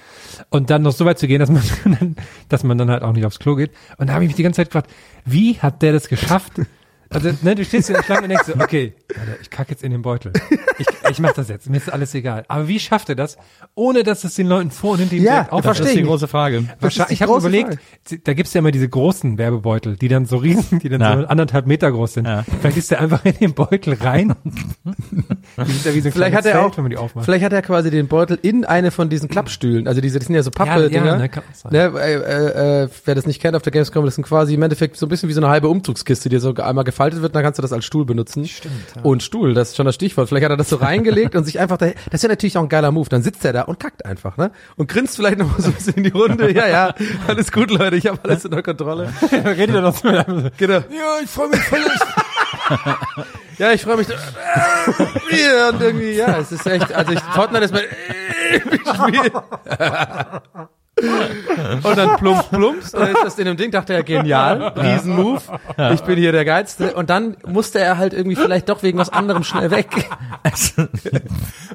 [0.49, 1.61] Und dann noch so weit zu gehen, dass man,
[1.99, 2.15] dann,
[2.49, 3.71] dass man dann halt auch nicht aufs Klo geht.
[3.97, 4.89] Und da habe ich mich die ganze Zeit gefragt,
[5.25, 6.53] wie hat der das geschafft?
[7.13, 9.83] Also, ne, du stehst in der Schlange und denkst so, okay, Alter, ich kacke jetzt
[9.83, 10.31] in den Beutel.
[10.79, 12.45] Ich, ich mach das jetzt, mir ist alles egal.
[12.47, 13.37] Aber wie schafft er das,
[13.75, 15.79] ohne dass es den Leuten vor und hinter ihm Ja, direkt auffällt?
[15.79, 16.63] Das ist die große Frage.
[16.79, 17.77] Wahrscheinlich, die ich habe überlegt,
[18.23, 21.17] da gibt's ja immer diese großen Werbebeutel, die dann so riesen, die dann Ja.
[21.21, 22.25] so anderthalb Meter groß sind.
[22.27, 22.43] Ja.
[22.61, 24.35] Vielleicht ist der einfach in den Beutel rein.
[24.85, 26.97] die sind ja wie so ein Vielleicht hat kleines er Zelt, auch, wenn man die
[26.97, 27.25] aufmacht.
[27.25, 30.35] vielleicht hat er quasi den Beutel in eine von diesen Klappstühlen, also diese, das sind
[30.35, 31.05] ja so Pappe-Dinger.
[31.05, 31.27] Ja, ja,
[31.71, 31.89] ne.
[31.91, 34.61] Ne, äh, äh, äh, wer das nicht kennt auf der Gamescom, das sind quasi im
[34.61, 37.43] Endeffekt so ein bisschen wie so eine halbe Umzugskiste, die so einmal gefaltet wird, dann
[37.43, 38.45] kannst du das als Stuhl benutzen.
[38.47, 38.73] Stimmt.
[39.03, 40.29] Und Stuhl, das ist schon das Stichwort.
[40.29, 42.63] Vielleicht hat er das so reingelegt und sich einfach da, das ist ja natürlich auch
[42.63, 43.09] ein geiler Move.
[43.09, 44.51] Dann sitzt er da und kackt einfach, ne?
[44.75, 46.51] Und grinst vielleicht noch mal so ein bisschen in die Runde.
[46.53, 46.95] Ja, ja,
[47.27, 49.11] alles gut, Leute, ich habe alles unter Kontrolle.
[49.31, 50.73] Redet er noch so Genau.
[50.73, 51.79] Ja, ich freue mich voll.
[53.59, 54.07] Ja, ich freue mich.
[54.07, 57.83] Ja, und irgendwie, ja, es ist echt, also ich, Fortnite ist mein
[59.11, 59.31] Spiel.
[60.95, 65.41] Und dann plumps, plumps, und dann ist das in dem Ding, dachte er, genial, Riesenmove,
[65.91, 66.93] ich bin hier der Geilste.
[66.93, 69.87] Und dann musste er halt irgendwie vielleicht doch wegen was anderem schnell weg.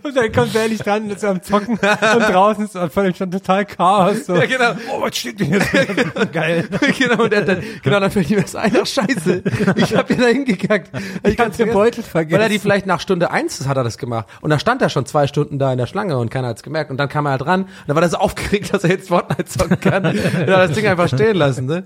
[0.02, 3.30] Und dann kommt er endlich dran, ist am Zocken und draußen ist vor dem schon
[3.30, 4.26] total Chaos.
[4.26, 4.36] So.
[4.36, 4.72] Ja, genau.
[4.92, 5.72] Oh, was steht denn jetzt?
[6.32, 6.68] Geil.
[6.96, 9.42] genau, und er dann, genau, dann fällt ihm das ein, ach scheiße,
[9.76, 10.90] ich hab hier da hingekackt.
[11.24, 12.38] Ich hab den Beutel vergessen.
[12.38, 14.26] Weil er die vielleicht nach Stunde eins hat er das gemacht.
[14.40, 16.90] Und dann stand er schon zwei Stunden da in der Schlange und keiner hat's gemerkt.
[16.90, 19.07] Und dann kam er halt ran und dann war er so aufgeregt, dass er jetzt
[19.08, 21.84] Fortnite zocken kann, ja, das Ding einfach stehen lassen, ne?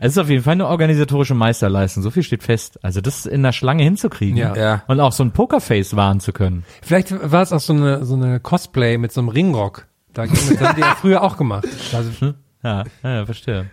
[0.00, 2.02] Es ist auf jeden Fall eine organisatorische Meisterleistung.
[2.02, 2.78] So viel steht fest.
[2.82, 4.56] Also das in der Schlange hinzukriegen Ja.
[4.56, 4.82] Ja.
[4.88, 6.64] und auch so ein Pokerface wahren zu können.
[6.82, 9.86] Vielleicht war es auch so eine, so eine Cosplay mit so einem Ringrock.
[10.12, 11.68] Da, das haben die ja früher auch gemacht.
[11.94, 12.34] Also,
[12.64, 13.66] Ja, ja, ja verstehe.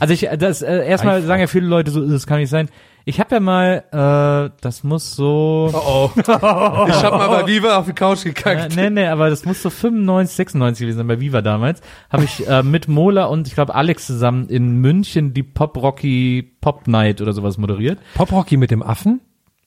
[0.00, 2.68] Also ich, das äh, erstmal sagen ja viele Leute so, das kann nicht sein.
[3.06, 6.20] Ich habe ja mal, äh, das muss so, Oh, oh.
[6.20, 6.26] Ich
[7.02, 8.76] hab mal bei Viva auf die Couch äh, gekackt.
[8.76, 11.82] nee, nee, aber das muss so 95, 96 gewesen sein bei Viva damals.
[12.08, 16.56] Habe ich äh, mit Mola und ich glaube Alex zusammen in München die Pop Rocky
[16.62, 17.98] Pop Night oder sowas moderiert.
[18.14, 19.20] Pop Rocky mit dem Affen?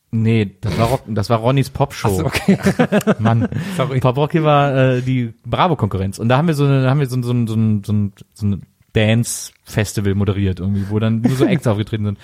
[0.09, 2.07] Nee, das war Rock, das war Ronnys Pop Show.
[2.07, 2.57] Achso, okay.
[3.19, 3.49] Mann.
[3.75, 3.99] Sorry.
[3.99, 6.17] Pop Rocky war äh, die Bravo-Konkurrenz.
[6.17, 7.83] Und da haben wir so eine, da haben wir so, ein- so, ein- so, ein-
[7.85, 8.47] so, ein- so
[8.97, 12.19] ein Dance-Festival moderiert irgendwie, wo dann nur so Acts aufgetreten sind,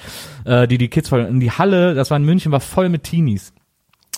[0.46, 3.04] äh, die die Kids voll, in die Halle, das war in München, war voll mit
[3.04, 3.54] Teenies.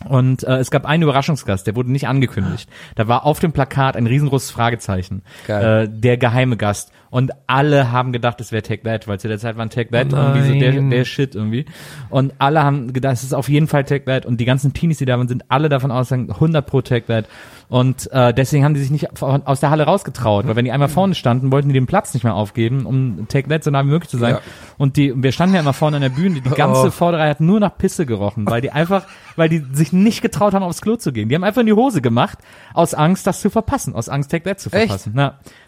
[0.04, 2.70] Und äh, es gab einen Überraschungsgast, der wurde nicht angekündigt.
[2.96, 5.24] Da war auf dem Plakat ein riesengroßes Fragezeichen.
[5.48, 5.84] Geil.
[5.84, 6.92] Äh, der geheime Gast.
[7.16, 10.08] Und alle haben gedacht, es wäre Take That, weil zu der Zeit war Take That
[10.12, 11.64] Oh irgendwie so der, der Shit irgendwie.
[12.10, 14.26] Und alle haben gedacht, es ist auf jeden Fall Take That.
[14.26, 17.30] Und die ganzen Teenies, die da waren, sind alle davon ausgegangen, 100 pro Take That.
[17.70, 20.90] Und äh, deswegen haben die sich nicht aus der Halle rausgetraut, weil wenn die einmal
[20.90, 23.90] vorne standen, wollten die den Platz nicht mehr aufgeben, um Take That so nah wie
[23.90, 24.36] möglich zu sein.
[24.36, 24.42] Ja.
[24.78, 26.92] Und die, wir standen ja immer vorne an der Bühne, die ganze Oh.
[26.92, 29.06] Vorderreihe hat nur nach Pisse gerochen, weil die einfach,
[29.38, 31.30] weil die sich nicht getraut haben, aufs Klo zu gehen.
[31.30, 32.40] Die haben einfach in die Hose gemacht,
[32.74, 34.88] aus Angst, das zu verpassen, aus Angst, Take That zu Echt?
[34.88, 35.14] verpassen.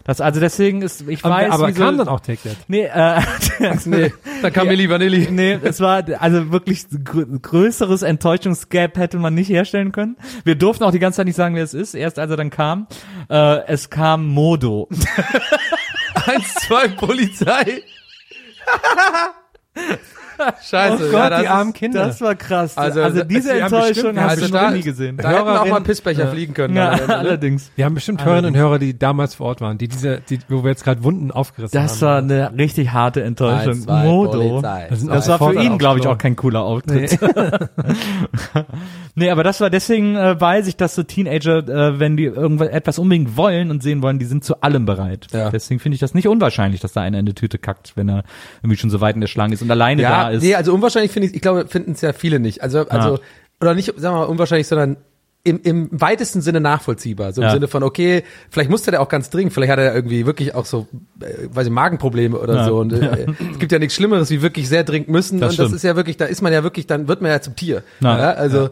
[0.08, 2.56] Das, also deswegen ist, ich Aber, weiß, aber wieso- kam dann auch Take That.
[2.66, 3.20] Nee, äh,
[3.84, 5.28] Nee, da kam Milli Vanilli.
[5.30, 10.16] nee, es war also wirklich grö größeres Enttäuschungsgap hätte man nicht herstellen können.
[10.44, 11.92] Wir durften auch die ganze Zeit nicht sagen, wer es ist.
[11.92, 12.86] Erst als er dann kam,
[13.28, 14.88] äh, es kam Modo.
[16.26, 17.82] Eins, zwei, Polizei.
[20.70, 21.08] Scheiße.
[21.08, 22.06] Oh Gott, ja, das die ist- armen Kinder.
[22.06, 22.76] Das war krass.
[22.76, 25.16] Also, Also, das- diese die haben Enttäuschung hast also du noch nie gesehen.
[25.16, 26.76] Da hätten auch mal Hörerin- Pissbecher fliegen können.
[26.76, 27.16] Ja, dann ne?
[27.16, 27.70] allerdings.
[27.76, 30.62] Wir haben bestimmt Hörerinnen und Hörer, die damals vor Ort waren, die diese, die, wo
[30.64, 32.30] wir jetzt gerade Wunden aufgerissen Das haben.
[32.30, 33.72] war eine richtig harte Enttäuschung.
[33.72, 34.30] Eins, zwei, Modo.
[34.60, 34.86] Polizei.
[34.90, 37.18] Das Das war für ihn, glaube ich, auch kein cooler Auftritt.
[39.14, 39.30] Nee.
[39.30, 42.98] aber das war deswegen äh, weiß ich, dass so Teenager, äh, wenn die irgendwas etwas
[43.00, 45.26] unbedingt wollen und sehen wollen, die sind zu allem bereit.
[45.32, 45.50] Ja.
[45.50, 48.22] Deswegen finde ich das nicht unwahrscheinlich, dass da einer in die Tüte kackt, wenn er
[48.62, 50.42] irgendwie schon so weit in der Schlange ist und alleine da Ja, ist.
[50.42, 52.62] nee, also unwahrscheinlich finde ich, ich glaube, finden es ja viele nicht.
[52.62, 53.18] Also, also,
[53.60, 54.96] oder nicht, sagen wir mal, unwahrscheinlich, sondern
[55.44, 57.32] im, im weitesten Sinne nachvollziehbar.
[57.32, 57.52] So im Ja.
[57.54, 60.66] Sinne von, okay, vielleicht musste der auch ganz dringend, vielleicht hat er irgendwie wirklich auch
[60.66, 60.88] so,
[61.20, 62.64] äh, weiß ich, Magenprobleme oder Ja.
[62.66, 62.78] so.
[62.78, 65.40] Und äh, es gibt ja nichts Schlimmeres, wie wirklich sehr dringend müssen.
[65.40, 65.76] Das und das stimmt.
[65.76, 67.82] ist ja wirklich, da ist man ja wirklich, dann wird man ja zum Tier.
[68.00, 68.18] Ja.
[68.18, 68.70] Ja, also,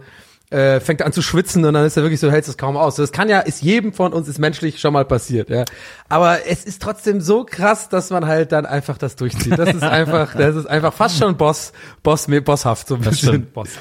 [0.57, 2.97] äh, fängt an zu schwitzen und dann ist er wirklich so, hältst es kaum aus.
[2.97, 5.65] Das kann ja, ist jedem von uns, ist menschlich schon mal passiert, ja.
[6.09, 9.59] Aber es ist trotzdem so krass, dass man halt dann einfach das durchzieht.
[9.59, 13.47] Das ist einfach, das ist einfach fast schon Boss, Boss, bosshaft so ein bisschen.
[13.53, 13.81] Bosshaft.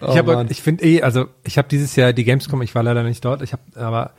[0.00, 0.46] Oh, ich habe, Mann.
[0.50, 3.42] ich finde eh, also ich habe dieses Jahr die Gamescom, ich war leider nicht dort,
[3.42, 4.12] ich habe, aber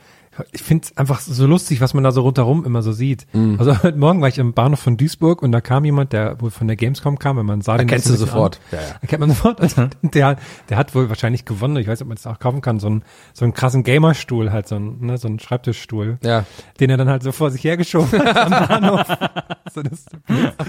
[0.52, 3.26] ich finde es einfach so lustig, was man da so rundherum immer so sieht.
[3.34, 3.56] Mhm.
[3.58, 6.50] Also heute Morgen war ich im Bahnhof von Duisburg und da kam jemand, der wohl
[6.50, 8.58] von der Gamescom kam, wenn man sah den Erkennst ein du sofort.
[8.70, 8.78] An.
[8.78, 8.94] Ja, ja.
[9.02, 9.60] Erkennt man sofort.
[9.60, 10.36] Und der,
[10.70, 11.76] der hat wohl wahrscheinlich gewonnen.
[11.76, 12.80] Ich weiß nicht, ob man das auch kaufen kann.
[12.80, 13.02] So einen,
[13.34, 16.44] so einen krassen Gamerstuhl, halt so einen, ne, so einen Schreibtischstuhl, Ja.
[16.80, 19.06] den er dann halt so vor sich hergeschoben hat am Bahnhof.
[19.74, 20.06] so, das,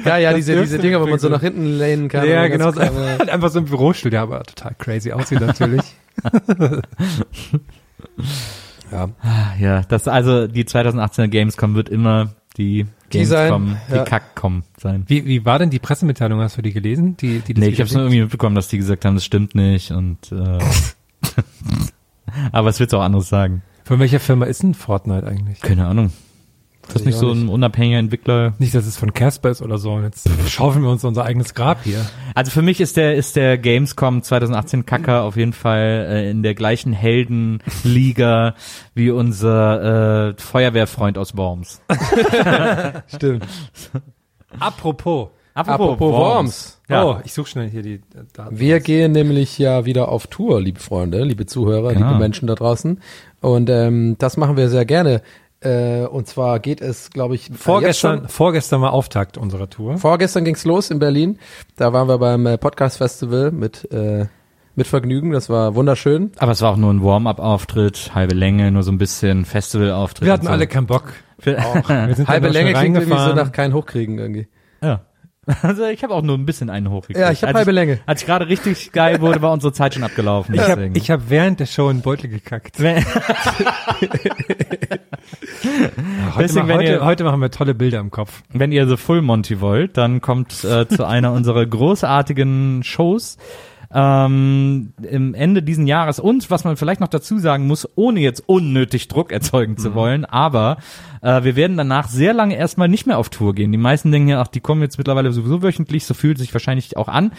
[0.05, 2.28] Ja, ja, Das diese, diese Dinger, wo man so nach hinten lehnen kann.
[2.28, 2.72] ja, genau.
[2.72, 5.84] So, einfach, einfach so ein Bürostuhl, der aber total crazy aussieht natürlich.
[8.94, 9.10] Ja.
[9.60, 14.04] Ja, das also die 2018er Gamescom wird immer die sein, Gamescom, die ja.
[14.04, 15.04] Kackcom sein.
[15.08, 16.39] Wie, wie war denn die Pressemitteilung?
[16.39, 17.18] Hast du die gelesen?
[17.18, 19.56] Die, die Nee, ich habe es nur irgendwie mitbekommen, dass die gesagt haben, das stimmt
[19.56, 20.60] nicht und äh,
[22.52, 23.64] aber es wird auch anderes sagen.
[23.84, 25.62] Von welcher Firma ist denn Fortnite eigentlich?
[25.62, 26.12] Keine Ahnung.
[26.88, 28.53] Ist das ich nicht so ein unabhängiger Entwickler?
[28.59, 29.99] Nicht, dass es von Casper ist oder so.
[30.01, 32.05] Jetzt schaufeln wir uns unser eigenes Grab hier.
[32.36, 36.43] Also für mich ist der ist der Gamescom 2018 Kacker auf jeden Fall äh, in
[36.43, 38.55] der gleichen Heldenliga
[38.95, 41.81] wie unser äh, Feuerwehrfreund aus Worms.
[43.15, 43.45] Stimmt.
[44.59, 45.29] Apropos.
[45.55, 46.81] Apropos Worms.
[46.89, 47.05] Ja.
[47.05, 48.01] Oh, ich suche schnell hier die
[48.34, 48.59] Daten.
[48.59, 52.07] Wir gehen nämlich ja wieder auf Tour, liebe Freunde, liebe Zuhörer, Genau.
[52.07, 52.99] liebe Menschen da draußen.
[53.39, 55.21] Und ähm, das machen wir sehr gerne.
[55.64, 59.97] Äh, und zwar geht es, glaube ich, Vorgestern, jetzt schon- vorgestern war Auftakt unserer Tour.
[59.97, 61.39] Vorgestern ging's los in Berlin.
[61.76, 64.26] Da waren wir beim äh, Podcast Festival mit äh,
[64.76, 65.32] mit Vergnügen.
[65.32, 66.32] Das war wunderschön.
[66.38, 70.26] Aber es war auch nur ein Warm-up-Auftritt, halbe Länge, nur so ein bisschen Festival-Auftritt.
[70.26, 70.51] Wir hatten so.
[70.51, 71.14] alle keinen Bock.
[71.39, 73.36] Für, Wir sind Halbe Länge klingt irgendwie so reingefahren.
[73.36, 74.47] nach kein Hochkriegen irgendwie.
[74.82, 75.01] ja.
[75.62, 77.20] Also ich habe auch nur ein bisschen einen hochgekriegt.
[77.20, 78.00] Ja, ich habe halbe Länge.
[78.06, 80.56] Als ich gerade richtig geil wurde, war unsere Zeit schon abgelaufen.
[80.56, 82.80] Ich habe ich hab während der Show einen Beutel gekackt.
[82.80, 83.04] Wenn-
[86.36, 88.44] Heute, Deswegen, ma- wenn heute, ihr- heute machen wir tolle Bilder im Kopf.
[88.52, 93.38] Wenn ihr The Full Monty wollt, dann kommt äh, zu einer unserer großartigen Shows
[93.94, 98.44] ähm, im Ende diesen Jahres und was man vielleicht noch dazu sagen muss, ohne jetzt
[98.48, 100.78] unnötig Druck erzeugen zu wollen, aber
[101.22, 103.72] äh, wir werden danach sehr lange erstmal nicht mehr auf Tour gehen.
[103.72, 106.98] Die meisten denken ja, ach, die kommen jetzt mittlerweile sowieso wöchentlich, so fühlt sich wahrscheinlich
[106.98, 107.32] auch an,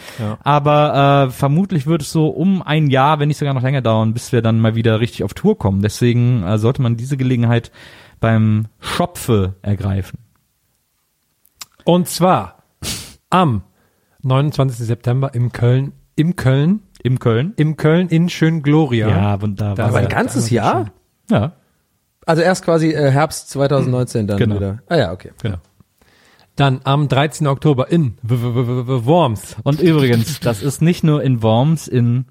[0.43, 4.13] aber äh, vermutlich wird es so um ein Jahr, wenn nicht sogar noch länger dauern,
[4.13, 5.81] bis wir dann mal wieder richtig auf Tour kommen.
[5.81, 7.71] Deswegen äh, sollte man diese Gelegenheit
[8.19, 10.19] beim Schopfe ergreifen.
[11.83, 12.63] Und zwar
[13.29, 13.61] am
[14.23, 14.87] 29.
[14.87, 17.53] September im Köln, im Köln, Im Köln?
[17.57, 19.09] im Köln in Schön Gloria.
[19.09, 19.85] Ja, wunderbar.
[19.85, 20.91] Aber war ein ganzes Jahr?
[21.29, 21.53] ja,
[22.25, 24.55] Also erst quasi äh, Herbst 2019 dann Genau.
[24.55, 24.79] wieder.
[24.87, 25.31] Ah ja, okay.
[25.41, 25.57] genau.
[26.55, 27.47] Dann am 13.
[27.47, 29.57] Oktober in W- W- W- Worms.
[29.63, 32.25] Und übrigens, das ist nicht nur in Worms, in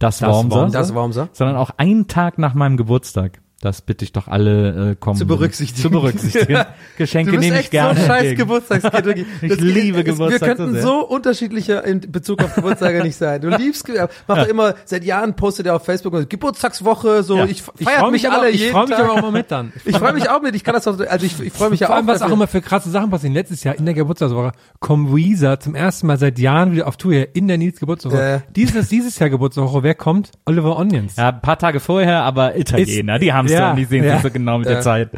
[0.00, 0.78] das, Das Wormser, Wormser.
[0.78, 1.28] Das Wormser.
[1.32, 3.40] sondern auch einen Tag nach meinem Geburtstag.
[3.60, 5.18] Das bitte ich doch alle äh, kommen.
[5.18, 5.82] Zu berücksichtigen.
[5.82, 6.64] Zu berücksichtigen.
[6.96, 7.98] Geschenke Du bist nehme ich echt gerne.
[7.98, 8.36] so scheiß.
[8.36, 9.26] Geburtstagskind.
[9.42, 13.40] Ich Das- liebe es- Geburtstag Wir könnten so unterschiedlicher in Bezug auf Geburtstage nicht sein.
[13.40, 13.88] Du liebst,
[14.28, 17.44] macht doch immer, seit Jahren postet er auf Facebook und Geburtstagswoche, so, Ja.
[17.46, 19.04] ich Ich feiert freu mich aber- alle Ich jeden freue mich Tag.
[19.04, 19.72] aber auch mal mit dann.
[19.84, 21.88] Ich freue mich auch mit, ich kann das auch, also ich, ich freue mich ja
[21.88, 21.98] Vor auch.
[21.98, 23.34] allem, was auch immer für krasse Sachen passieren.
[23.34, 27.12] Letztes Jahr in der Geburtstagswoche kommt Weezer zum ersten Mal seit Jahren wieder auf Tour
[27.12, 28.22] hier in der Nils Geburtstagswoche.
[28.22, 28.42] Ja.
[28.54, 30.30] Dieses, dieses Jahr Geburtstagswoche, wer kommt?
[30.46, 31.16] Oliver Onions.
[31.16, 34.04] Ja, ein paar Tage vorher, aber Italiener, Ist- die haben es ja, dann, die sehen
[34.04, 34.14] ja.
[34.14, 34.74] sich so genau mit Ja.
[34.74, 35.10] der Zeit.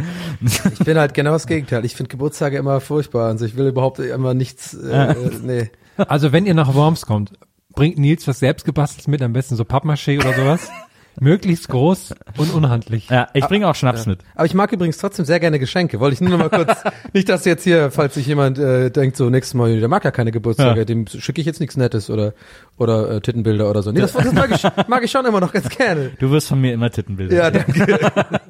[0.42, 1.84] Ich bin halt genau das Gegenteil.
[1.84, 3.26] Ich finde Geburtstage immer furchtbar.
[3.28, 5.70] Also ich will überhaupt immer nichts, äh, äh, nee.
[5.96, 7.32] Also wenn ihr nach Worms kommt,
[7.74, 10.70] bringt Nils was selbstgebasteltes mit, am besten so Pappmaché oder sowas.
[11.20, 13.08] Möglichst groß und unhandlich.
[13.10, 14.20] Ja, ich bringe auch Schnaps mit.
[14.34, 16.00] Aber ich mag übrigens trotzdem sehr gerne Geschenke.
[16.00, 16.78] Wollte ich nur noch mal kurz,
[17.12, 20.10] nicht, dass jetzt hier, falls sich jemand äh, denkt, so nächstes Mal, der mag ja
[20.10, 20.84] keine Geburtstage, Ja.
[20.84, 22.32] dem schicke ich jetzt nichts Nettes oder
[22.78, 23.92] oder äh, Tittenbilder oder so.
[23.92, 26.10] Nee, das, das mag, ich, mag ich schon immer noch ganz gerne.
[26.18, 27.36] Du wirst von mir immer Tittenbilder.
[27.36, 27.98] Ja, danke.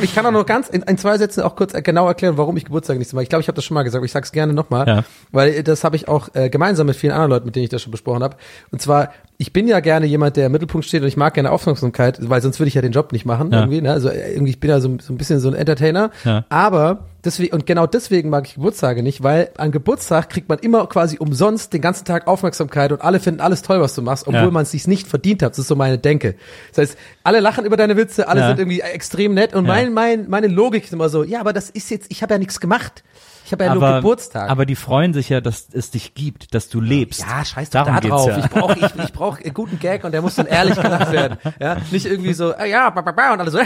[0.00, 2.64] Ich kann auch noch ganz in, in zwei Sätzen auch kurz genau erklären, warum ich
[2.64, 3.22] Geburtstag nicht so mag.
[3.24, 5.04] Ich glaube, ich habe das schon mal gesagt, aber ich sage es gerne nochmal, Ja.
[5.30, 7.82] weil das habe ich auch äh, gemeinsam mit vielen anderen Leuten, mit denen ich das
[7.82, 8.36] schon besprochen habe.
[8.70, 11.50] Und zwar, ich bin ja gerne jemand, der im Mittelpunkt steht und ich mag gerne
[11.50, 13.60] Aufmerksamkeit, weil sonst würde ich ja den Job nicht machen Ja.
[13.60, 13.82] irgendwie.
[13.82, 13.92] Ne?
[13.92, 16.10] Also äh, irgendwie, ich bin ja so, so ein bisschen so ein Entertainer.
[16.24, 16.44] Ja.
[16.48, 20.86] Aber deswegen und genau deswegen mag ich Geburtstage nicht, weil an Geburtstag kriegt man immer
[20.86, 24.40] quasi umsonst den ganzen Tag Aufmerksamkeit und alle finden alles toll, was du machst, obwohl
[24.42, 24.50] Ja.
[24.50, 25.52] man es sich nicht verdient hat.
[25.52, 26.34] Das ist so meine Denke.
[26.74, 28.48] Das heißt, alle lachen über deine Witze, alle Ja.
[28.48, 29.72] sind irgendwie extrem nett und Ja.
[29.74, 32.38] mein, mein, meine Logik ist immer so, ja, aber das ist jetzt, ich habe ja
[32.38, 33.02] nichts gemacht.
[33.46, 34.48] Ich habe ja nur aber, Geburtstag.
[34.48, 37.20] aber die freuen sich ja, dass es dich gibt, dass du lebst.
[37.20, 38.28] ja, scheiß doch Darum da drauf.
[38.28, 38.38] ja.
[38.38, 41.36] Ich brauche ich, ich brauch einen guten Gag und der muss dann ehrlich gemacht werden.
[41.60, 42.96] Ja, nicht irgendwie so, ah, ja, und
[43.40, 43.64] alle so, du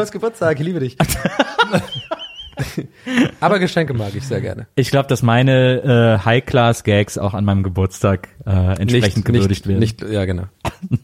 [0.00, 0.96] hast Geburtstag, ich liebe dich.
[3.40, 4.66] aber Geschenke mag ich sehr gerne.
[4.74, 9.80] Ich glaube, dass meine äh, High-Class-Gags auch an meinem Geburtstag äh, entsprechend gewürdigt nicht, werden.
[9.80, 10.44] Nicht, ja, genau.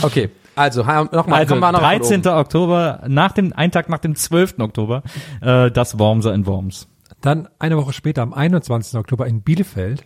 [0.00, 2.20] Okay, also nochmal, also kommen wir noch von 13.
[2.20, 2.28] oben.
[2.28, 4.58] Oktober, nach dem, ein Tag nach dem 12.
[4.58, 5.02] Oktober,
[5.40, 6.88] äh, das Wormser in Worms.
[7.20, 8.98] Dann eine Woche später, am 21.
[8.98, 10.04] Oktober in Bielefeld,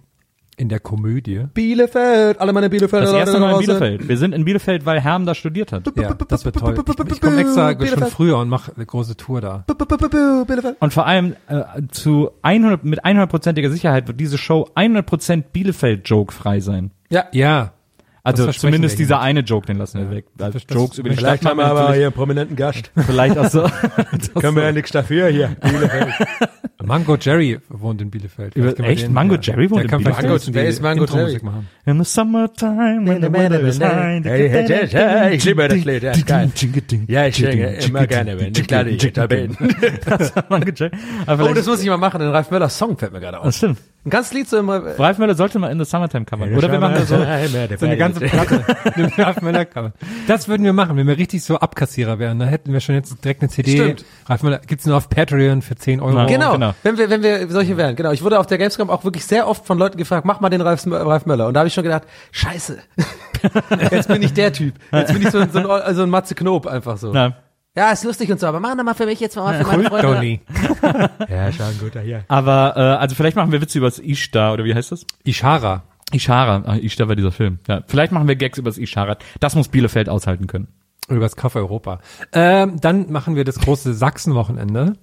[0.56, 1.44] in der Komödie.
[1.54, 3.58] Bielefeld, alle meine Bielefelder Das erste Mal in.
[3.60, 4.08] Bielefeld.
[4.08, 5.84] Wir sind in Bielefeld, weil Herm da studiert hat.
[5.96, 6.74] Ja, das wird toll.
[6.76, 8.10] Ich, ich komme extra schon Bielefeld.
[8.12, 9.64] früher und mache eine große Tour da.
[10.46, 10.76] Bielefeld.
[10.80, 16.60] Und vor allem äh, zu 100, mit 100%iger Sicherheit wird diese Show 100% Bielefeld-Joke frei
[16.60, 16.90] sein.
[17.10, 17.72] Ja, Ja.
[18.24, 20.26] Also zumindest dieser eine Joke, den lassen wir weg.
[20.38, 22.92] Also das- das- Jokes über die vielleicht Stadt haben wir natürlich, hier einen prominenten Gast.
[22.94, 23.62] vielleicht auch so.
[24.40, 25.56] Können wir ja nichts dafür hier.
[26.84, 28.54] Mango Jerry wohnt in Bielefeld.
[28.56, 29.10] Über- echt?
[29.10, 30.54] Mango Jerry wohnt der in kann vielleicht Bielefeld?
[30.54, 31.38] Wer die ist Mango Jerry?
[31.42, 31.68] machen.
[31.86, 34.22] In the summertime when the weather is high.
[34.24, 36.50] Hey, hey, hey, hey, ich liebe das Lied, ja, geil.
[37.08, 39.56] Ja, ich singe immer gerne, wenn ich lade ich da bin.
[40.04, 40.92] Das hat Mango Jerry.
[41.26, 42.20] Oh, das muss ich mal machen.
[42.20, 43.44] Den Ralf Möller Song fällt mir gerade auf.
[43.46, 43.78] das stimmt.
[44.04, 44.82] Ein ganzes Lied so immer.
[44.98, 46.52] Ralf Möller sollte mal in the Summertime covern.
[46.54, 47.18] Oder wir machen so,
[47.78, 48.64] So eine ganze Platte.
[48.96, 49.92] Mit Ralf Möller Cover.
[50.26, 52.40] Das würden wir machen, wenn wir richtig so Abkassierer wären.
[52.40, 53.76] Da hätten wir schon jetzt direkt eine CD.
[53.76, 54.04] Stimmt.
[54.26, 56.14] Ralf Möller gibt's nur auf Patreon für 10 Euro.
[56.14, 57.96] Na, Genau, wenn wir wenn wir solche wären.
[57.96, 60.48] Genau, ich wurde auf der Gamescom auch wirklich sehr oft von Leuten gefragt, mach mal
[60.50, 61.46] den Ralf, Ralf Möller.
[61.48, 62.78] Und da habe ich schon gedacht, Scheiße,
[63.90, 64.74] jetzt bin ich der Typ.
[64.92, 67.12] Jetzt bin ich so, ein- so ein, also ein Matze Knob einfach so.
[67.12, 67.36] na,
[67.76, 69.84] Ja, ist lustig und so, aber mach doch mal für mich jetzt mal für meine
[69.84, 70.06] Freunde.
[70.06, 70.40] Tony.
[71.28, 72.24] Ja, schon ein guter hier.
[72.28, 75.06] aber, äh, also vielleicht machen wir Witze über das Ishtar, oder wie heißt das?
[75.24, 75.82] Ishara.
[76.12, 76.62] Ishara.
[76.66, 77.58] Ah, Ishtar war dieser Film.
[77.68, 77.82] Ja.
[77.86, 79.16] Vielleicht machen wir Gags über das Ishara.
[79.40, 80.68] Das muss Bielefeld aushalten können.
[81.08, 81.98] Übers Kaffee Europa.
[82.32, 84.94] Ähm, dann machen wir das große Sachsenwochenende.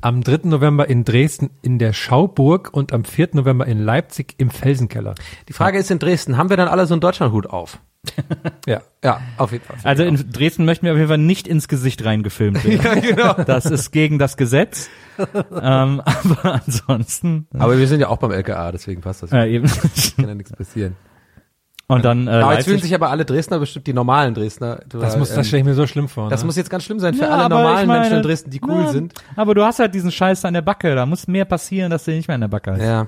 [0.00, 0.40] Am 3.
[0.48, 3.30] November in Dresden in der Schauburg und am 4.
[3.32, 5.14] November in Leipzig im Felsenkeller.
[5.48, 7.78] Die Frage ist in Dresden, haben wir dann alle so einen Deutschlandhut auf?
[8.66, 8.80] Ja.
[9.02, 9.76] Ja, auf jeden Fall.
[9.82, 12.80] Also in Dresden möchten wir auf jeden Fall nicht ins Gesicht reingefilmt werden.
[12.82, 13.32] ja, genau.
[13.44, 14.88] Das ist gegen das Gesetz.
[15.18, 17.46] ähm, aber ansonsten.
[17.58, 19.32] Aber wir sind ja auch beim LKA, deswegen passt das.
[19.32, 19.66] Äh, eben.
[20.16, 20.96] Kann ja nichts passieren.
[21.86, 24.80] Und dann äh, Aber jetzt fühlen sich aber alle Dresdner bestimmt die normalen Dresdner.
[24.88, 26.30] Das muss, ähm, das stelle ich mir so schlimm vor.
[26.30, 26.46] das ne?
[26.46, 28.60] muss jetzt ganz schlimm sein für Ja, alle normalen ich meine, Menschen in Dresden, die
[28.62, 29.12] cool na, sind.
[29.36, 30.94] Aber du hast halt diesen Scheiß an der Backe.
[30.94, 32.82] Da muss mehr passieren, dass der nicht mehr an der Backe ist.
[32.82, 33.04] Ja.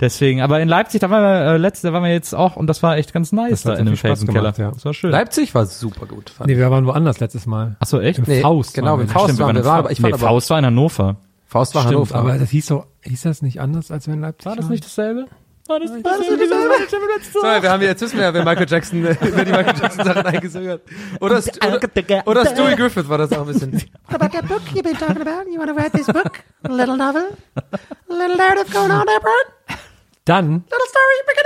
[0.00, 2.68] Deswegen, aber in Leipzig, da waren wir, äh, letzte, da waren wir jetzt auch und
[2.68, 4.40] das war echt ganz nice Das da in dem Felsenkeller.
[4.52, 4.70] gemacht, ja.
[4.70, 5.10] Das war schön.
[5.10, 6.30] Leipzig war super gut.
[6.30, 7.76] Fand Nee, wir waren woanders letztes Mal.
[7.80, 8.18] Ach so, echt?
[8.20, 8.74] Im Nee, Faust.
[8.74, 9.12] genau, waren im wir.
[9.12, 9.60] Faust Stimmt, waren wir.
[9.60, 11.16] in War, aber ich nee, fand aber, Faust war in Hannover.
[11.46, 12.14] Faust war Stimmt, Hannover.
[12.14, 14.56] aber das hieß so, hieß das nicht anders, als wir in Leipzig waren?
[14.80, 15.26] dasselbe?
[15.68, 16.06] War das nicht
[17.32, 20.04] Sorry, wir haben jetzt wissen wir ja, wer Michael Jackson, äh, wer die Michael Jackson
[20.04, 20.80] Sachen eingesungen hat.
[21.20, 23.72] Oder, St- oder, oder Stewie Griffith war das auch ein bisschen.
[23.72, 23.82] What
[24.22, 25.48] about that book you've been talking about?
[25.50, 26.42] You want to write this book?
[26.64, 27.22] A little novel?
[27.54, 29.78] A little narrative going on there, Bert?
[30.24, 31.26] Dann, Little story?
[31.26, 31.38] Big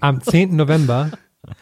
[0.00, 0.56] am 10.
[0.56, 1.10] November,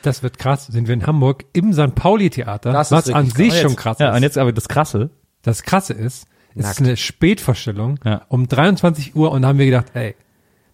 [0.02, 1.94] das wird krass, sind wir in Hamburg im St.
[1.94, 4.16] Pauli-Theater, Das ist was an sich jetzt, schon krass Ja, ist.
[4.16, 5.10] und jetzt aber das Krasse.
[5.42, 8.22] Das Krasse ist, es ist eine Spätvorstellung Ja.
[8.28, 10.14] um 23 Uhr und da haben wir gedacht, ey,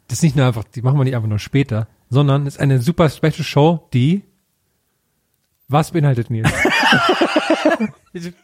[0.09, 2.61] das ist nicht nur einfach, die machen wir nicht einfach nur später, sondern es ist
[2.61, 4.23] eine super Special Show, die
[5.69, 6.51] was beinhaltet Nils?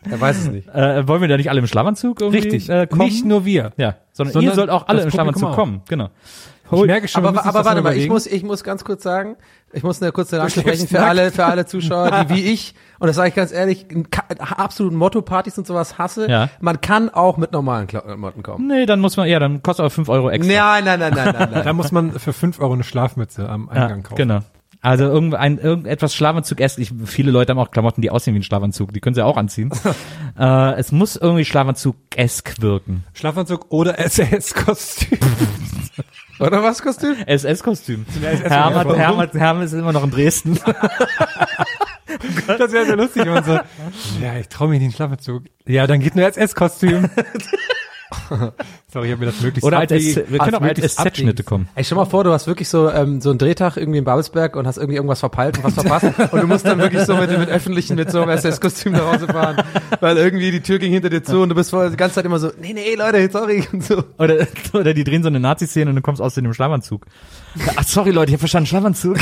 [0.02, 0.66] Er weiß es nicht.
[0.68, 3.04] Äh, wollen wir da nicht alle im Schlafanzug irgendwie Richtig, äh, kommen?
[3.04, 3.72] nicht nur wir.
[3.76, 5.54] ja, sondern, sondern ihr sollt auch alle im Schlafanzug auch.
[5.54, 5.82] kommen.
[5.88, 6.10] Genau.
[6.72, 9.36] Ich merke schon, Aber, aber warte mal, ich muss, ich muss ganz kurz sagen,
[9.72, 11.08] ich muss eine kurze schläfst sprechen für nackt.
[11.08, 13.86] alle, für alle Zuschauer, die wie ich, und das sage ich ganz ehrlich,
[14.40, 16.28] absoluten Motto-Partys und sowas hasse.
[16.28, 16.48] Ja.
[16.60, 18.66] Man kann auch mit normalen Klamotten kommen.
[18.66, 20.52] Nee, dann muss man, ja, dann kostet aber 5 Euro extra.
[20.52, 21.76] Nein, nein, nein, nein, nein, Da nein.
[21.76, 24.16] muss man für 5 Euro eine Schlafmütze am ja, Eingang kaufen.
[24.16, 24.40] genau.
[24.82, 28.42] Also irgendein, irgendetwas Schlafanzug esk ich, Viele Leute haben auch Klamotten, die aussehen wie ein
[28.42, 28.94] Schlafanzug.
[28.94, 29.70] Die können sie auch anziehen.
[30.38, 33.04] äh, es muss irgendwie Schlafanzug-esk wirken.
[33.12, 35.18] Schlafanzug oder SS-Kostüm.
[36.40, 37.16] Oder was, Kostüm?
[37.26, 38.06] SS-Kostüm.
[38.20, 40.58] Herm, hat, Herm, hat, Herm ist immer noch in Dresden.
[42.46, 43.52] Das wäre sehr lustig, wenn man so,
[44.20, 45.44] ja, ich traue mich nicht in den Schlafanzug.
[45.66, 47.08] Ja, dann geht nur SS-Kostüm.
[48.92, 51.68] Sorry, ich habe mir das möglichst Oder als wir können auch als SZ-Schnitte kommen.
[51.74, 54.56] Ey, stell mal vor, du hast wirklich so ähm, so einen Drehtag irgendwie in Babelsberg
[54.56, 57.30] und hast irgendwie irgendwas verpeilt und was verpasst und du musst dann wirklich so mit,
[57.38, 59.62] mit öffentlichen mit so einem SS-Kostüm nach Hause fahren,
[60.00, 62.24] weil irgendwie die Tür ging hinter dir zu und du bist voll die ganze Zeit
[62.24, 64.02] immer so, nee, nee, Leute, sorry und so.
[64.18, 67.06] Oder, oder die drehen so eine Nazi-Szene und du kommst aus dem Schlafanzug.
[67.76, 69.18] Ach, sorry Leute, ich hab verstanden, Schlafanzug.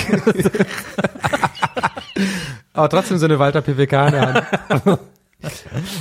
[2.72, 4.98] Aber trotzdem so eine Walter PWK in der Hand.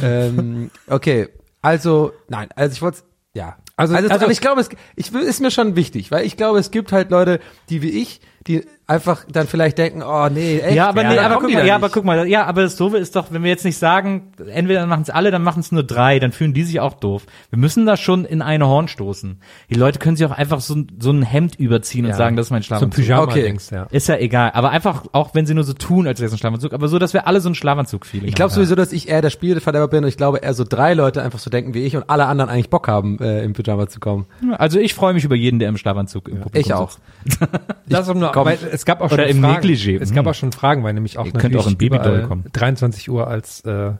[0.04, 1.28] ähm, okay,
[1.68, 3.00] also, nein, also ich wollte,
[3.34, 3.58] ja.
[3.76, 6.36] Also- Also, also, aber ich glaube, es ich, will- ist mir schon wichtig, weil ich
[6.38, 7.40] glaube, es gibt halt Leute,
[7.70, 10.74] die wie ich, die einfach dann vielleicht denken, oh nee, echt?
[10.76, 12.78] Ja, aber nee, dann aber guck mal, da ja, aber guck mal, ja, aber das
[12.78, 15.60] Doofe ist doch, wenn wir jetzt nicht sagen, entweder dann machen es alle, dann machen
[15.60, 17.26] es nur drei, dann fühlen die sich auch doof.
[17.50, 19.42] Wir müssen da schon in eine Horn stoßen.
[19.70, 22.18] Die Leute können sich auch einfach so, ein- so ein Hemd überziehen und Ja.
[22.18, 23.04] sagen, das ist mein So ein Schlafanzug.
[23.06, 23.84] Pyjama-Dings, ja.
[23.92, 26.38] Ist ja egal, aber einfach, auch wenn sie nur so tun, als wäre es ein
[26.38, 29.22] Schlafanzug, aber so, dass wir alle so ein Schlafanzug-Feeling Ich glaube sowieso, dass ich eher
[29.22, 31.98] der Spielverderber bin und ich glaube eher so drei Leute einfach so denken wie ich
[31.98, 34.28] und alle anderen eigentlich Bock haben, äh, im Pyjama zu kommen.
[34.58, 36.92] Also ich freue mich über jeden, der im Schlafanzug im Publikum Ich auch.
[36.92, 37.40] sitzt.
[37.90, 38.32] Das ist nur,
[38.78, 39.68] es gab auch Oder schon im Fragen.
[39.68, 40.00] Negligé.
[40.02, 40.32] Es gab Hm.
[40.32, 42.46] auch schon Fragen, weil nämlich auch Ihr könnt natürlich auch in Babydoll kommen.
[42.54, 43.92] 23 Uhr als äh,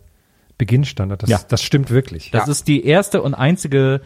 [0.58, 1.22] Beginn stand.
[1.22, 1.40] Das, Ja.
[1.48, 2.32] das stimmt wirklich.
[2.32, 4.02] Das ist die erste und einzige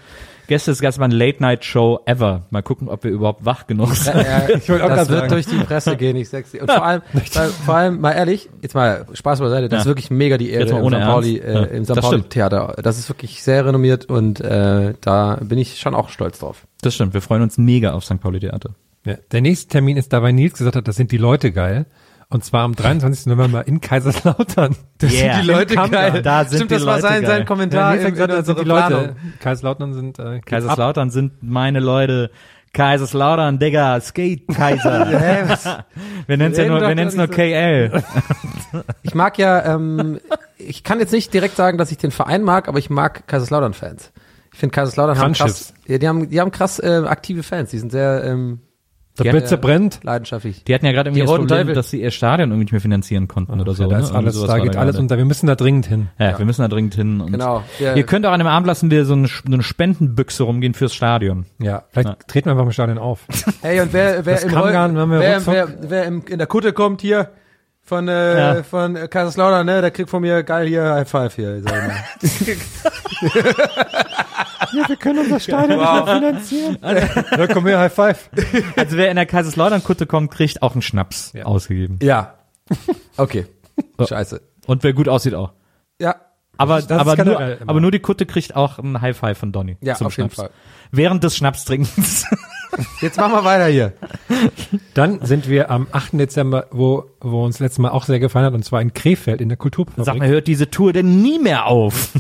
[0.48, 2.46] Gästesgastmann Late Night Show ever.
[2.50, 4.16] Mal gucken, ob wir überhaupt wach genug sind.
[4.16, 5.32] Äh, Ich wollte auch das wird sagen.
[5.32, 6.44] durch die Presse gehen, ich dir.
[6.62, 9.80] Und vor allem, weil, vor allem, mal ehrlich, jetzt mal Spaß beiseite, das Ja.
[9.82, 11.04] ist wirklich mega die Ehre mal im ohne St.
[11.06, 11.38] Pauli.
[11.38, 11.92] Ja, äh, im St.
[11.92, 12.22] das Pauli.
[12.24, 12.76] Theater.
[12.84, 16.68] Das ist wirklich sehr renommiert und äh, da bin ich schon auch stolz drauf.
[16.82, 18.20] Das stimmt, wir freuen uns mega auf St.
[18.20, 18.72] Pauli Theater.
[19.04, 19.16] Ja.
[19.32, 21.86] Der nächste Termin ist dabei Nils gesagt hat, das sind die Leute geil.
[22.30, 23.26] Und zwar am 23.
[23.26, 24.76] November in Kaiserslautern.
[25.00, 25.34] Das Yeah.
[25.36, 26.22] sind die Leute geil.
[26.22, 27.30] Da sind Stimmt, die das war Leute sein, geil.
[27.30, 28.88] sein Ja, Kommentar Nils hat gesagt, sind die Leute.
[28.88, 29.16] Planung.
[29.42, 30.46] Kaiserslautern sind äh, geht ab.
[30.46, 32.32] Kaiserslautern sind meine Leute.
[32.74, 35.08] Kaiserslautern, Digga, Skate Kaiser.
[36.28, 38.02] wir nennen ja nur, wir nennen es nur KL.
[39.04, 40.20] Ich mag ja, ähm,
[40.58, 44.14] ich kann jetzt nicht direkt sagen, dass ich den Verein mag, aber ich mag Kaiserslautern-Fans.
[44.54, 47.72] Ich finde Kaiserslautern haben krass, ja, die haben, die haben krass äh, aktive Fans.
[47.72, 48.62] Die sind sehr ähm,
[49.18, 50.00] Der Ja, Blitzer brennt.
[50.04, 50.64] leidenschaftlich.
[50.64, 51.76] Die hatten ja gerade irgendwie Die das Roten Problem, Teufel.
[51.76, 53.84] dass sie ihr Stadion irgendwie nicht mehr finanzieren konnten oder so.
[53.84, 54.04] ja, da ne?
[54.04, 55.18] ist alles, da geht alles unter.
[55.18, 56.08] Wir müssen da dringend hin.
[56.18, 57.20] Ja, wir müssen da dringend hin.
[57.20, 57.62] Und Genau.
[57.80, 57.94] Ja.
[57.96, 60.94] Ihr könnt auch an dem Abend lassen wir so eine, so eine Spendenbüchse rumgehen fürs
[60.94, 61.46] Stadion.
[61.60, 62.16] Ja, vielleicht Ja.
[62.28, 63.26] treten wir einfach im Stadion auf.
[63.64, 66.48] Ey, und wer, wer, Das im Roll- gar wer, ruckzuck- wer, wer im, in der
[66.48, 67.30] Kutte kommt hier
[67.92, 68.64] von, äh, Ja.
[68.64, 71.62] von äh, Kaiserslautern, ne, der kriegt von mir geil hier High Five hier.
[71.62, 72.56] Sag ich mal.
[74.74, 76.10] ja, wir können unser Stadion Wow.
[76.10, 76.78] finanzieren.
[77.38, 78.30] ja, komm her, High Five.
[78.78, 81.46] Also wer in der Kaiserslautern-Kutte kommt, kriegt auch einen Schnaps Ja.
[81.46, 82.00] ausgegeben.
[82.02, 82.36] ja.
[83.18, 83.48] Okay.
[84.08, 84.42] Scheiße.
[84.66, 85.52] Und wer gut aussieht auch.
[86.00, 86.16] Ja.
[86.58, 89.78] Aber, Das aber, nur, aber nur die Kutte kriegt auch ein High Five von Donny.
[89.82, 90.50] Ja, zum auf jeden Schnaps.
[90.50, 90.58] Fall.
[90.92, 92.26] Während des Schnapstrinkens.
[93.02, 93.94] Jetzt machen wir weiter hier.
[94.94, 96.14] Dann sind wir am 8.
[96.14, 99.50] Dezember, wo, wo uns letztes Mal auch sehr gefallen hat, und zwar in Krefeld in
[99.50, 100.06] der Kulturfabrik.
[100.06, 102.12] Sag mal, hört diese Tour denn nie mehr auf?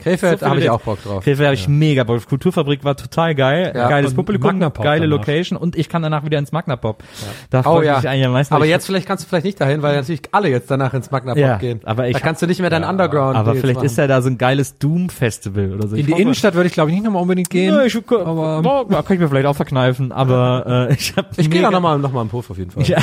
[0.00, 1.22] Krefeld So habe ich auch Bock drauf.
[1.22, 2.26] Krefeld habe ich mega Bock.
[2.26, 3.72] Kulturfabrik war total geil.
[3.74, 4.72] Ja, Geiles und Publikum, geile
[5.02, 5.18] danach.
[5.18, 7.02] Location und ich kann danach wieder ins Magnapop.
[7.50, 8.54] Da Oh freue ich ja, mich eigentlich am meisten.
[8.54, 11.10] aber Ich- jetzt vielleicht kannst du vielleicht nicht dahin, weil natürlich alle jetzt danach ins
[11.10, 11.80] Magna Pop Ja, gehen.
[11.84, 13.36] aber ich- da kannst du nicht mehr dein Underground.
[13.36, 13.86] aber vielleicht machen.
[13.86, 15.94] ist ja da so ein geiles Doom-Festival oder so.
[15.94, 17.74] In Ich die hoffe- Innenstadt würde ich, glaube ich, nicht nochmal unbedingt gehen.
[17.74, 21.48] Ja, ich, aber aber, kann ich mir vielleicht auch verkneifen, aber äh, ich habe Ich
[21.50, 22.82] gehe da nochmal noch mal im Puff auf jeden Fall.
[22.84, 22.98] Ja.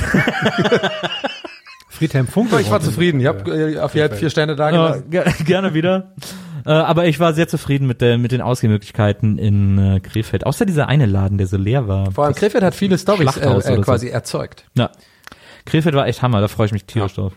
[1.90, 2.60] Friedhelm Funkel.
[2.60, 3.20] Ich war zufrieden.
[3.22, 5.10] Ich habe äh, auf jeden Fall vier Sterne da Ja, gelassen.
[5.10, 6.12] ge- gerne wieder.
[6.68, 10.46] Äh, aber ich war sehr zufrieden mit, der, mit den Ausgehmöglichkeiten in äh, Krefeld.
[10.46, 12.12] Außer dieser eine Laden, der so leer war.
[12.12, 13.82] Vor allem Krefeld hat viele Storys äh, äh, oder so.
[13.82, 14.66] quasi erzeugt.
[14.76, 14.92] Ja.
[15.66, 17.32] Krefeld war echt Hammer, da freue ich mich tierisch drauf.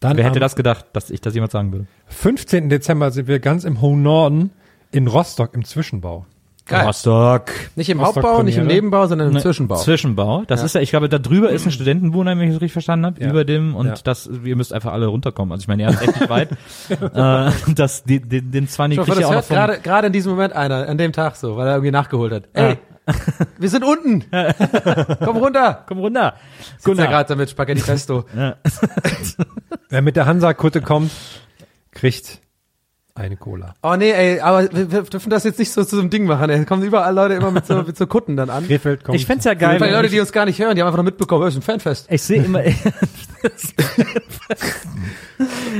[0.00, 1.86] Dann Wer hätte das gedacht, dass ich das jemand sagen würde?
[2.08, 2.68] 15.
[2.68, 4.50] Dezember sind wir ganz im hohen Norden
[4.90, 6.26] in Rostock im Zwischenbau.
[6.64, 6.86] Geil.
[6.86, 7.50] Rostock.
[7.74, 8.66] Nicht im Rostock Hauptbau, nicht im.
[8.68, 9.76] Nebenbau, sondern im Ne, Zwischenbau.
[9.76, 10.44] Zwischenbau.
[10.46, 13.06] Das ist ja, ich glaube, da drüber ist ein Studentenwohnheim, wenn ich das richtig verstanden
[13.06, 13.30] habe, Ja.
[13.30, 13.94] über dem und Ja.
[14.04, 15.50] das, ihr müsst einfach alle runterkommen.
[15.52, 16.52] Also ich meine, ihr habt echt nicht weit.
[16.90, 20.06] äh, das, die, den, den Zwanni Ich hoffe, kriegt das auch noch hört gerade gerade
[20.06, 22.44] in diesem Moment einer, an dem Tag so, weil er irgendwie nachgeholt hat.
[22.52, 22.78] Ey,
[23.58, 24.24] wir sind unten.
[25.24, 25.84] Komm runter.
[25.88, 26.34] komm runter.
[26.78, 28.24] Sitzt ja gerade damit Spaghetti Pesto.
[29.88, 31.10] Wer mit der Hansa-Kutte kommt,
[31.90, 32.40] kriegt
[33.14, 33.74] eine Cola.
[33.82, 36.24] Oh nee, ey, aber wir, wir dürfen das jetzt nicht so zu so einem Ding
[36.24, 36.48] machen.
[36.48, 38.66] Es kommen überall Leute immer mit so, mit so Kutten dann an.
[38.66, 39.16] Krefeld kommt.
[39.16, 40.98] Ich fänd's ja geil, wenn Leute, ich, die uns gar nicht hören, die haben einfach
[40.98, 42.06] nur mitbekommen, es ist ein Fanfest.
[42.10, 42.62] ich sehe immer,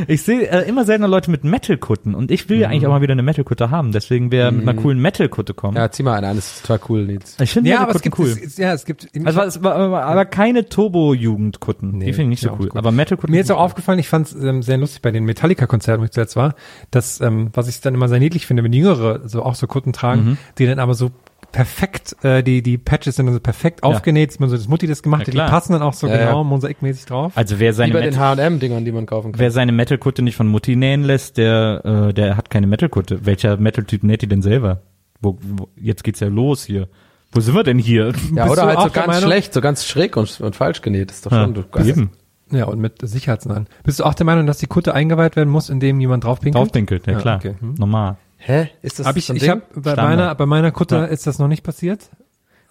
[0.07, 3.01] ich sehe äh, immer seltener Leute mit Metal-Kutten und ich will ja eigentlich auch mal
[3.01, 3.93] wieder eine Metal-Kutte haben.
[3.93, 5.77] Deswegen wäre mit einer coolen Metal-Kutte kommen.
[5.77, 7.37] Ja, zieh mal eine an, das ist total cool, Nils.
[7.41, 8.47] Ich finde ja, aber es Metal-Kutten gibt, cool.
[8.47, 11.99] es, ja, es gibt, Also es war, aber, keine Turbo-Jugendkutten.
[11.99, 12.69] Nee, die finde ich nicht so cool.
[12.69, 12.77] gut.
[12.77, 13.33] Aber Metal-Kutten.
[13.33, 16.11] Mir ist auch aufgefallen, ich fand es ähm, sehr lustig bei den Metallica-Konzerten, wo ich
[16.11, 16.55] zuletzt war,
[16.91, 19.93] dass, ähm, was ich dann immer sehr niedlich finde, wenn Jüngere so auch so Kutten
[19.93, 20.39] tragen, Mhm.
[20.59, 21.11] die dann aber so
[21.53, 24.87] perfekt, äh, die, die Patches sind dann so perfekt aufgenäht, sieht man so, das Mutti
[24.87, 26.45] das gemacht Ja, hat, die passen dann auch so Ja, genau ja.
[26.45, 27.33] mosaikmäßig drauf.
[27.35, 29.39] Also wer Wie seine, bei den Metal, H&M-Dingern, die man kaufen kann.
[29.41, 33.27] wer seine Metal-Kutte nicht von Mutti nähen lässt, der, äh, der hat keine Metal-Kutte.
[33.27, 34.81] Welcher Metal-Typ näht die denn selber?
[35.21, 36.89] Wo, wo, jetzt geht's ja los hier.
[37.33, 38.13] Wo sind wir denn hier?
[38.35, 39.23] Ja, Bist oder du halt auch so ganz Meinung?
[39.31, 41.11] schlecht, so ganz schräg und, und falsch genäht.
[41.11, 41.89] Das ist doch Ja, schon geil.
[41.89, 42.11] eben.
[42.53, 43.67] Ja, und mit Sicherheitsnahen.
[43.85, 46.61] Bist du auch der Meinung, dass die Kutte eingeweiht werden muss, indem jemand draufpinkelt?
[46.65, 47.37] Draufpinkelt, ja Ja, klar.
[47.39, 47.55] okay.
[47.59, 47.75] Hm.
[47.79, 48.17] Normal.
[48.37, 48.69] Hä?
[48.83, 49.51] Ist das Hab ich, so ein ich Ding?
[49.51, 50.05] hab, bei Standard.
[50.09, 51.05] meiner, bei meiner Kutte Ja.
[51.05, 52.09] ist das noch nicht passiert.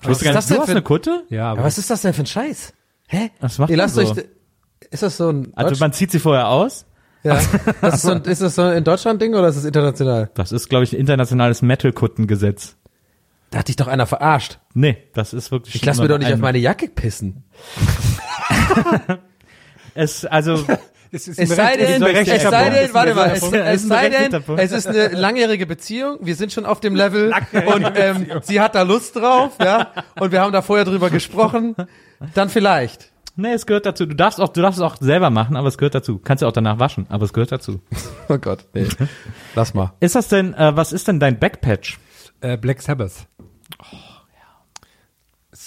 [0.03, 1.23] Was ist das du denn hast für- eine Kutte?
[1.29, 2.73] Ja, Aber was ist das denn für ein Scheiß?
[3.07, 3.29] Hä?
[3.39, 4.01] Was macht Ihr man lasst so?
[4.01, 4.25] euch,
[4.89, 6.85] ist das so ein, Also man zieht sie vorher aus.
[7.23, 7.39] ja,
[7.81, 10.29] das ist, so ein, ist das so ein Deutschland-Ding oder ist das international?
[10.33, 12.75] Das ist, glaube ich, ein internationales Metal-Kuttengesetz.
[13.51, 14.59] Da hat dich doch einer verarscht.
[14.73, 15.75] Nee, das ist wirklich.
[15.75, 17.43] Ich lass mir doch nicht auf meine Jacke pissen.
[19.93, 20.65] Es, also,
[21.13, 22.77] Es, ist Es ein sei denn, es sei Punkt.
[22.77, 23.53] denn, warte mal, es, es Ist
[23.83, 27.33] ein sei denn, es ist eine langjährige Beziehung, wir sind schon auf dem Level
[27.65, 31.75] und ähm, sie hat da Lust drauf, ja, und wir haben da vorher drüber gesprochen,
[32.33, 33.11] dann vielleicht.
[33.35, 34.05] nee, es gehört dazu.
[34.05, 36.17] Du darfst auch, du darfst es auch selber machen, aber es gehört dazu.
[36.17, 37.81] Kannst ja auch danach waschen, aber es gehört dazu.
[38.29, 38.87] Oh Gott, nee.
[39.53, 39.91] Lass mal.
[39.99, 41.99] Ist das denn, äh, was ist denn dein Backpatch?
[42.39, 43.27] Äh, Black Sabbath.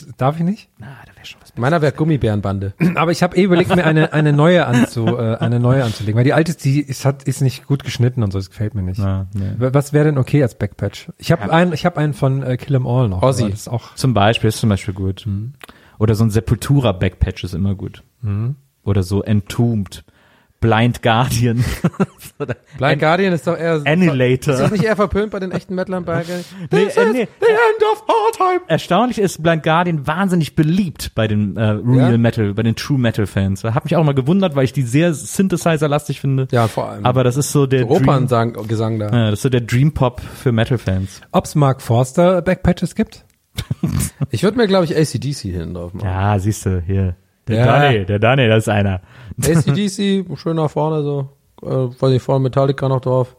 [0.00, 0.12] Ja.
[0.16, 0.68] Darf ich nicht?
[0.78, 1.54] Na, da wäre schon was.
[1.56, 2.74] Meiner wäre Gummibärenbande.
[2.96, 6.24] Aber ich habe eh überlegt, mir eine, eine neue anzu, äh, eine neue anzulegen, weil
[6.24, 8.98] die alte, die ist, hat, ist nicht gut geschnitten und so, das gefällt mir nicht.
[8.98, 9.52] Na, nee.
[9.58, 11.10] Was wäre denn okay als Backpatch?
[11.18, 13.22] Ich habe einen, ich habe einen von äh, Kill 'Em All noch.
[13.22, 13.50] Ozzy.
[13.50, 15.26] Das ist auch Zum Beispiel ist zum Beispiel gut.
[15.98, 18.02] Oder so ein Sepultura Backpatch ist immer gut.
[18.82, 20.04] Oder so Entombed.
[20.64, 21.62] Blind Guardian.
[22.78, 23.82] Blind Guardian ist doch eher.
[23.84, 24.54] Annihilator.
[24.54, 26.24] Ist das nicht eher verpönt bei den echten Metlern bei
[26.72, 27.28] Nee, äh, nee.
[27.40, 28.60] The end of all time.
[28.66, 32.18] Erstaunlich ist Blind Guardian wahnsinnig beliebt bei den äh, Real Ja?
[32.18, 33.60] Metal, bei den True Metal Fans.
[33.60, 36.48] Da hat mich auch mal gewundert, weil ich die sehr Synthesizer-lastig finde.
[36.50, 37.04] Ja, vor allem.
[37.04, 39.10] Aber das ist so der Dream, Operngesang Gesang da.
[39.10, 41.20] ja, das ist so der Dream Pop für Metal Fans.
[41.30, 43.24] Ob's Mark Forster Backpatches gibt?
[44.30, 46.06] Ich würde mir, glaube ich, ACDC hinten drauf machen.
[46.06, 47.14] Ja, siehst du, hier.
[47.48, 47.66] Der Ja.
[47.66, 49.00] Danny, der Danny, das ist einer.
[49.42, 51.28] ACDC, schön nach vorne so.
[51.62, 51.66] Äh,
[52.00, 53.36] weiß nicht, vorne Metallica noch drauf.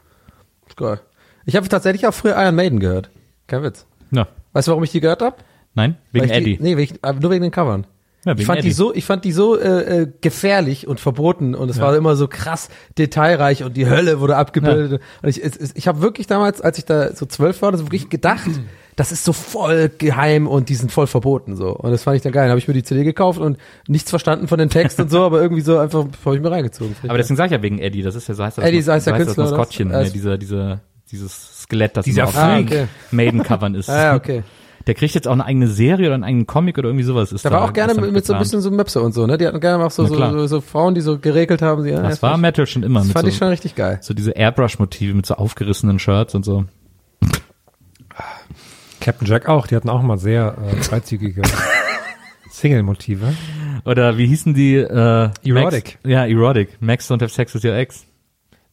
[0.67, 0.99] Ist geil.
[1.45, 3.09] Ich habe tatsächlich auch früher Iron Maiden gehört.
[3.47, 3.85] Kein Witz.
[4.11, 4.27] Ja.
[4.53, 5.35] Weißt du, warum ich die gehört habe?
[5.73, 6.57] Nein, wegen Eddie.
[6.59, 7.85] Nee, wegen, äh, nur wegen den Covern.
[8.25, 8.69] Ja, wegen Ich fand Eddie.
[8.69, 12.15] die so, ich fand die so äh, äh, gefährlich und verboten und es war immer
[12.15, 15.01] so krass detailreich und die Hölle wurde abgebildet.
[15.21, 17.81] Und ich, es, es, ich habe wirklich damals, als ich da so zwölf war, das
[17.81, 18.49] wirklich gedacht,
[18.95, 21.69] das ist so voll geheim und die sind voll verboten so.
[21.71, 22.43] Und das fand ich dann geil.
[22.43, 23.57] Dann habe ich mir die CD gekauft und
[23.87, 26.95] nichts verstanden von den Texten und so, aber irgendwie so einfach habe ich mir reingezogen.
[27.07, 28.93] Aber deswegen sag ich ja wegen Eddie, das ist ja so heißt das, Eddie, so
[28.93, 29.57] heißt der so das Künstler, oder was?
[29.57, 30.79] Maskottchen, Äh, ja, dieser, dieser,
[31.11, 32.87] dieses Skelett, das Dieser auf Ah, okay.
[33.11, 33.89] Maiden-Covern ist.
[33.89, 34.43] Ah, ja, okay.
[34.87, 37.31] Der kriegt jetzt auch eine eigene Serie oder einen eigenen Comic oder irgendwie sowas.
[37.31, 39.25] Ist Da war auch gerne ist mit, mit so ein bisschen so Möpse und so,
[39.25, 39.35] ne?
[39.39, 41.83] Die hatten gerne auch so, so, so, so Frauen, die so geregelt haben.
[41.83, 43.73] Die, ja, Das das war Metal schon immer Das mit fand so, ich schon richtig
[43.73, 43.97] geil.
[44.01, 46.65] so diese Airbrush-Motive mit so aufgerissenen Shirts und so.
[49.05, 51.43] Captain Jack auch, die hatten auch mal sehr äh, freizügige
[52.49, 53.35] Single-Motive.
[53.85, 54.77] Oder wie hießen die?
[54.77, 55.99] Äh, Erotic.
[56.03, 56.81] Max, ja, Erotic.
[56.81, 58.07] Max don't have sex with your ex.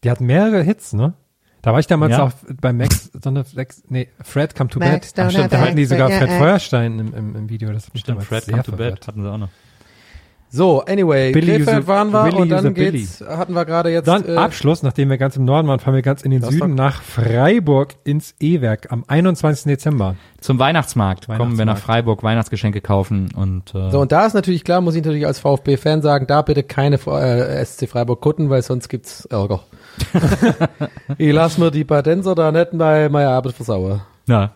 [0.02, 1.12] Die hatten mehrere Hits, ne?
[1.60, 2.24] Da war ich damals Ja.
[2.24, 2.32] auch
[2.62, 5.24] bei Max, sondern Max, nee, Fred Come to Max, Bed.
[5.24, 6.30] Ach, don't stimmt, da have hatten die sogar Fred.
[6.30, 7.70] Feuerstein im, im, im Video.
[7.70, 9.06] Das hat mich Stimmt, damals Fred Come to Bed verwirrt.
[9.08, 9.48] hatten sie auch noch.
[10.54, 14.06] So, anyway, Billy Krefeld use- waren wir Willy und dann geht's, hatten wir gerade jetzt,
[14.06, 16.74] Dann äh, Abschluss, nachdem wir ganz im Norden waren, fahren wir ganz in den Süden
[16.74, 19.64] nach Freiburg ins E-Werk am 21.
[19.64, 20.14] Dezember.
[20.40, 21.80] Zum Weihnachtsmarkt, kommen wir nach Weihnachtsmarkt.
[21.80, 25.38] Freiburg Weihnachtsgeschenke kaufen und äh, So, und da ist natürlich klar, muss ich natürlich als
[25.38, 29.60] VfB-Fan sagen, da bitte keine äh, SC Freiburg kutten, weil sonst gibt's Ärger.
[31.18, 34.02] ich lass mir die Patenser da nicht bei meiner Arbeit versauern.
[34.28, 34.52] ja,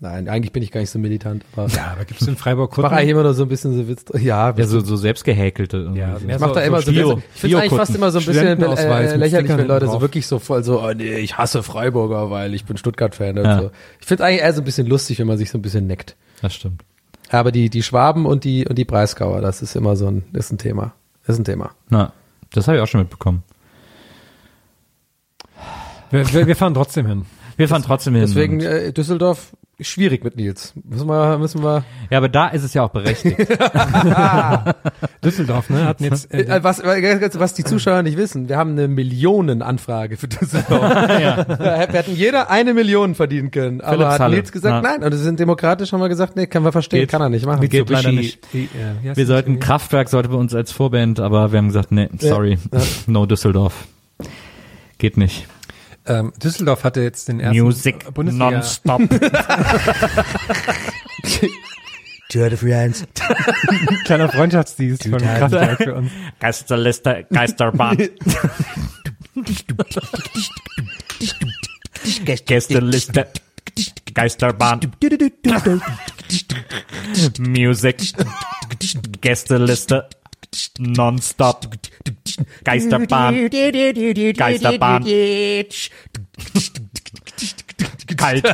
[0.00, 2.78] Nein, eigentlich bin ich gar nicht so militant, aber Ja, aber gibt's in Freiburg ich
[2.78, 4.04] mache eigentlich immer nur so ein bisschen so Witz.
[4.20, 5.90] Ja, ja so, so selbstgehäkelte.
[5.94, 6.28] Ja, so.
[6.28, 9.16] ich mach da immer so, Bio- ich finde eigentlich fast immer so ein bisschen äh,
[9.16, 10.00] lächerlich, wenn Leute so drauf.
[10.02, 13.60] wirklich so voll so, oh nee, ich hasse Freiburger, weil ich bin Stuttgart-Fan Ja.
[13.62, 13.70] so.
[14.00, 16.14] Ich finde eigentlich eher so ein bisschen lustig, wenn man sich so ein bisschen neckt.
[16.42, 16.84] Das stimmt.
[17.30, 20.52] Aber die, die Schwaben und die, und die Breisgauer, das ist immer so ein, ist
[20.52, 20.92] ein Thema.
[21.26, 21.72] Ist ein Thema.
[21.90, 22.12] Na,
[22.52, 23.42] das habe ich auch schon mitbekommen.
[26.10, 27.26] Wir, wir, wir fahren trotzdem hin.
[27.56, 28.22] Wir fahren trotzdem hin.
[28.22, 30.72] Deswegen äh, Düsseldorf schwierig mit Nils.
[30.84, 31.84] Müssen wir, müssen wir.
[32.10, 33.36] ja, aber da ist es ja auch berechtigt.
[35.24, 38.88] Düsseldorf, ne, hatten jetzt, äh, Äh, was, was die Zuschauer nicht wissen, wir haben eine
[38.88, 40.82] Millionenanfrage für Düsseldorf.
[41.58, 43.80] Wir hätten jeder eine Million verdienen können.
[43.80, 44.36] Aber hat Philippshalle.
[44.36, 44.90] Nils gesagt, Ja.
[44.92, 45.02] nein.
[45.04, 47.10] Und es sind demokratisch, haben wir gesagt, nee, kann man verstehen, Geht.
[47.10, 47.68] kann er nicht machen.
[47.68, 48.38] Geht leider nicht.
[48.54, 48.66] äh,
[49.14, 52.58] Wir sollten, Kraftwerk sollte bei uns als Vorband, aber wir haben gesagt, nee, sorry,
[53.06, 53.86] no Düsseldorf.
[54.98, 55.46] Geht nicht.
[56.08, 59.00] Ähm, Düsseldorf hatte jetzt den ersten Music Bundesliga nonstop.
[62.28, 63.06] Tour de France.
[64.04, 66.10] kleiner Freundschaftsdienst von Kraftwerk für uns.
[66.38, 67.96] Geisterliste, Geisterbahn.
[72.44, 73.26] Gästeliste,
[74.12, 74.80] Geisterbahn.
[77.38, 78.12] Music,
[79.22, 80.08] Gästeliste,
[80.78, 81.68] nonstop.
[82.64, 83.50] Geisterbahn,
[84.36, 85.04] Geisterbahn.
[88.16, 88.44] Kalt.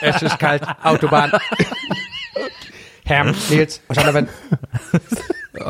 [0.00, 1.32] Es ist kalt, Autobahn.
[3.04, 3.80] Herm, Nils,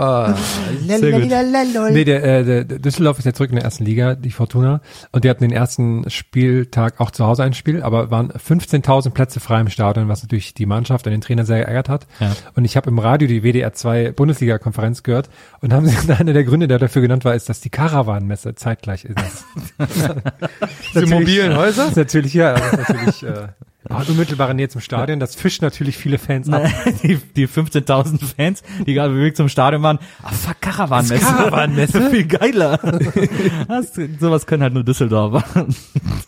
[1.83, 4.31] wahrscheinlich Nee, der, äh, der, der Düsseldorf ist ja zurück in der ersten Liga, die
[4.31, 4.81] Fortuna.
[5.11, 9.41] Und die hatten den ersten Spieltag auch zu Hause ein Spiel, aber waren 15.000 Plätze
[9.41, 12.07] frei im Stadion, was natürlich die Mannschaft und den Trainer sehr geärgert hat.
[12.21, 12.33] Ja.
[12.55, 15.29] Und ich habe im Radio die WDR 2 Bundesliga-Konferenz gehört
[15.61, 19.05] und haben sie einer der Gründe, der dafür genannt war, ist, dass die Karawanmesse zeitgleich
[19.05, 19.45] ist.
[20.95, 21.91] Die mobilen Häuser?
[21.95, 23.49] Natürlich, ja, ist natürlich äh,
[23.91, 25.19] hat unmittelbare Nähe zum Stadion.
[25.21, 26.63] Das fischt natürlich viele Fans ab.
[27.03, 31.25] Die, die 15.000 Fans, die gerade bewegt zum Stadion waren, ah fuck, Karawanmesse.
[31.25, 32.01] Karawanmesse?
[32.11, 32.79] Viel geiler.
[33.67, 35.45] Das, sowas können halt nur Düsseldorfer.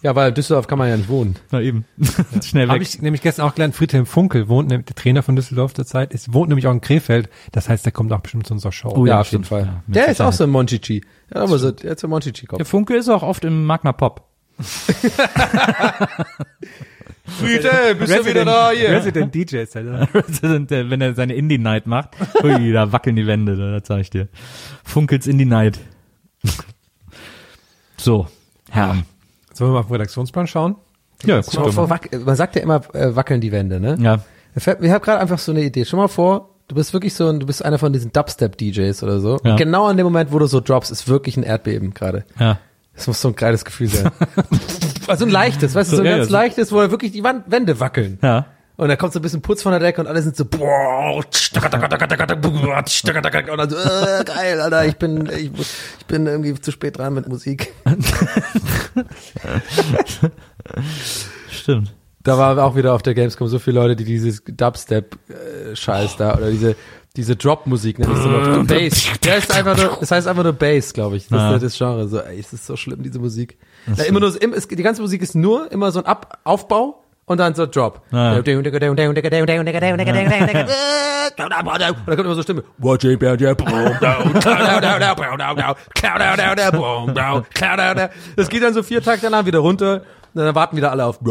[0.02, 1.36] Ja, weil Düsseldorf kann man ja nicht wohnen.
[1.50, 1.84] Na eben.
[2.42, 2.88] Schnell Habe weg.
[2.88, 6.32] ich nämlich gestern auch gelernt, Friedhelm Funkel wohnt, nämlich der Trainer von Düsseldorf zurzeit, ist,
[6.32, 7.28] wohnt nämlich auch in Krefeld.
[7.52, 8.92] Das heißt, der kommt auch bestimmt zu unserer Show.
[8.94, 9.44] Oh ja, auf jeden.
[9.44, 9.64] Fall.
[9.64, 11.04] Ja, der ist auch so ein Monchichi.
[11.32, 12.58] Ja, aber so, der ist ein Monchichi-Kopf.
[12.58, 14.28] Der Funke ist auch oft im Magna Pop.
[17.26, 18.90] Friede, bist du wieder da hier?
[18.90, 19.86] Resident DJ ist halt.
[20.14, 22.10] Resident, äh, Wenn er seine Indie Night macht,
[22.42, 24.28] ui, da wackeln die Wände, da zeig ich dir.
[24.84, 25.78] Funkels Indie Night.
[27.96, 28.26] So,
[28.70, 29.04] Herren.
[29.54, 30.76] Sollen wir mal auf den Redaktionsplan schauen?
[31.24, 33.96] Ja, Schau mal vor, wac man sagt ja immer, äh, wackeln die Wände, ne?
[34.00, 34.20] Ja,
[34.54, 35.84] Ich habe gerade einfach so eine Idee.
[35.86, 39.20] Schau mal vor, du bist wirklich so ein, du bist einer von diesen Dubstep-DJs oder
[39.20, 39.40] so.
[39.44, 39.52] Ja.
[39.52, 42.24] Und genau an dem Moment, wo du so droppst, ist wirklich ein Erdbeben gerade.
[42.38, 42.58] ja.
[42.96, 44.12] Das muss so ein geiles Gefühl sein.
[45.06, 47.22] also ein leichtes, weißt du, so ein Ja, ganz ja, so- leichtes, wo wirklich die
[47.24, 48.18] Wand, Wände wackeln.
[48.22, 48.46] Ja.
[48.76, 51.14] Und da kommt so ein bisschen Putz von der Decke und alle sind so, boah,
[51.14, 51.26] und
[51.62, 55.48] dann so, äh, geil, Alter, ich bin, ich,
[56.00, 57.72] ich bin irgendwie zu spät dran mit Musik.
[61.50, 61.92] Stimmt.
[62.22, 66.50] Da war auch wieder auf der Gamescom so viele Leute, die dieses Dubstep-Scheiß da oder
[66.50, 66.74] diese
[67.16, 68.66] diese Drop-Musik nenne ich so noch.
[68.66, 69.04] Bass.
[69.22, 71.28] Der ist einfach nur, das heißt einfach nur Bass, glaube ich.
[71.28, 71.54] Das Ja.
[71.54, 72.08] ist das Genre.
[72.08, 73.56] So, ey, es ist so schlimm, diese Musik.
[73.86, 77.02] Na, immer nur, so- es, die ganze Musik ist nur immer so ein Ab Aufbau
[77.26, 78.02] und dann so Drop.
[78.10, 78.36] Ja.
[81.90, 82.64] Und dann kommt immer so Stimme.
[88.36, 90.02] Das geht dann so vier Takte lang wieder runter.
[90.34, 91.20] Und dann warten wieder alle auf.
[91.20, 91.28] Und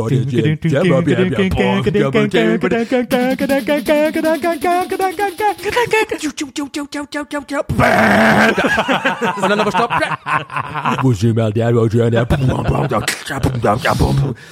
[9.49, 9.91] dann aber Stopp.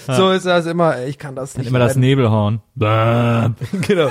[0.08, 1.06] So ist das immer.
[1.06, 1.68] Ich kann das nicht.
[1.68, 1.96] Immer das.
[1.96, 2.62] Nebelhorn.
[3.88, 4.10] Genau.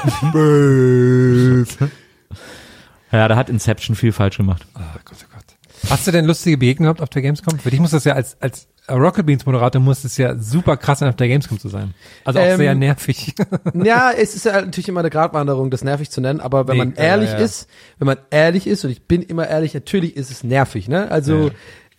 [3.12, 4.66] Ja, da hat Inception viel falsch gemacht.
[4.74, 5.90] Oh Gott, oh Gott.
[5.90, 7.58] Hast du denn lustige Begegnungen gehabt auf der Gamescom?
[7.58, 10.98] Für dich muss das ja als, als Rocket Beans Moderator muss es ja super krass
[11.00, 11.94] sein, auf der Gamescom zu sein.
[12.24, 13.34] Also auch Ähm, sehr nervig.
[13.84, 16.84] Ja, es ist ja natürlich immer eine Gratwanderung, das nervig zu nennen, aber wenn Nee,
[16.86, 17.38] man ja, ehrlich ja.
[17.38, 17.68] ist,
[17.98, 21.10] wenn man ehrlich ist, und ich bin immer ehrlich, natürlich ist es nervig, ne?
[21.10, 21.50] Also,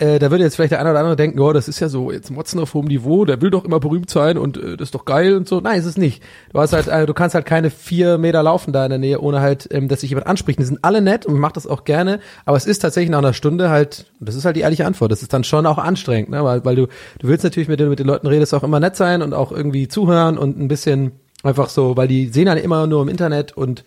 [0.02, 2.12] äh, da würde jetzt vielleicht der eine oder andere denken, oh, das ist ja so
[2.12, 4.96] jetzt Motzen auf hohem Niveau, der will doch immer berühmt sein und äh, das ist
[4.96, 5.62] doch geil und so.
[5.62, 6.24] Nein, ist es nicht.
[6.52, 9.22] Du hast halt, äh, du kannst halt keine vier Meter laufen da in der Nähe,
[9.22, 10.60] ohne halt, ähm, dass sich jemand anspricht.
[10.60, 13.34] Die sind alle nett und macht das auch gerne, aber es ist tatsächlich nach einer
[13.34, 16.30] Stunde halt, und das ist halt die ehrliche Antwort, das ist dann schon auch anstrengend,
[16.32, 16.44] ne?
[16.44, 16.88] weil, weil du,
[17.20, 19.52] du willst natürlich mit den, mit den Leuten redest auch immer nett sein und auch
[19.52, 21.14] irgendwie zuhören und ein bisschen
[21.44, 23.84] Einfach so, weil die sehen einen immer nur im Internet und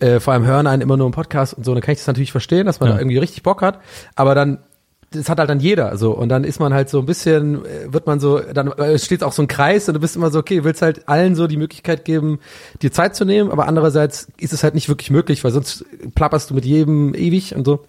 [0.00, 1.72] äh, vor allem hören einen immer nur im Podcast und so.
[1.72, 2.94] Dann kann ich das natürlich verstehen, dass man Ja.
[2.96, 3.78] da irgendwie richtig Bock hat.
[4.16, 4.58] Aber dann,
[5.10, 6.12] das hat halt dann jeder so.
[6.12, 9.22] Und dann ist man halt so ein bisschen, äh, wird man so, dann äh, steht
[9.24, 11.56] auch so ein Kreis und du bist immer so, okay, willst halt allen so die
[11.56, 12.40] Möglichkeit geben,
[12.82, 13.50] dir Zeit zu nehmen.
[13.50, 17.54] Aber andererseits ist es halt nicht wirklich möglich, weil sonst plapperst du mit jedem ewig
[17.54, 17.84] und so.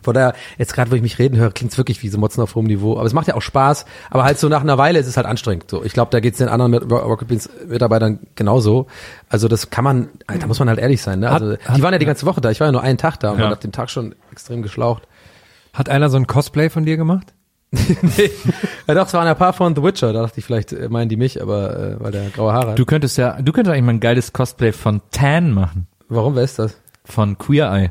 [0.00, 2.54] Von daher, jetzt gerade, wo ich mich reden höre, klingt's wirklich wie so Motzen auf
[2.54, 2.96] hohem Niveau.
[2.96, 3.84] Aber es macht ja auch Spaß.
[4.10, 5.68] Aber halt so nach einer Weile ist es halt anstrengend.
[5.68, 8.86] So, ich glaube, da geht's den anderen Rocket Beans Mitarbeitern genauso.
[9.28, 11.18] Also das kann man, da muss man halt ehrlich sein.
[11.18, 11.30] Ne?
[11.30, 12.50] Also Hat- die waren ja die ganze Woche da.
[12.50, 13.44] Ich war ja nur einen Tag da und Ja.
[13.46, 15.02] man hat den Tag schon extrem geschlaucht.
[15.78, 17.34] Hat einer so ein Cosplay von dir gemacht?
[17.70, 18.30] nee.
[18.88, 20.12] Ja doch, es waren ein paar von The Witcher.
[20.12, 22.78] Da dachte ich, vielleicht äh, meinen die mich, aber äh, weil der graue Haare hat.
[22.80, 25.86] Du könntest ja, du könntest eigentlich mal ein geiles Cosplay von Tan machen.
[26.08, 26.76] Warum, wer ist das?
[27.04, 27.90] Von Queer Eye.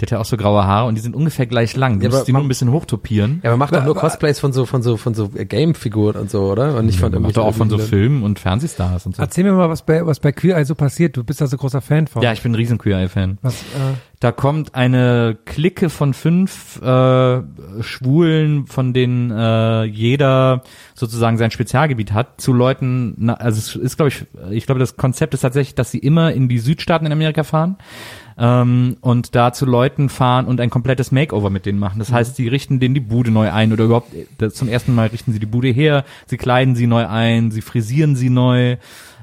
[0.00, 2.00] Der hat ja auch so graue Haare und die sind ungefähr gleich lang.
[2.00, 3.40] Du Ja, musst die nur ein bisschen hochtopieren.
[3.44, 6.30] Ja, aber macht doch nur Cosplays von so, von so, von so äh, Game-Figuren und
[6.30, 6.76] so, oder?
[6.76, 9.22] Und nicht von Macht irgendwelchen doch auch von so Filmen und Fernsehstars und so.
[9.22, 11.16] Erzähl mir mal, was bei, was bei Queer Eye so passiert.
[11.16, 12.22] Du bist da so großer Fan von.
[12.22, 13.38] Ja, ich bin ein riesen Queer Eye Fan.
[13.42, 17.42] Was, äh, Da kommt eine Clique von fünf äh,
[17.80, 20.62] Schwulen, von denen äh, jeder
[20.94, 24.96] sozusagen sein Spezialgebiet hat, zu Leuten, na, also es ist, glaube ich, ich glaube, das
[24.96, 27.76] Konzept ist tatsächlich, dass sie immer in die Südstaaten in Amerika fahren
[28.38, 31.98] ähm, und da zu Leuten fahren und ein komplettes Makeover mit denen machen.
[31.98, 34.94] Das heißt, sie richten denen die Bude neu ein oder überhaupt äh, das, zum ersten
[34.94, 38.76] Mal richten sie die Bude her, sie kleiden sie neu ein, sie frisieren sie neu.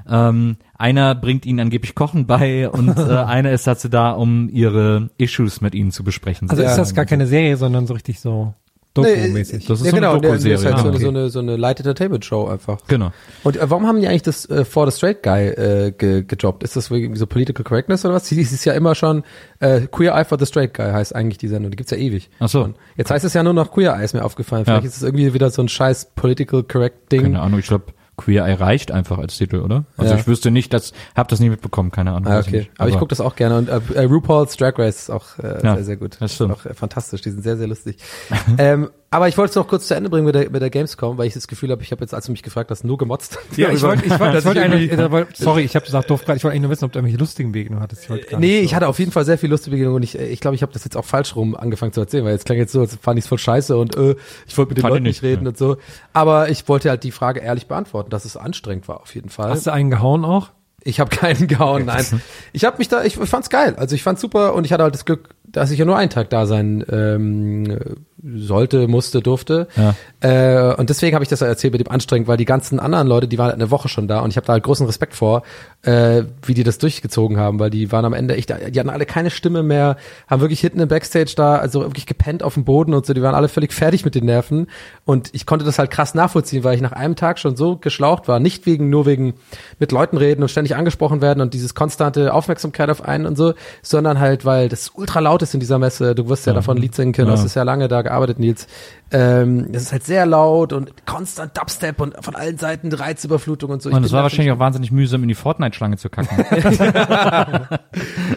[0.08, 5.10] Ähm, einer bringt ihnen angeblich Kochen bei und äh, einer ist dazu da, um ihre
[5.18, 6.50] Issues mit ihnen zu besprechen.
[6.50, 8.54] also ist das gar keine Serie, sondern so richtig so
[8.94, 9.66] Doku-mäßig.
[9.66, 10.82] Das ist ja, so eine genau, der Doku-Serie, ist halt ja.
[10.82, 11.02] so, eine, Okay.
[11.04, 12.80] so eine, so eine Light Entertainment Show einfach.
[12.88, 13.10] Genau.
[13.42, 16.62] Und äh, warum haben die eigentlich das äh, For the Straight Guy äh, ge gedroppt?
[16.62, 18.24] Ist das wegen so Political Correctness oder was?
[18.28, 19.22] Die ist ja immer schon
[19.60, 21.70] äh, Queer Eye for the Straight Guy heißt eigentlich die Sendung.
[21.70, 22.28] Die gibt's ja ewig.
[22.38, 22.64] Ach so.
[22.64, 24.64] Und jetzt heißt es ja nur noch Queer Eye, ist mir aufgefallen.
[24.64, 24.88] Vielleicht Ja.
[24.88, 27.22] ist es irgendwie wieder so ein scheiß Political Correct Ding.
[27.22, 27.86] Keine Ahnung, ich glaube,
[28.16, 29.84] Queer Eye reicht einfach als Titel, oder?
[29.96, 30.18] Also Ja.
[30.20, 32.30] ich wüsste nicht, dass, hab das nicht mitbekommen, keine Ahnung.
[32.30, 32.58] Ah, okay.
[32.58, 32.70] nicht.
[32.78, 33.56] Aber, ich gucke das auch gerne.
[33.58, 36.16] Und äh, äh, RuPaul's Drag Race ist auch äh, Ja, sehr, sehr gut.
[36.20, 36.52] das stimmt.
[36.52, 37.22] Auch äh, fantastisch.
[37.22, 37.96] Die sind sehr, sehr lustig.
[38.58, 41.18] ähm, aber ich wollte es noch kurz zu Ende bringen mit der, mit der Gamescom,
[41.18, 43.38] weil ich das Gefühl habe, ich habe jetzt, als du mich gefragt hast, nur gemotzt.
[43.56, 46.38] Ja, ich wollte, ich wollte, ich wollte ich eigentlich, sorry, ich habe gesagt doof gerade,
[46.38, 48.04] ich wollte eigentlich nur wissen, ob du irgendwelche lustigen Begegnungen hattest.
[48.04, 48.76] Ich wollte Nee, nicht ich so.
[48.76, 50.84] hatte auf jeden Fall sehr viel lustige Begegnungen und ich ich, glaube, ich habe das
[50.84, 53.26] jetzt auch falsch rum angefangen zu erzählen, weil jetzt klang jetzt so, als fand ich
[53.26, 54.16] es voll scheiße und äh,
[54.46, 55.50] ich wollte mit den Fand Leuten nicht nicht, reden ja.
[55.50, 55.76] und so.
[56.12, 59.50] Aber ich wollte halt die Frage ehrlich beantworten, dass es anstrengend war auf jeden Fall.
[59.50, 60.50] Hast du einen gehauen auch?
[60.84, 62.04] Ich habe keinen gehauen, nein.
[62.52, 63.74] Ich habe mich da, ich fand's geil.
[63.76, 66.10] Also ich fand's super und ich hatte halt das Glück, dass ich ja nur einen
[66.10, 67.78] Tag da sein ähm,
[68.24, 69.66] sollte, musste, durfte.
[69.76, 69.94] Ja.
[70.20, 73.08] Äh, und deswegen habe ich das ja erzählt mit dem anstrengend, weil die ganzen anderen
[73.08, 75.14] Leute, die waren halt eine Woche schon da und ich habe da halt großen Respekt
[75.14, 75.42] vor,
[75.82, 79.06] äh, wie die das durchgezogen haben, weil die waren am Ende echt, die hatten alle
[79.06, 79.96] keine Stimme mehr,
[80.28, 83.22] haben wirklich hinten im Backstage da, also wirklich gepennt auf dem Boden und so, die
[83.22, 84.68] waren alle völlig fertig mit den Nerven
[85.04, 88.28] und ich konnte das halt krass nachvollziehen, weil ich nach einem Tag schon so geschlaucht
[88.28, 89.34] war, nicht wegen, nur wegen
[89.80, 93.54] mit Leuten reden und ständig angesprochen werden und dieses konstante Aufmerksamkeit auf einen und so,
[93.82, 96.80] sondern halt, weil das ultra laut ist in dieser Messe, du wirst ja, davon ein
[96.80, 97.34] Lied singen können, Ja.
[97.34, 98.66] du hast ja lange da gearbeitet, Nils,
[99.10, 103.82] ähm, es ist halt sehr laut und konstant Dubstep und von allen Seiten Reizüberflutung und
[103.82, 103.90] so.
[103.90, 106.44] Und es war wahrscheinlich auch wahnsinnig mühsam, in die Fortnite-Schlange zu kacken.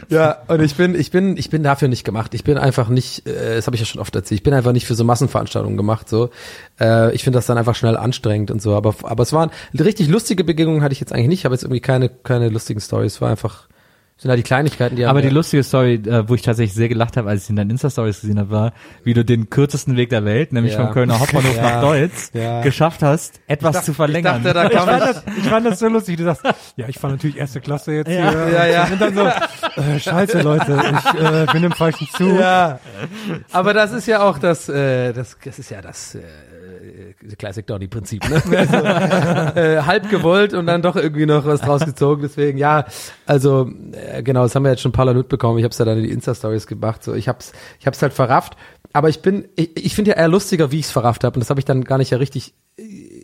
[0.09, 2.33] Ja, und ich bin, ich bin, ich bin dafür nicht gemacht.
[2.33, 4.71] Ich bin einfach nicht, äh, das habe ich ja schon oft erzählt, ich bin einfach
[4.71, 6.09] nicht für so Massenveranstaltungen gemacht.
[6.09, 6.29] So,
[6.79, 8.75] äh, ich finde das dann einfach schnell anstrengend und so.
[8.75, 11.39] Aber, aber es waren richtig lustige Begegnungen hatte ich jetzt eigentlich nicht.
[11.39, 13.13] Ich habe jetzt irgendwie keine, keine lustigen Stories.
[13.13, 13.67] Es war einfach,
[14.17, 16.87] sind halt die Kleinigkeiten, die Aber haben die lustige Story, äh, wo ich tatsächlich sehr
[16.87, 18.73] gelacht habe, als ich in deinen Insta-Stories gesehen habe, war,
[19.03, 20.85] wie du den kürzesten Weg der Welt, nämlich Ja.
[20.85, 21.61] vom Kölner Hauptbahnhof Ja.
[21.63, 22.61] nach Deutz, Ja.
[22.61, 24.41] geschafft hast, etwas zu verlängern.
[24.41, 26.15] dachte, da Ich kam fand, das, ich fand das so lustig.
[26.15, 26.43] Du sagst,
[26.77, 28.29] ja, ich fahre natürlich erste Klasse jetzt Ja.
[28.31, 28.49] hier.
[28.53, 28.83] Ja, ja.
[28.85, 29.25] Und dann so,
[29.81, 32.39] äh, scheiße, Leute, ich äh, bin im falschen Zug.
[32.39, 32.79] Ja,
[33.51, 36.19] aber das ist ja auch das, äh, das, das ist ja das äh,
[37.37, 38.41] Classic Donny Prinzip, ne?
[38.55, 42.21] Also, äh, halb gewollt und dann doch irgendwie noch was draus gezogen.
[42.21, 42.85] Deswegen, ja,
[43.25, 45.57] also äh, genau, das haben wir jetzt schon ein paar Mal mitbekommen.
[45.59, 47.03] Ich habe es ja dann in die Insta-Stories gemacht.
[47.03, 48.55] So, ich hab's, ich hab's halt verrafft.
[48.93, 51.35] Aber ich bin, ich, ich finde ja eher lustiger, wie ich es verrafft habe.
[51.35, 52.53] Und das habe ich dann gar nicht ja richtig.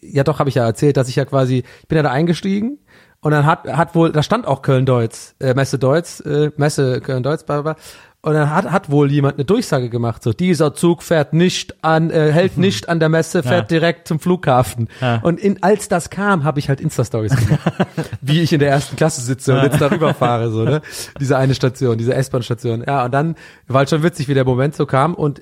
[0.01, 2.77] Ja, doch habe ich ja erzählt, dass ich ja quasi, ich bin ja da eingestiegen.
[3.23, 7.43] Und dann hat, hat wohl, da stand auch Köln-Deutz, äh, Messe Deutz, äh, Messe Köln-Deutz,
[7.43, 7.83] bla, bla, bla.
[8.23, 12.11] Und dann hat, hat wohl jemand eine Durchsage gemacht, so, dieser Zug fährt nicht an,
[12.11, 13.79] äh, hält nicht an der Messe, fährt Ja.
[13.79, 14.89] direkt zum Flughafen.
[15.01, 15.17] Ja.
[15.23, 17.61] Und in, als das kam, habe ich halt Insta-Stories gemacht.
[18.21, 20.81] wie ich in der ersten Klasse sitze und jetzt darüber fahre, so, ne?
[21.19, 22.83] Diese eine Station, diese S-Bahn-Station.
[22.87, 23.35] Ja, und dann
[23.67, 25.13] war halt schon witzig, wie der Moment so kam.
[25.15, 25.41] Und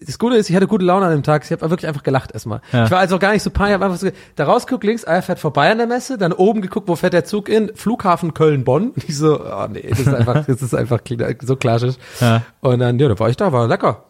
[0.00, 1.44] das Gute ist, ich hatte gute Laune an dem Tag.
[1.44, 2.60] Ich habe wirklich einfach gelacht erstmal.
[2.72, 2.86] Ja.
[2.86, 3.70] Ich war also gar nicht so panisch.
[3.70, 6.32] Ich hab einfach so, da rausgeguckt, links, ah, er fährt vorbei an der Messe, dann
[6.32, 7.70] oben geguckt, wo fährt der Zug in?
[7.74, 8.92] Flughafen Köln-Bonn.
[9.06, 11.00] Ich so, oh nee, das ist einfach, das ist einfach
[11.42, 11.96] so klassisch.
[12.20, 12.42] Ja.
[12.60, 14.04] Und dann, ja, da war ich da, war lecker.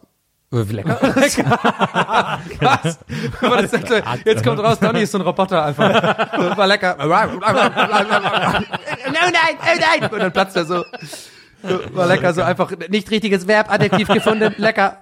[0.53, 0.99] Wie Lecker?
[2.59, 2.99] Was?
[3.39, 6.57] Das sagt so, Jetzt kommt raus, Donny ist so ein Roboter einfach.
[6.57, 6.97] War lecker.
[9.13, 10.11] Oh nein, oh nein.
[10.11, 10.83] Und dann platzt er so.
[11.93, 14.97] War lecker, so einfach nicht richtiges Verb, Adjektiv gefunden, lecker.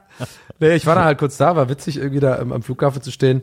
[0.60, 3.12] Nee, ich war dann halt kurz da, war witzig irgendwie da am, am Flughafen zu
[3.12, 3.42] stehen.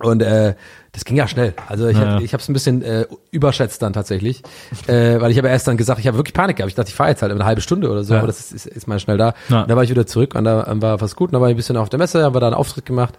[0.00, 0.56] Und äh,
[0.90, 1.54] das ging ja schnell.
[1.68, 2.14] Also ich, Ja.
[2.14, 4.42] hab, ich habe es ein bisschen äh, überschätzt dann tatsächlich,
[4.88, 6.68] äh, weil ich habe erst dann gesagt, ich habe wirklich Panik gehabt.
[6.70, 8.18] Ich dachte, ich fahre jetzt halt eine halbe Stunde oder so, Ja.
[8.18, 9.34] aber das ist, ist, ist mal schnell da.
[9.48, 9.62] Ja.
[9.62, 11.28] Und da war ich wieder zurück und da ähm, war was gut.
[11.28, 13.14] Und da war ich ein bisschen auf der Messe, haben wir da einen Auftritt gemacht,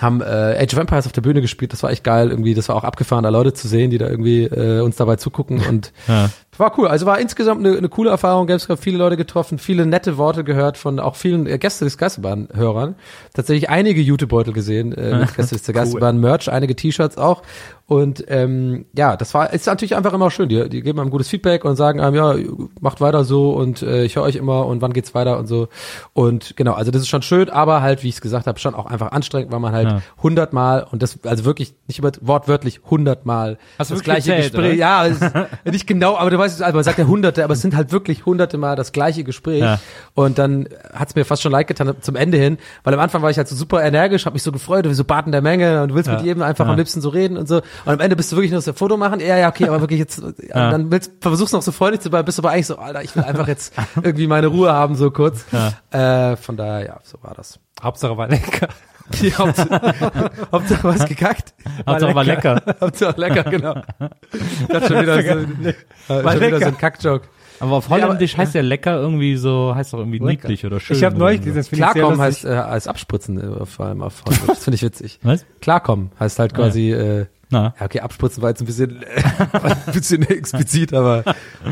[0.00, 0.24] haben äh,
[0.60, 1.72] Age of Empires auf der Bühne gespielt.
[1.72, 2.54] Das war echt geil irgendwie.
[2.54, 5.60] Das war auch abgefahren, da Leute zu sehen, die da irgendwie äh, uns dabei zugucken
[5.68, 6.30] und Ja.
[6.58, 6.88] war cool.
[6.88, 8.46] Also war insgesamt eine, eine coole Erfahrung.
[8.46, 12.96] Gamescom viele Leute getroffen, viele nette Worte gehört von auch vielen äh, Gäste des Geisterbahn-Hörern.
[13.34, 17.42] Tatsächlich einige Jutebeutel gesehen, äh, mit Gäste des Geisterbahn, Merch, einige T-Shirts auch.
[17.86, 20.48] Und ähm, ja, das war ist natürlich einfach immer schön.
[20.48, 22.34] Die, die geben einem gutes Feedback und sagen einem, ja,
[22.80, 25.68] macht weiter so und äh, ich höre euch immer und wann geht's weiter und so.
[26.14, 28.74] Und genau, also das ist schon schön, aber halt, wie ich es gesagt habe, schon
[28.74, 30.00] auch einfach anstrengend, weil man halt Ja.
[30.22, 34.64] hundertmal und das also wirklich nicht über wortwörtlich hundertmal das gleiche gezählt, Gespräch.
[34.64, 34.74] oder?
[34.74, 35.22] Ja, ist
[35.70, 38.24] nicht genau, aber du weißt, also man sagt ja hunderte, aber es sind halt wirklich
[38.24, 39.60] hunderte Mal das gleiche Gespräch.
[39.60, 39.78] Ja.
[40.14, 43.28] Und dann hat's mir fast schon leid getan zum Ende hin, weil am Anfang war
[43.30, 45.90] ich halt so super energisch, habe mich so gefreut, wie so Baden der Menge und
[45.90, 46.14] du willst Ja.
[46.16, 46.70] mit jedem einfach Ja.
[46.72, 47.60] am liebsten so reden und so.
[47.84, 49.20] Und am Ende bist du wirklich nur so ein Foto machen.
[49.20, 52.26] Ja, ja, okay, aber wirklich jetzt, und dann willst, versuchst noch so freundlich zu bleiben,
[52.26, 55.44] bist aber eigentlich so, Alter, ich will einfach jetzt irgendwie meine Ruhe haben, so kurz.
[55.90, 57.58] Äh, von daher, ja, so war das.
[57.82, 58.68] Hauptsache war lecker.
[59.20, 61.52] Die Hauptsache, Hauptsache was gekackt.
[61.86, 62.62] Hauptsache war lecker.
[62.80, 63.74] Hauptsache lecker, genau.
[64.68, 65.74] Das ist schon wieder so, äh,
[66.06, 66.58] schon wieder lecker.
[66.60, 67.26] so ein Kackjoke.
[67.60, 70.48] Aber auf Ja, aber- Holländisch heißt ja lecker irgendwie so, heißt doch irgendwie Lecker.
[70.48, 70.96] niedlich oder schön.
[70.96, 72.44] Ich habe neulich gesehen, das finde ich sehr Klarkommen lustig.
[72.50, 74.46] heißt äh, als abspritzen, äh, vor allem auf Holländisch.
[74.48, 75.18] Das finde ich witzig.
[75.22, 75.44] Was?
[75.60, 77.74] Klarkommen heißt halt quasi, äh, Na.
[77.78, 79.22] ja okay, abspritzen war jetzt ein bisschen, äh,
[79.62, 81.24] ein bisschen explizit, aber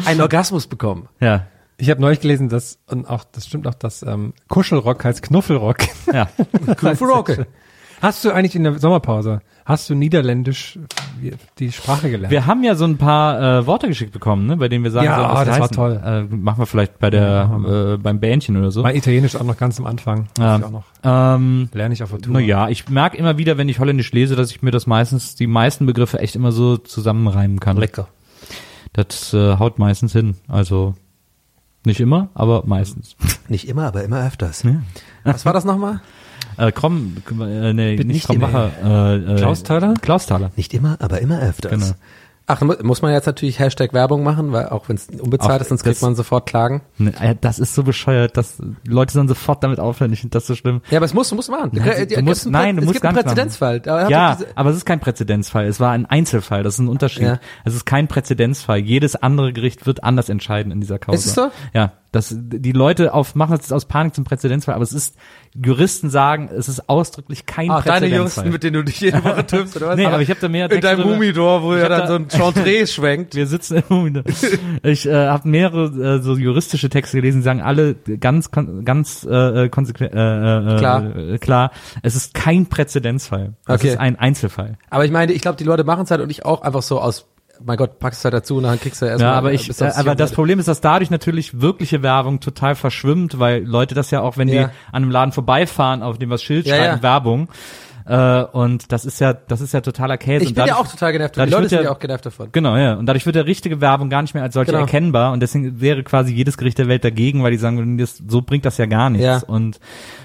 [0.06, 1.08] einen Orgasmus bekommen.
[1.20, 1.46] Ja.
[1.76, 5.78] Ich habe neulich gelesen, dass, und auch, das stimmt auch, dass ähm, Kuschelrock heißt Knuffelrock.
[6.12, 6.28] Ja.
[6.76, 7.48] Kufferocke.
[8.02, 10.76] Hast du eigentlich in der Sommerpause, hast du Niederländisch
[11.20, 12.32] wie- die Sprache gelernt?
[12.32, 15.06] Wir haben ja so ein paar äh, Worte geschickt bekommen, ne, bei denen wir sagen,
[15.06, 15.76] Ja, sollen, was die das war heißen.
[15.76, 16.28] toll.
[16.32, 18.82] Äh, machen wir vielleicht bei der äh, beim Bähnchen oder so.
[18.82, 20.26] Mein Italienisch auch noch ganz am Anfang.
[20.36, 20.58] Ja.
[20.58, 20.84] Ich auch noch.
[21.04, 22.32] Ähm, Lerne ich auf der Tour.
[22.34, 25.46] naja, ich merke immer wieder, wenn ich Holländisch lese, dass ich mir das meistens, die
[25.46, 27.76] meisten Begriffe echt immer so zusammenreimen kann.
[27.76, 28.08] Lecker.
[28.92, 30.34] Das äh, haut meistens hin.
[30.48, 30.94] Also
[31.86, 33.16] nicht immer, aber meistens.
[33.48, 34.64] Nicht immer, aber immer öfters.
[35.24, 36.00] Was war das nochmal?
[36.66, 38.70] Äh, komm, äh, nee, Bin nicht nicht Krombacher.
[38.84, 39.94] Äh, äh, Klausthaler?
[40.00, 40.50] Klausthaler.
[40.56, 41.70] Nicht immer, aber immer öfters.
[41.72, 41.86] Genau.
[42.48, 45.60] Ach, mu- muss man jetzt natürlich Hashtag Werbung machen, weil auch wenn es unbezahlt Auch
[45.62, 46.82] ist, sonst kriegt das- man sofort Klagen.
[46.98, 50.12] Ne, äh, Das ist so bescheuert, dass Leute sollen sofort damit aufhören.
[50.12, 50.82] Ich finde das so schlimm.
[50.90, 51.70] Ja, aber es muss, du musst machen.
[51.72, 53.22] Nein, Äh, du es musst- nein, du es musst gibt einen.
[53.22, 53.76] Präzedenzfall.
[53.86, 55.66] Hat Ja, aber es ist kein Präzedenzfall.
[55.66, 56.64] Es war ein Einzelfall.
[56.64, 57.22] Das ist ein Unterschied.
[57.22, 57.38] Ja.
[57.64, 58.78] Es ist kein Präzedenzfall.
[58.78, 61.16] Jedes andere Gericht wird anders entscheiden in dieser Causa.
[61.16, 61.50] Ist es so?
[61.72, 61.92] Ja.
[62.12, 65.16] Das, die Leute auf, machen es aus Panik zum Präzedenzfall, aber es ist,
[65.54, 68.10] Juristen sagen, es ist ausdrücklich kein deine Präzedenzfall.
[68.18, 69.96] Juristen, mit denen du dich jede Woche triffst, oder was?
[69.96, 72.06] Nee, aber ich habe da mehr In Texte deinem drüber- Humidor, wo er dann da-
[72.08, 73.34] so ein Chantre schwenkt.
[73.34, 74.24] Wir sitzen im Moment.
[74.82, 79.68] Ich äh, habe mehrere äh, so juristische Texte gelesen, die sagen alle ganz ganz äh,
[79.70, 81.16] konsequent äh, äh, Klar.
[81.16, 81.70] äh, klar.
[82.02, 83.54] Es ist kein Präzedenzfall.
[83.66, 83.88] Es Okay.
[83.88, 84.76] ist ein Einzelfall.
[84.90, 87.00] Aber ich meine, ich glaube, die Leute machen es halt und ich auch einfach so
[87.00, 87.26] aus,
[87.64, 89.30] mein Gott, packst es halt dazu und dann kriegst du erstmal.
[89.32, 90.32] Ja, aber ich, äh, du auf aber das.
[90.32, 94.48] Problem ist, dass dadurch natürlich wirkliche Werbung total verschwimmt, weil Leute das ja auch, wenn
[94.48, 94.54] Ja.
[94.54, 97.02] die an einem Laden vorbeifahren, auf dem was Schild Ja, schreiben, ja.
[97.02, 97.48] Werbung.
[98.04, 100.42] Äh, und das ist ja, das ist ja totaler Käse.
[100.44, 101.36] Ich bin ja dadurch- auch total genervt.
[101.36, 102.48] Die Leute sind ja- ja auch genervt davon.
[102.50, 102.94] Genau, ja.
[102.94, 104.82] Und dadurch wird der richtige Werbung gar nicht mehr als solche Genau.
[104.84, 105.32] erkennbar.
[105.32, 108.64] Und deswegen wäre quasi jedes Gericht der Welt dagegen, weil die sagen, das, so bringt
[108.64, 109.24] das ja gar nichts.
[109.24, 109.40] Ja.
[109.46, 109.78] Und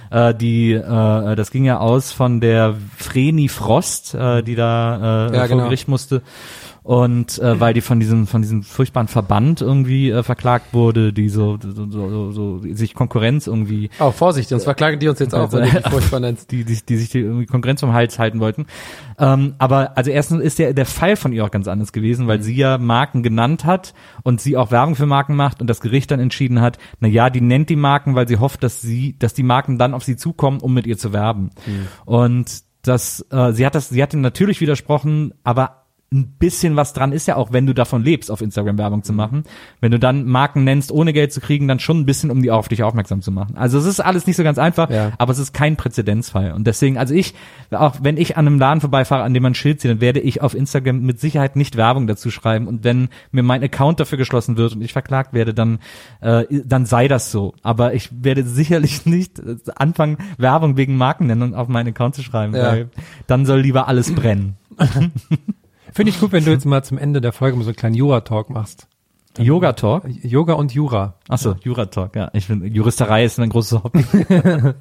[0.10, 5.34] äh, die, äh, das ging ja aus von der Vreni Frost, äh, die da äh,
[5.36, 5.64] Ja, vor genau.
[5.66, 6.24] Gericht musste.
[6.88, 11.28] Und äh, weil die von diesem von diesem furchtbaren Verband irgendwie äh, verklagt wurde, die
[11.28, 15.52] so, so, so, so, sich Konkurrenz irgendwie Oh, Vorsicht, sonst verklagen die uns jetzt auch,
[15.52, 16.50] Also, dich furchtbar nennst.
[16.50, 18.68] die, die, die sich die irgendwie Konkurrenz vom Hals halten wollten.
[19.20, 22.42] Ähm, aber also erstens ist der, der Fall von ihr auch ganz anders gewesen, weil
[22.42, 23.94] sie ja Marken genannt hat
[24.24, 27.30] und sie auch Werbung für Marken macht und das Gericht dann entschieden hat, na ja,
[27.30, 30.16] die nennt die Marken, weil sie hofft, dass sie, dass die Marken dann auf sie
[30.16, 31.50] zukommen, um mit ihr zu werben.
[32.06, 36.94] Und das, äh, sie hat das, sie hat ihm natürlich widersprochen, aber ein bisschen was
[36.94, 39.44] dran ist ja auch, wenn du davon lebst, auf Instagram Werbung zu machen.
[39.82, 42.50] Wenn du dann Marken nennst, ohne Geld zu kriegen, dann schon ein bisschen, um die
[42.50, 43.58] auf dich aufmerksam zu machen.
[43.58, 45.12] Also es ist alles nicht so ganz einfach, Ja.
[45.18, 46.54] aber es ist kein Präzedenzfall.
[46.54, 47.34] Und deswegen, also ich,
[47.72, 50.22] auch wenn ich an einem Laden vorbeifahre, an dem man ein Schild sieht, dann werde
[50.22, 52.68] ich auf Instagram mit Sicherheit nicht Werbung dazu schreiben.
[52.68, 55.80] Und wenn mir mein Account dafür geschlossen wird und ich verklagt werde, dann,
[56.22, 57.54] äh, dann sei das so.
[57.64, 62.56] Aber ich werde sicherlich nicht äh, anfangen, Werbung wegen Markennennung auf meinen Account zu schreiben,
[62.56, 62.64] Ja.
[62.72, 62.90] weil
[63.28, 64.56] dann soll lieber alles brennen.
[65.98, 67.96] Finde ich gut, wenn du jetzt mal zum Ende der Folge mal so einen kleinen
[67.96, 68.88] Jura-Talk machst.
[69.40, 70.04] Yoga Talk?
[70.22, 71.16] Yoga und Jura.
[71.28, 72.30] Achso, Jura Talk, ja.
[72.34, 74.06] Ich finde, Juristerei ist ein großes Hobby.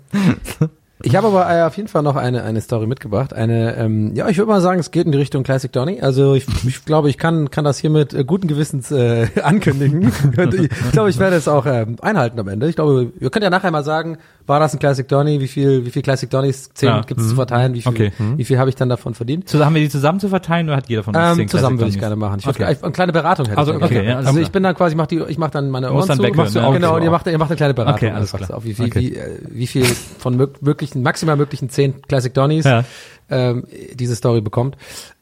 [1.02, 3.34] Ich habe aber äh, auf jeden Fall noch eine, eine Story mitgebracht.
[3.34, 6.00] Eine, ähm, ja, ich würde mal sagen, es geht in die Richtung Classic Donny.
[6.00, 10.10] Also ich, ich glaube, ich kann, kann das hiermit äh, guten Gewissens äh, ankündigen.
[10.38, 12.66] Und ich glaube, ich werde es auch ähm, einhalten am Ende.
[12.68, 14.16] Ich glaube, ihr könnt ja nachher mal sagen,
[14.46, 15.40] war das ein Classic Donny?
[15.40, 17.00] Wie viel, wie viel Classic Donnys zehn Ja.
[17.02, 17.74] gibt es zu verteilen?
[17.74, 18.12] Wie viel, Okay.
[18.36, 19.48] wie viel habe ich dann davon verdient?
[19.48, 21.78] So, haben wir die zusammen zu verteilen oder hat jeder von uns Ähm, zehn zusammen
[21.78, 22.38] würde ich gerne machen.
[22.38, 22.72] Ich würde Okay.
[22.72, 22.82] okay.
[22.84, 23.82] eine kleine Beratung hätte Also, ich.
[23.82, 26.06] okay, ja, also ich bin dann quasi, ich mach die, ich mache dann meine Ohren
[26.06, 26.22] dann zu.
[26.22, 26.66] du ne?
[26.66, 27.96] auch, genau, und ihr macht, ihr macht eine kleine Beratung.
[28.08, 28.54] Okay, alles klar.
[28.56, 29.00] Auf wie viel, Okay.
[29.00, 32.84] wie, äh, wie viel von mög möglichen, maximal möglichen zehn Classic Donnies Ja.
[33.30, 33.64] ähm,
[33.94, 34.76] diese Story bekommt.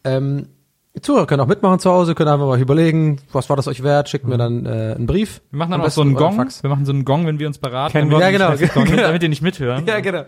[0.05, 0.49] Ähm,
[0.97, 3.83] die Zuhörer können auch mitmachen zu Hause, können einfach mal überlegen, was war das euch
[3.83, 5.41] wert, schickt mir dann äh, einen Brief.
[5.51, 6.37] Wir machen dann auch so einen Gong.
[6.37, 6.63] Fax.
[6.63, 7.93] Wir machen so einen Gong, wenn wir uns beraten.
[7.93, 8.21] Kennen wir.
[8.21, 8.51] Ja, genau.
[8.75, 9.85] damit, damit ihr nicht mithören.
[9.87, 10.25] Ja, genau.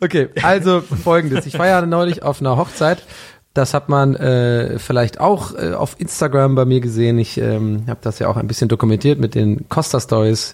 [0.00, 1.46] Okay, also folgendes.
[1.46, 3.02] Ich war ja neulich auf einer Hochzeit.
[3.54, 7.18] Das hat man äh, vielleicht auch äh, auf Instagram bei mir gesehen.
[7.18, 10.52] Ich ähm, habe das ja auch ein bisschen dokumentiert mit den Costa Stories,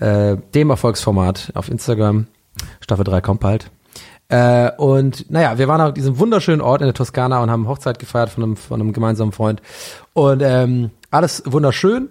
[0.00, 2.26] äh, dem Erfolgsformat auf Instagram.
[2.80, 3.70] Staffel 3 kommt bald.
[4.28, 7.98] Äh, und naja, wir waren auf diesem wunderschönen Ort in der Toskana und haben Hochzeit
[7.98, 9.62] gefeiert von einem, von einem gemeinsamen Freund.
[10.12, 12.10] Und ähm, alles wunderschön.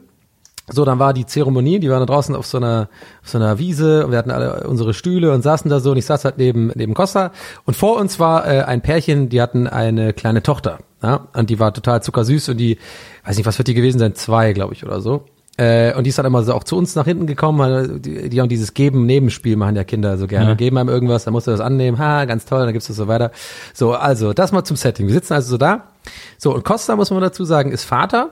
[0.69, 2.89] So, dann war die Zeremonie, die waren da draußen auf so einer,
[3.23, 5.97] auf so einer Wiese und wir hatten alle unsere Stühle und saßen da so und
[5.97, 7.31] ich saß halt neben, neben Costa
[7.63, 11.59] und vor uns war äh, ein Pärchen, die hatten eine kleine Tochter, ja, und die
[11.59, 12.79] war total zuckersüß und die,
[13.23, 15.23] weiß nicht, was wird die gewesen sein, zwei, glaube ich, oder so.
[15.57, 18.29] Äh, und die ist dann immer so auch zu uns nach hinten gekommen, weil die,
[18.29, 20.49] die haben dieses Geben-Nebenspiel machen ja Kinder so gerne.
[20.49, 20.55] Ja.
[20.55, 22.97] Geben einem irgendwas, dann musst du das annehmen, ha, ganz toll, dann gibst du es
[22.97, 23.31] so weiter.
[23.73, 25.07] So, also, das mal zum Setting.
[25.07, 25.85] Wir sitzen also so da.
[26.37, 28.29] So, und Costa, muss man dazu sagen, ist Vater.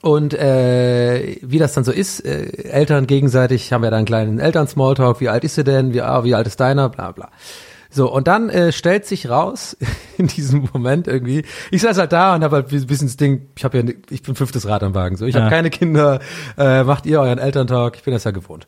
[0.00, 4.38] Und äh, wie das dann so ist, äh, Eltern gegenseitig haben wir dann einen kleinen
[4.38, 7.28] Eltern-Smalltalk, wie alt ist sie denn, wie, ah, wie alt ist deiner, bla bla.
[7.96, 9.74] So, und dann äh, stellt sich raus,
[10.18, 13.48] in diesem Moment irgendwie, ich saß halt da und habe halt ein bisschen das Ding,
[13.56, 15.40] ich habe ja, ich bin fünftes Rad am Wagen, so, ich Ja.
[15.40, 16.20] habe keine Kinder,
[16.58, 18.66] äh, macht ihr euren Elterntalk, ich bin das ja gewohnt.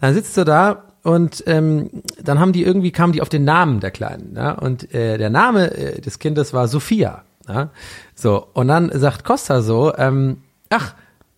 [0.00, 1.90] Dann sitzt du da und ähm,
[2.24, 5.28] dann haben die irgendwie, kamen die auf den Namen der Kleinen, ja, und äh, der
[5.28, 7.68] Name äh, des Kindes war Sophia, ja,
[8.14, 10.38] so, und dann sagt Costa so, ähm,
[10.70, 10.94] ach,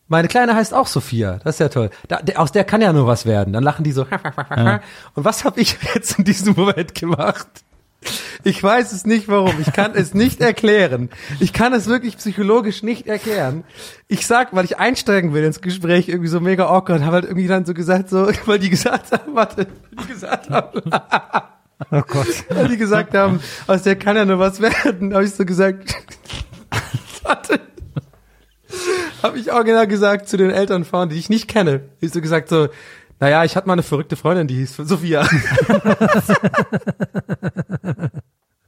[0.09, 1.41] meine Kleine heißt auch Sophia.
[1.45, 1.91] Das ist ja toll.
[2.09, 3.53] Da, der, aus der kann ja nur was werden.
[3.53, 4.03] Dann lachen die so.
[5.15, 7.47] Und was habe ich jetzt in diesem Moment gemacht?
[8.43, 9.55] Ich weiß es nicht warum.
[9.61, 11.09] Ich kann es nicht erklären.
[11.41, 13.65] Ich kann es wirklich psychologisch nicht erklären.
[14.09, 17.47] Ich sag, weil ich einsteigen will ins Gespräch, irgendwie so mega awkward, habe halt irgendwie
[17.47, 20.83] dann so gesagt, so, weil die gesagt haben, warte, die gesagt haben,
[21.91, 22.27] Oh Gott.
[22.51, 25.95] weil die gesagt haben, aus der kann ja nur was werden, habe ich so gesagt,
[27.23, 27.61] warte.
[29.25, 31.81] Habe ich auch genau gesagt zu den Eltern von, die ich nicht kenne.
[31.99, 32.69] Ich so gesagt so,
[33.21, 35.27] naja, ich hatte mal eine verrückte Freundin, die hieß Sophia.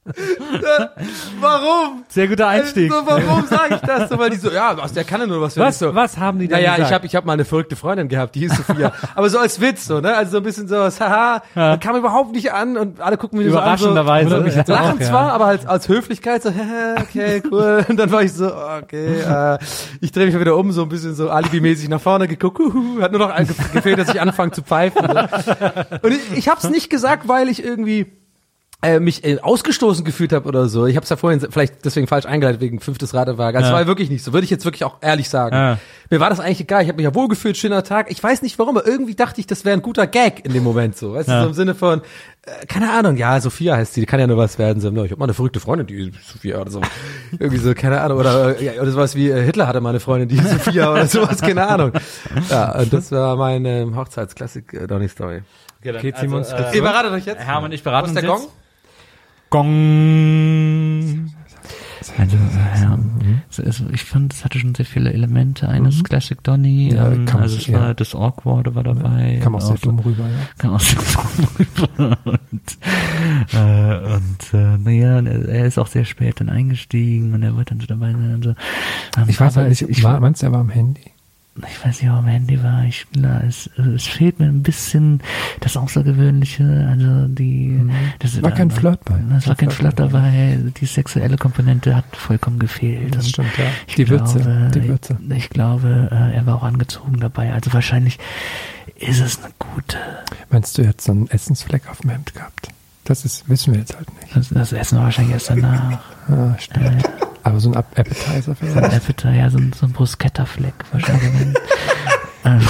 [1.40, 2.04] Warum?
[2.08, 2.92] Sehr guter Einstieg.
[2.92, 4.18] So, warum sage ich das so?
[4.18, 5.56] Weil die so, ja, aus der kann ja nur was.
[5.56, 6.88] Was, so, was haben die denn naja, gesagt?
[6.90, 8.92] ich habe ich hab mal eine verrückte Freundin gehabt, die hieß Sophia.
[9.14, 10.14] Aber so als Witz, so, ne?
[10.14, 13.38] Also so ein bisschen so, was, haha, das kam überhaupt nicht an und alle gucken
[13.38, 13.78] mich so an.
[13.78, 14.40] So, Überraschenderweise.
[14.40, 15.06] Mich jetzt Lachen auch, ja.
[15.06, 16.50] zwar, aber als, als Höflichkeit so,
[17.00, 17.84] okay, cool.
[17.88, 19.58] Und dann war ich so, okay, äh,
[20.00, 22.60] ich drehe mich mal wieder um, so ein bisschen so alibimäßig nach vorne geguckt.
[22.60, 25.02] Uhu, hat nur noch ge- gefehlt, dass ich anfange zu pfeifen.
[25.06, 25.52] So.
[26.02, 28.06] Und ich, ich habe es nicht gesagt, weil ich irgendwie
[28.82, 30.86] äh, mich äh, ausgestoßen gefühlt habe oder so.
[30.86, 33.56] Ich habe es ja vorhin vielleicht deswegen falsch eingeleitet wegen fünftes Radewagen.
[33.56, 33.70] Also Ja.
[33.70, 34.32] Es war ja wirklich nicht so.
[34.34, 35.56] Würde ich jetzt wirklich auch ehrlich sagen.
[35.56, 35.78] Ja.
[36.10, 36.82] Mir war das eigentlich egal.
[36.82, 38.10] Ich habe mich ja wohlgefühlt, schöner Tag.
[38.10, 40.62] Ich weiß nicht warum, aber irgendwie dachte ich, das wäre ein guter Gag in dem
[40.62, 41.14] Moment so.
[41.14, 41.42] Weißt du, Ja.
[41.42, 42.00] so im Sinne von,
[42.42, 44.80] äh, keine Ahnung, ja, Sophia heißt sie, die kann ja nur was werden.
[44.80, 46.80] So, ich habe mal eine verrückte Freundin, die ist Sophia oder so.
[47.32, 48.18] irgendwie so, keine Ahnung.
[48.18, 50.92] Oder, äh, ja, oder sowas wie äh, Hitler hatte mal eine Freundin, die ist Sophia
[50.92, 51.92] oder sowas, keine Ahnung.
[52.50, 55.42] Ja, und das war meine Hochzeitsklassik äh, Donny Story.
[55.84, 57.40] Okay, ziehen wir uns äh, Ihr beratet euch jetzt?
[57.40, 58.42] Hermann ich beraten Was uns der jetzt.
[58.42, 58.50] Gong?
[59.62, 61.30] Gong.
[62.18, 62.98] Also, ja,
[63.64, 66.94] ist- ich fand, es hatte schon sehr viele Elemente eines Classic Donny.
[66.94, 69.38] Ja, ähm, also es war das Awkward war dabei.
[69.42, 70.46] Kam auch sehr dumm rüber, ja.
[70.56, 71.46] kam auch sehr dumm
[71.98, 72.18] rüber.
[72.24, 72.78] Und,
[73.52, 77.80] äh, und äh, naja, er, ist auch sehr spät dann eingestiegen und er wird dann
[77.80, 78.50] so dabei sein und so.
[78.50, 81.02] Ähm, Ich weiß aber halt nicht, ich, war, meinst du, er war am Handy?
[81.68, 82.84] Ich weiß nicht, ob am Handy war.
[82.84, 85.20] Ich, na, es, es fehlt mir ein bisschen
[85.60, 87.90] das Außergewöhnliche, also die, Mhm.
[88.18, 89.18] das War kein Flirt bei.
[89.36, 90.58] Es war kein Flirt dabei.
[90.80, 93.14] Die sexuelle Komponente hat vollkommen gefehlt.
[93.14, 93.64] Das stimmt, ja.
[93.96, 95.16] Die Würze, glaube, die Würze.
[95.30, 97.52] Ich, ich glaube, äh, er war auch angezogen dabei.
[97.52, 98.18] Also wahrscheinlich
[98.98, 99.96] ist es eine gute.
[100.50, 102.68] Meinst du jetzt so einen Essensfleck auf dem Hemd gehabt?
[103.04, 104.34] Das ist, wissen wir jetzt halt nicht.
[104.36, 106.00] Das, das essen wir wahrscheinlich erst danach.
[106.28, 107.08] Ah, stimmt.
[107.46, 108.94] Aber so ein App- Appetizer So ein vielleicht.
[108.94, 111.30] Appetizer, ja, so ein, so ein Bruschetta-Fleck wahrscheinlich.
[112.44, 112.60] ähm,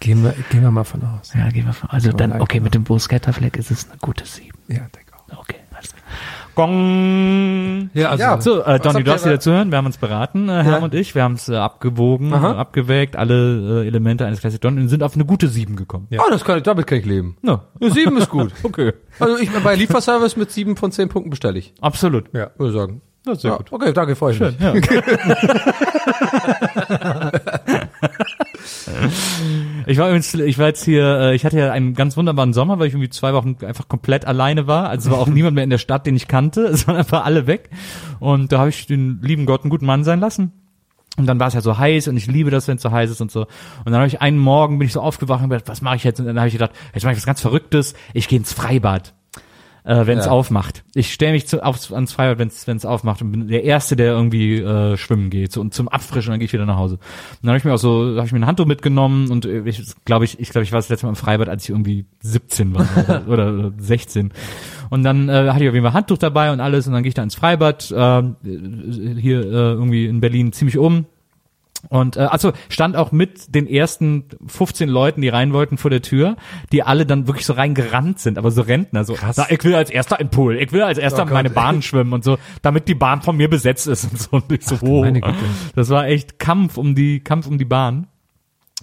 [0.00, 1.32] Gehen wir, gehen wir mal von aus.
[1.34, 1.90] ja, gehen wir von.
[1.90, 4.58] Also dann, okay, mit dem Bruschetta-Fleck ist es eine gute Sieben.
[4.68, 5.38] Ja, denke auch.
[5.40, 6.02] Okay, alles klar.
[6.54, 7.90] Gong!
[7.94, 8.40] Ja, also, Ja.
[8.40, 9.70] So, äh, Donny, du hast wieder zuhören.
[9.70, 11.14] Wir haben uns beraten, äh, Herm und ich.
[11.14, 12.52] Wir haben es äh, abgewogen, Aha.
[12.52, 16.06] äh, abgewägt, alle äh, Elemente eines Classic Don und sind auf eine gute sieben gekommen.
[16.10, 16.20] Ja.
[16.26, 17.36] Oh, das kann ich, damit kann ich leben.
[17.42, 17.62] Ja.
[17.80, 18.52] Ja, Sieben ist gut.
[18.62, 18.92] Okay.
[19.18, 21.74] Also ich bei Lieferservice mit sieben von zehn Punkten bestelle ich.
[21.80, 22.32] Absolut.
[22.34, 22.50] Ja.
[22.56, 23.02] Würde ich sagen.
[23.26, 23.72] Ja, sehr Ja, gut.
[23.72, 24.58] Okay, danke, freue ich mich.
[24.60, 24.74] Ja.
[29.86, 32.78] ich war übrigens, ich war jetzt hier, äh, ich hatte ja einen ganz wunderbaren Sommer,
[32.78, 34.88] weil ich irgendwie zwei Wochen einfach komplett alleine war.
[34.88, 36.62] Also es war auch niemand mehr in der Stadt, den ich kannte.
[36.62, 37.70] Es waren einfach alle weg.
[38.20, 40.52] Und da habe ich den lieben Gott einen guten Mann sein lassen.
[41.16, 43.10] Und dann war es ja so heiß und ich liebe das, wenn es so heiß
[43.10, 43.40] ist und so.
[43.40, 46.04] Und dann habe ich einen Morgen bin ich so aufgewacht und gedacht, was mache ich
[46.04, 46.20] jetzt?
[46.20, 47.94] Und dann habe ich gedacht, jetzt mache ich was ganz Verrücktes.
[48.14, 49.12] Ich gehe ins Freibad,
[49.90, 50.30] äh, wenn es Ja.
[50.30, 50.84] aufmacht.
[50.94, 54.12] Ich stelle mich zu, aufs, ans Freibad, wenn es aufmacht und bin der Erste, der
[54.12, 56.94] irgendwie äh, schwimmen geht so, und zum Abfrischen dann gehe ich wieder nach Hause.
[56.94, 57.00] Und
[57.42, 59.82] dann habe ich mir auch so, habe ich mir ein Handtuch mitgenommen und äh, ich
[60.04, 62.72] glaube ich, ich glaube ich war das letzte Mal im Freibad, als ich irgendwie 17
[62.72, 64.32] war oder, oder, oder 16.
[64.90, 67.08] Und dann äh, hatte ich auf jeden Fall Handtuch dabei und alles und dann gehe
[67.08, 71.06] ich da ins Freibad äh, hier äh, irgendwie in Berlin ziemlich um.
[71.88, 76.02] Und äh, also stand auch mit den ersten 15 Leuten, die rein wollten vor der
[76.02, 76.36] Tür,
[76.72, 79.36] die alle dann wirklich so reingerannt sind, aber so Rentner, so, Krass.
[79.38, 81.50] "Na, ich will als erster in den Pool, ich will als erster Oh meine.
[81.50, 84.28] Bahn schwimmen und so, damit die Bahn von mir besetzt ist und so.
[84.32, 85.04] Und ich so, wow.
[85.04, 85.36] meine Güte.
[85.74, 88.06] Das war echt Kampf um die, Kampf um die Bahn.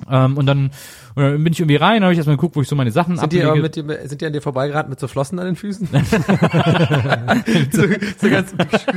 [0.09, 0.71] Ähm, und dann,
[1.17, 3.17] und dann bin ich irgendwie rein, habe ich erstmal geguckt, wo ich so meine Sachen
[3.17, 5.55] Sind die, aber mit dir, sind die an dir vorbeigerannt mit so Flossen an den
[5.55, 5.87] Füßen?
[7.71, 7.83] so,
[8.17, 8.53] so ganz,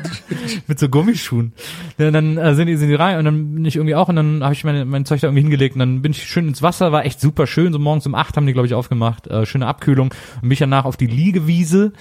[0.66, 1.54] mit so Gummischuhen.
[1.96, 4.16] Ja, dann äh, sind die, sind die rein und dann bin ich irgendwie auch und
[4.16, 6.60] dann habe ich meine, mein Zeug da irgendwie hingelegt und dann bin ich schön ins
[6.62, 7.72] Wasser, war echt super schön.
[7.72, 9.26] So morgens um acht haben die, glaube ich, aufgemacht.
[9.26, 10.08] Äh, schöne Abkühlung.
[10.36, 11.92] Und bin ich danach auf die Liegewiese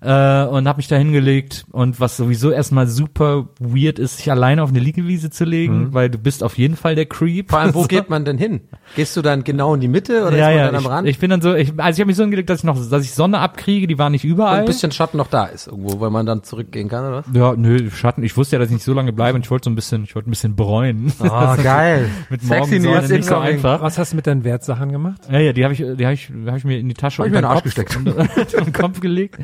[0.00, 1.66] äh, und habe mich da hingelegt.
[1.70, 6.10] Und was sowieso erstmal super weird ist, sich alleine auf eine Liegewiese zu legen, weil
[6.10, 7.46] du bist auf jeden Fall der Creep.
[7.46, 7.50] Mhm.
[7.50, 7.88] vor allem, wo So.
[7.88, 8.62] geht man denn hin?
[8.96, 10.88] Gehst du dann genau in die Mitte oder ja, ist man ja, dann am ich,
[10.88, 11.08] Rand?
[11.08, 13.04] ich bin dann so, ich, also ich habe mich so hingelegt, dass ich noch, dass
[13.04, 14.60] ich Sonne abkriege, die war nicht Und überall.
[14.60, 17.26] ein bisschen Schatten noch da ist irgendwo, weil man dann zurückgehen kann, oder was?
[17.34, 18.22] ja, nö, Schatten.
[18.22, 20.04] Ich wusste ja, dass ich nicht so lange bleibe und ich wollte so ein bisschen,
[20.04, 21.12] ich wollte ein bisschen bräunen.
[21.20, 21.26] Oh,
[21.62, 22.08] geil.
[22.30, 23.82] Mit Sexy Morgensonne News nicht so einfach.
[23.82, 25.20] Was hast du mit deinen Wertsachen gemacht?
[25.30, 27.26] Ja, ja, die habe ich, die habe ich, hab ich mir in die Tasche Hab
[27.26, 27.96] ich mir den Arsch Kopf, gesteckt.
[27.96, 28.24] unter
[28.64, 29.38] den Kopf gelegt.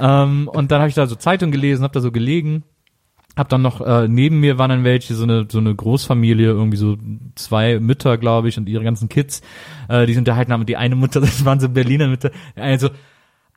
[0.00, 2.64] ähm, und dann habe ich da so Zeitung gelesen, habe da so gelegen.
[3.38, 6.76] Hab dann noch äh, neben mir waren dann welche so eine so eine Großfamilie irgendwie
[6.76, 6.96] so
[7.36, 9.40] zwei Mütter glaube ich und ihre ganzen Kids
[9.88, 12.60] äh, die sich unterhalten haben und die eine Mutter das waren so Berliner Mütter die
[12.60, 12.90] eine so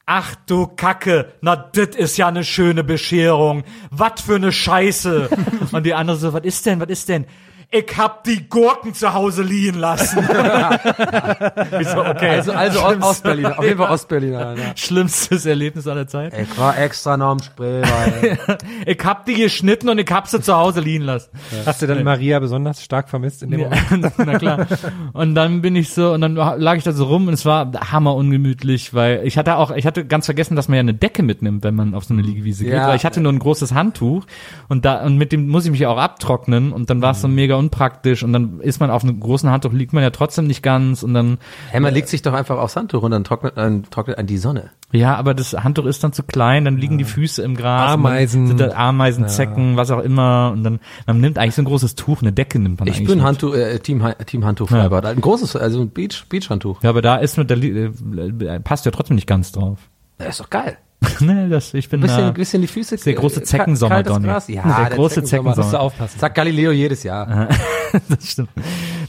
[0.06, 3.64] Ach du Kacke, na dit ist ja eine schöne Bescherung.
[3.91, 5.30] Was für eine Scheiße.
[5.72, 7.26] Und die andere so, was ist denn, was ist denn?
[7.73, 10.19] Ich hab die Gurken zu Hause liegen lassen.
[11.80, 12.30] ich so, okay.
[12.30, 14.56] Also, also Schlimmste- Ostberliner, auf jeden Fall Ostberliner.
[14.57, 14.64] Ja.
[14.76, 16.34] Schlimmstes Erlebnis aller Zeit.
[16.38, 18.39] Ich war extra noch am Spreewald.
[18.85, 21.30] Ich hab die geschnitten und ich hab sie zu Hause liegen lassen.
[21.65, 24.14] Hast du dann Maria besonders stark vermisst in dem Ja, Moment?
[24.18, 24.68] na klar.
[25.14, 27.72] Und dann bin ich so, und dann lag ich da so rum und es war
[27.91, 31.23] hammer ungemütlich, weil ich hatte auch, ich hatte ganz vergessen, dass man ja eine Decke
[31.23, 32.88] mitnimmt, wenn man auf so eine Liegewiese geht, Ja.
[32.88, 34.26] weil ich hatte nur ein großes Handtuch
[34.68, 37.22] und da, und mit dem muss ich mich ja auch abtrocknen und dann war es
[37.22, 40.48] so mega unpraktisch und dann ist man auf einem großen Handtuch, liegt man ja trotzdem
[40.48, 41.38] nicht ganz und dann,
[41.70, 44.38] Hey, man legt sich doch einfach aufs Handtuch und dann trocknet, dann trocknet an die
[44.38, 44.72] Sonne.
[44.92, 47.92] ja, aber das Handtuch ist dann zu klein, dann liegen die Füße im Gras.
[47.92, 48.48] Ameisen.
[48.48, 51.96] Sind da Ameisen, Zecken, was auch immer und dann, man nimmt eigentlich so ein großes
[51.96, 53.24] Tuch, eine Decke nimmt man Ich eigentlich bin.
[53.24, 55.06] Handtuch, äh, Team, Team Handtuch Freibad.
[55.06, 56.84] Ein großes, also ein Beach, Beach-Handtuch.
[56.84, 59.80] Ja, aber da ist nur, da äh, passt ja trotzdem nicht ganz drauf.
[60.18, 60.78] Das ist doch geil.
[61.19, 62.95] nee, das, ich bin Bisschen, äh, bisschen die Füße.
[62.98, 64.28] der große Zeckensommer, Donny.
[64.28, 64.40] Ja,
[64.88, 65.57] Der große Zeckensommer.
[65.57, 66.19] Musst du aufpassen.
[66.19, 67.48] Sagt Galileo jedes Jahr.
[68.10, 68.49] das stimmt.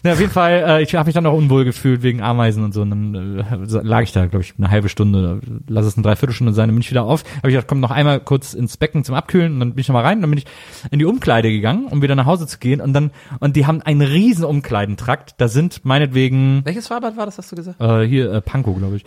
[0.03, 2.73] Na, auf jeden Fall, äh, ich habe mich dann auch unwohl gefühlt wegen Ameisen und
[2.73, 2.81] so.
[2.83, 6.53] Und dann äh, lag ich da, glaube ich, eine halbe Stunde, lass es eine Dreiviertelstunde
[6.55, 7.23] sein, dann bin ich wieder auf.
[7.37, 9.89] Habe ich gedacht, komm noch einmal kurz ins Becken zum Abkühlen und dann bin ich
[9.89, 10.21] noch mal rein.
[10.23, 10.47] Dann bin ich
[10.91, 12.81] in die Umkleide gegangen, um wieder nach Hause zu gehen.
[12.81, 15.35] Und dann, und die haben einen riesen Umkleidentrakt.
[15.39, 17.81] Da sind meinetwegen Welches Freibad war das, hast du gesagt?
[17.81, 19.05] äh, hier äh, Pankow, glaube ich.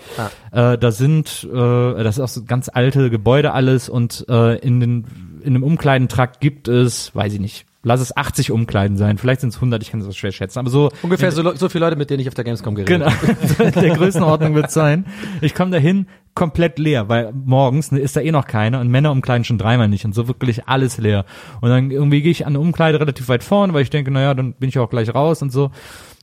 [0.52, 4.80] Äh, da sind, äh, das ist auch so ganz alte Gebäude alles und äh, in
[4.80, 5.06] den
[5.44, 9.50] in dem Umkleidentrakt gibt es, weiß ich nicht, lass es 80 Umkleiden sein, vielleicht sind
[9.50, 12.10] es 100, ich kann es schwer schätzen, aber so Ungefähr so, so viele Leute, mit
[12.10, 15.06] denen ich auf der Gamescom geredet Genau, der Größenordnung wird sein.
[15.42, 19.12] Ich komme dahin komplett leer, weil morgens ne, ist da eh noch keiner und Männer
[19.12, 21.26] umkleiden schon dreimal nicht und so wirklich alles leer.
[21.62, 24.34] Und dann irgendwie gehe ich an eine Umkleide relativ weit vorne, weil ich denke, naja,
[24.34, 25.72] dann bin ich auch gleich raus und so.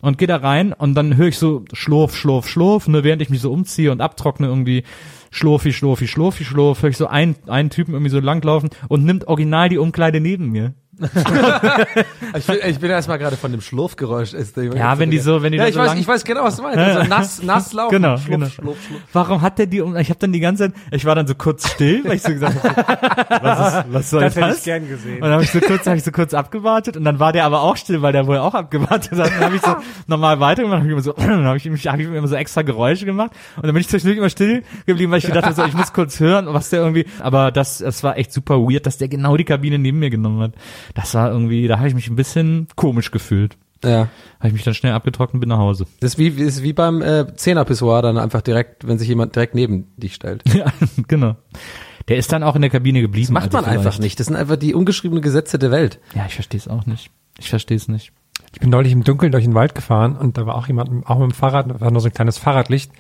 [0.03, 3.31] Und gehe da rein und dann höre ich so Schlurf, Schlurf, Schlurf, ne, während ich
[3.31, 4.83] mich so umziehe und abtrockne irgendwie,
[5.33, 6.45] Schlurfi, Schlurfi, Schlurfi,
[6.89, 10.75] ich so einen, einen Typen irgendwie so langlaufen und nimmt original die Umkleide neben mir.
[12.35, 14.33] Ich bin, ich bin erstmal gerade von dem Schlurfgeräusch.
[14.33, 16.45] Ist, Ja, wenn die so, wenn die ja, ich so weiß, lang, ich weiß genau,
[16.45, 16.79] was du meinst.
[16.79, 17.91] Also nass, nass laufen.
[17.91, 18.47] Genau, Schlurf, genau.
[18.47, 19.03] Schlurf, Schlurf.
[19.13, 19.97] Warum hat der die um?
[19.97, 22.33] Ich habe dann die ganze Zeit, ich war dann so kurz still, weil ich so
[22.33, 24.59] gesagt habe, was, ist, was soll Das hätte das?
[24.59, 25.17] ich gern gesehen.
[25.17, 27.45] Und dann habe ich so kurz, habe ich so kurz abgewartet und dann war der
[27.45, 29.27] aber auch still, weil der wohl auch abgewartet hat.
[29.27, 31.87] Und dann habe ich so normal weitergemacht, hab ich immer so, dann habe ich mich,
[31.87, 35.13] habe ich immer so extra Geräusche gemacht und dann bin ich zwischendurch immer still geblieben,
[35.13, 37.07] weil ich gedacht habe, so, ich muss kurz hören, was der irgendwie.
[37.21, 40.41] Aber das, es war echt super weird, dass der genau die Kabine neben mir genommen
[40.41, 40.53] hat.
[40.95, 43.57] Das war irgendwie, da habe ich mich ein bisschen komisch gefühlt.
[43.85, 44.09] Ja.
[44.39, 45.87] Habe ich mich dann schnell abgetrocknet und bin nach Hause.
[46.01, 49.55] Das ist wie, ist wie beim äh, Zehnerpissoir dann einfach direkt, wenn sich jemand direkt
[49.57, 50.43] neben dich stellt.
[50.55, 50.67] Ja,
[51.09, 51.37] genau.
[52.09, 53.27] Der ist dann auch in der Kabine geblieben.
[53.27, 54.21] Das macht also man einfach vielleicht- nicht.
[54.21, 55.99] Das sind einfach die ungeschriebenen Gesetze der Welt.
[56.15, 57.11] Ja, ich verstehe es auch nicht.
[57.39, 58.13] Ich verstehe es nicht.
[58.55, 61.19] Ich bin neulich im Dunkeln durch den Wald gefahren und da war auch jemand, auch
[61.19, 62.93] mit dem Fahrrad, da war nur so ein kleines Fahrradlicht.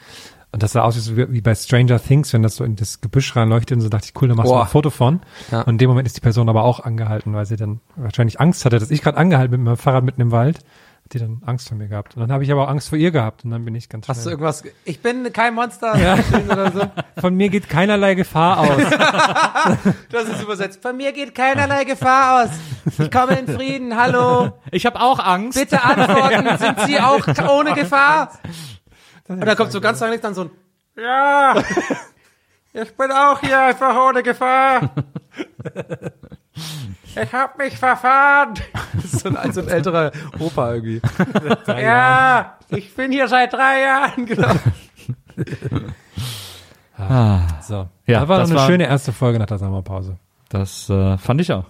[0.52, 3.00] Und das sah aus wie, so wie bei Stranger Things, wenn das so in das
[3.00, 4.62] Gebüsch reinleuchtet und so dachte ich, cool, da machst du Boah.
[4.64, 5.20] ein Foto von.
[5.50, 5.62] Ja.
[5.62, 8.64] Und in dem Moment ist die Person aber auch angehalten, weil sie dann wahrscheinlich Angst
[8.66, 10.58] hatte, dass ich gerade angehalten bin mit meinem Fahrrad mitten im Wald.
[11.04, 12.16] Hat die dann Angst vor mir gehabt.
[12.16, 14.06] Und dann habe ich aber auch Angst vor ihr gehabt und dann bin ich ganz
[14.08, 14.32] Hast du schnell.
[14.34, 14.62] irgendwas?
[14.84, 15.94] Ich bin kein Monster.
[16.50, 16.82] oder so.
[17.18, 18.76] Von mir geht keinerlei Gefahr aus.
[20.10, 20.82] Das ist übersetzt.
[20.82, 22.50] Von mir geht keinerlei Gefahr aus.
[22.98, 23.96] Ich komme in Frieden.
[23.96, 24.52] Hallo.
[24.70, 25.58] Ich habe auch Angst.
[25.58, 26.58] Bitte antworten.
[26.58, 28.32] Sind Sie auch ohne Gefahr?
[29.28, 30.50] Und dann kommt so ganz langlich dann so ein
[30.96, 31.54] Ja.
[32.74, 34.90] Ich bin auch hier einfach ohne Gefahr.
[37.14, 38.54] Ich hab mich verfahren.
[38.94, 41.02] Das ist so ein, so ein älterer Opa irgendwie.
[41.66, 44.24] ja, ich bin hier seit drei Jahren.
[44.24, 44.54] Genau.
[47.60, 47.88] So.
[48.06, 50.16] Ja, das war das eine war- schöne erste Folge nach der Sommerpause.
[50.48, 51.64] Das äh, fand ich auch.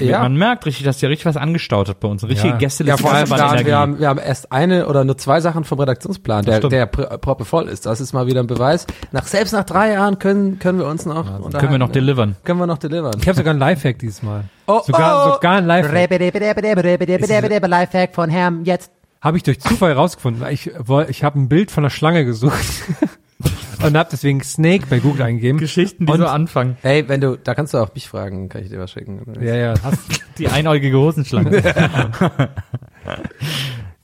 [0.00, 0.22] Ja.
[0.22, 2.24] Man merkt richtig, dass der richtig was angestaut hat bei uns.
[2.24, 2.56] Richtige Ja.
[2.56, 3.00] Gästeliste.
[3.02, 3.66] Ja, vor allem, wir haben, Energie.
[3.68, 7.18] wir, haben, wir haben erst eine oder nur zwei Sachen vom Redaktionsplan, der, der pr-
[7.18, 7.86] proppe voll ist.
[7.86, 8.86] Das ist mal wieder ein Beweis.
[9.12, 11.52] Nach, selbst nach drei Jahren können, können wir uns noch unterhalten.
[11.52, 12.34] Können wir noch delivern.
[12.42, 13.14] Können wir noch delivern.
[13.20, 14.44] Ich habe sogar ein Lifehack diesmal.
[14.66, 15.34] Oh, sogar, oh.
[15.34, 16.10] sogar ein Lifehack.
[17.68, 18.90] Lifehack von Herrn jetzt.
[19.20, 20.44] Habe ich durch Zufall rausgefunden.
[20.50, 20.70] Ich,
[21.08, 22.54] ich habe ein Bild von einer Schlange gesucht
[23.86, 25.58] und habe deswegen Snake bei Google eingegeben.
[25.58, 26.76] Geschichten, die Und- so anfangen.
[26.82, 29.22] Hey, wenn du, da kannst du auch mich fragen, kann ich dir was schicken.
[29.40, 29.98] Ja, ja, hast
[30.38, 31.62] Die einäugige Hosenschlange.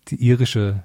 [0.08, 0.82] die irische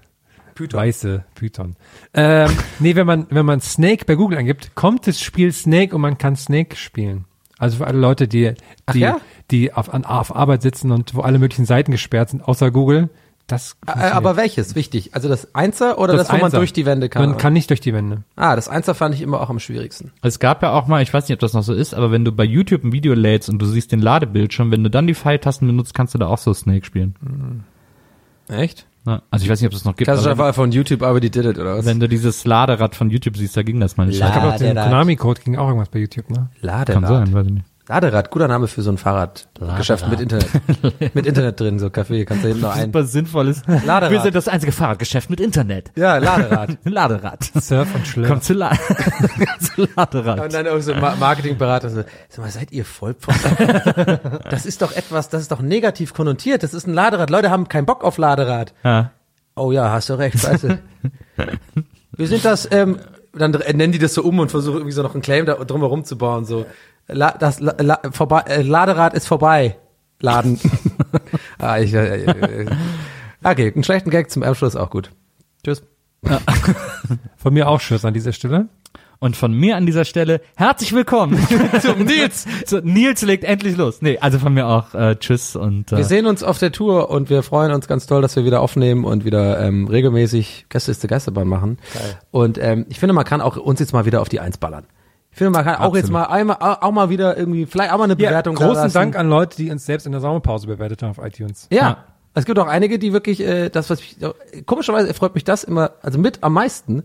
[0.59, 1.75] weiße Python.
[2.13, 2.49] Ähm,
[2.79, 6.17] nee, wenn man wenn man Snake bei Google eingibt, kommt das Spiel Snake und man
[6.17, 7.25] kann Snake spielen.
[7.59, 8.53] Also für alle Leute, die
[8.93, 9.17] die ja?
[9.51, 13.09] die auf, an, auf Arbeit sitzen und wo alle möglichen Seiten gesperrt sind, außer Google,
[13.47, 14.75] das Äh, aber welches?
[14.75, 15.15] Wichtig.
[15.15, 17.27] Also das Einser oder das, wo man durch die Wände kann?
[17.27, 18.23] Man kann nicht durch die Wände.
[18.35, 20.11] ah, das Einser fand ich immer auch am schwierigsten.
[20.21, 22.25] Es gab ja auch mal, ich weiß nicht, ob das noch so ist, aber wenn
[22.25, 25.15] du bei YouTube ein Video lädst und du siehst den Ladebildschirm, wenn du dann die
[25.15, 27.15] Pfeiltasten benutzt, kannst du da auch so Snake spielen.
[28.49, 28.85] Echt?
[29.05, 30.07] Ja, also ich weiß nicht, ob es noch gibt.
[30.07, 31.85] Klassischer Fall von YouTube, aber die did it, oder was?
[31.85, 34.19] wenn du dieses Laderad von YouTube siehst, da ging das mal nicht.
[34.19, 34.75] Ich glaube, auf den.
[34.75, 36.49] Konami-Code ging auch irgendwas bei YouTube, ne?
[36.59, 37.03] Laderad.
[37.03, 37.65] Kann sein, weiß ich nicht.
[37.89, 40.49] Laderad, guter Name für so ein Fahrradgeschäft mit Internet.
[41.15, 42.87] mit Internet drin, so Café, kannst du hinten noch ein.
[42.87, 43.61] Super sinnvolles.
[43.65, 44.11] Laderad.
[44.11, 45.91] Wir sind das einzige Fahrradgeschäft mit Internet.
[45.95, 46.77] Ja, Laderad.
[46.83, 47.49] Laderad.
[47.61, 48.27] Surf und Schlürf.
[48.27, 48.71] Kommt zu, La
[49.59, 50.41] zu Laderad.
[50.41, 53.55] Und dann irgend so Marketingberater so, sag mal, seid ihr Vollpfosten?
[54.49, 56.63] das ist doch etwas, das ist doch negativ konnotiert.
[56.63, 57.29] Das ist ein Laderad.
[57.29, 58.73] Leute haben keinen Bock auf Laderad.
[58.83, 59.11] Ja.
[59.55, 60.79] Oh ja, hast du recht, weißt du.
[62.17, 62.99] Wir sind das, ähm,
[63.33, 66.03] dann nennen die das so um und versuchen irgendwie so noch einen Claim da drumherum
[66.03, 66.65] zu bauen, so.
[67.07, 69.77] La, das La, La, vorbei, äh, Laderad ist vorbei.
[70.19, 70.59] Laden.
[71.59, 72.65] ah, ich, äh, äh, äh.
[73.43, 75.11] Okay, einen schlechten Gag zum Abschluss auch gut.
[75.63, 75.83] Tschüss.
[77.37, 78.67] Von mir auch Tschüss an dieser Stelle.
[79.19, 81.39] Und von mir an dieser Stelle herzlich willkommen
[81.81, 82.45] zum Nils.
[82.67, 83.99] So, Nils legt endlich los.
[83.99, 87.09] Nee, also von mir auch äh, Tschüss und äh, Wir sehen uns auf der Tour
[87.09, 91.07] und wir freuen uns ganz toll, dass wir wieder aufnehmen und wieder ähm, regelmäßig Gästeliste
[91.07, 91.79] Geisterbahn machen.
[92.29, 94.85] Und ähm, ich finde, man kann auch uns jetzt mal wieder auf die Eins ballern.
[95.37, 98.05] Ich finde, man kann auch jetzt mal einmal auch mal wieder irgendwie vielleicht auch mal
[98.05, 98.91] eine Bewertung da großen.
[98.91, 101.67] Dank an Leute, die uns selbst in der Sommerpause bewertet haben auf iTunes.
[101.69, 101.77] Ja.
[101.77, 101.97] Ja.
[102.33, 104.17] Es gibt auch einige, die wirklich äh, das, was mich,
[104.65, 107.03] komischerweise freut mich das immer, also mit am meisten,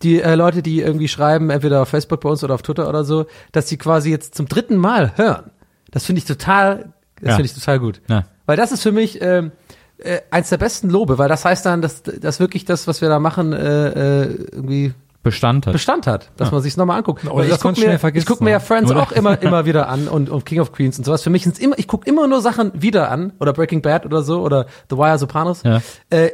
[0.00, 3.04] die äh, Leute, die irgendwie schreiben, entweder auf Facebook bei uns oder auf Twitter oder
[3.04, 5.50] so, dass sie quasi jetzt zum dritten Mal hören.
[5.90, 7.36] Das finde ich total, das Ja.
[7.36, 8.00] finde ich total gut.
[8.08, 8.24] Ja.
[8.46, 9.52] Weil das ist für mich ähm,
[9.98, 13.10] äh, eins der besten Lobe, weil das heißt dann, dass, dass wirklich das, was wir
[13.10, 14.94] da machen, äh, äh, irgendwie
[15.24, 15.72] Bestand hat.
[15.72, 17.24] Bestand hat, dass man sich nochmal anguckt.
[17.24, 18.60] Oder dass ich gucke mir, ich guck mir ja?
[18.60, 19.02] Friends Oder?
[19.02, 21.22] auch immer immer wieder an und, und King of Queens und sowas.
[21.22, 24.22] Für mich sind immer, ich gucke immer nur Sachen wieder an oder Breaking Bad oder
[24.22, 25.80] so oder The Wire Sopranos, Ja.
[26.10, 26.30] äh,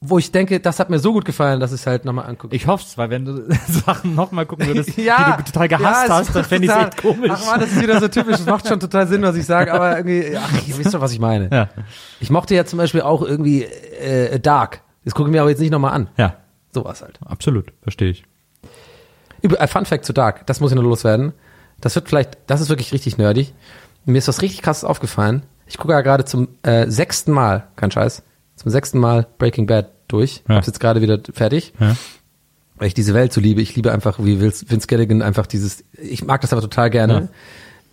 [0.00, 2.54] wo ich denke, das hat mir so gut gefallen, dass ich es halt nochmal angucke.
[2.54, 6.14] Ich hoff's, weil wenn du Sachen nochmal gucken würdest, ja, die du total gehasst ja,
[6.16, 7.30] hast, dann fände ich echt komisch.
[7.32, 8.36] Ach man, das ist wieder so typisch.
[8.36, 11.12] Das macht schon total Sinn, was ich sage, aber irgendwie, ach, ihr wisst doch, was
[11.12, 11.48] ich meine.
[11.50, 11.68] Ja.
[12.20, 14.82] Ich mochte ja zum Beispiel auch irgendwie äh, Dark.
[15.04, 16.08] Das gucke ich mir aber jetzt nicht nochmal an.
[16.18, 16.34] Ja,
[16.76, 17.18] Sowas halt.
[17.24, 18.24] absolut, verstehe ich.
[19.40, 21.32] Über, äh, Fun Fact zu Dark, das muss ich nur loswerden.
[21.80, 23.54] Das wird vielleicht, das ist wirklich richtig nerdig.
[24.04, 25.44] Mir ist was richtig krasses aufgefallen.
[25.66, 28.22] Ich gucke ja gerade zum äh, sechsten Mal, kein Scheiß,
[28.56, 30.42] zum sechsten Mal Breaking Bad durch.
[30.46, 30.56] Ja.
[30.56, 31.72] Hab's jetzt gerade wieder fertig.
[31.80, 31.96] Ja.
[32.76, 33.62] Weil ich diese Welt so liebe.
[33.62, 37.30] Ich liebe einfach, wie Vince Gilligan einfach dieses, ich mag das aber total gerne.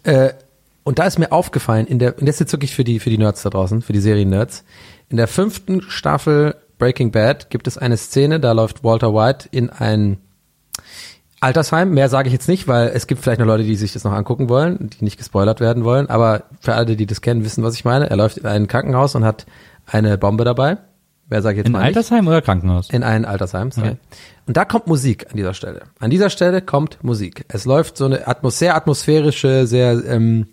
[0.04, 0.34] Äh,
[0.84, 3.10] und da ist mir aufgefallen, in der, und das ist jetzt wirklich für die, für
[3.10, 4.66] die Nerds da draußen, für die Serien-Nerds.
[5.08, 9.70] In der fünften Staffel Breaking Bad gibt es eine Szene, da läuft Walter White in
[9.70, 10.18] ein
[11.40, 11.92] Altersheim.
[11.92, 14.12] Mehr sage ich jetzt nicht, weil es gibt vielleicht noch Leute, die sich das noch
[14.12, 16.10] angucken wollen, die nicht gespoilert werden wollen.
[16.10, 18.10] Aber für alle, die das kennen, wissen, was ich meine.
[18.10, 19.46] Er läuft in ein Krankenhaus und hat
[19.86, 20.78] eine Bombe dabei.
[21.30, 21.96] Mehr sage ich jetzt In mal nicht.
[21.96, 22.90] Altersheim oder Krankenhaus?
[22.90, 23.96] In ein Altersheim, sorry.
[24.46, 25.84] Und da kommt Musik an dieser Stelle.
[26.02, 27.46] An dieser Stelle kommt Musik.
[27.48, 30.48] Es läuft so eine Atmos sehr atmosphärische, sehr, ähm,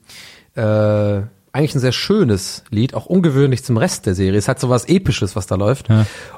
[0.54, 4.38] äh, eigentlich ein sehr schönes Lied, auch ungewöhnlich zum Rest der Serie.
[4.38, 5.88] Es hat so was Episches, was da läuft.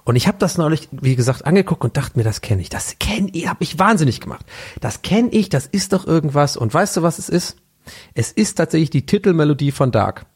[0.05, 2.71] Und ich habe das neulich, wie gesagt, angeguckt und dachte mir, das kenne ich.
[2.71, 4.47] Das kenne ich, habe ich wahnsinnig gemacht.
[4.81, 6.57] Das kenne ich, das ist doch irgendwas.
[6.57, 7.57] Und weißt du, was es ist?
[8.15, 10.27] Es ist tatsächlich die Titelmelodie von Dark.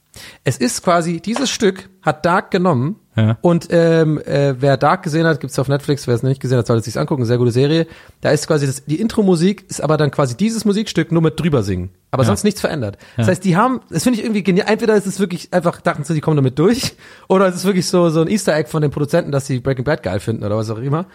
[0.45, 3.37] Es ist quasi, dieses Stück hat Dark genommen Ja.
[3.41, 6.59] und ähm, äh, wer Dark gesehen hat, gibt's auf Netflix, wer es noch nicht gesehen
[6.59, 7.87] hat, sollte es sich angucken, sehr gute Serie.
[8.21, 11.63] Da ist quasi das, die Intro-Musik, ist aber dann quasi dieses Musikstück nur mit drüber
[11.63, 11.91] singen.
[12.11, 12.97] Aber sonst nichts verändert.
[13.17, 14.69] Das heißt, die haben, das finde ich irgendwie genial.
[14.69, 16.95] Entweder ist es wirklich einfach, dachten sie, die kommen damit durch,
[17.29, 19.85] oder es ist wirklich so, so ein Easter Egg von den Produzenten, dass sie Breaking
[19.85, 21.07] Bad geil finden oder was auch immer.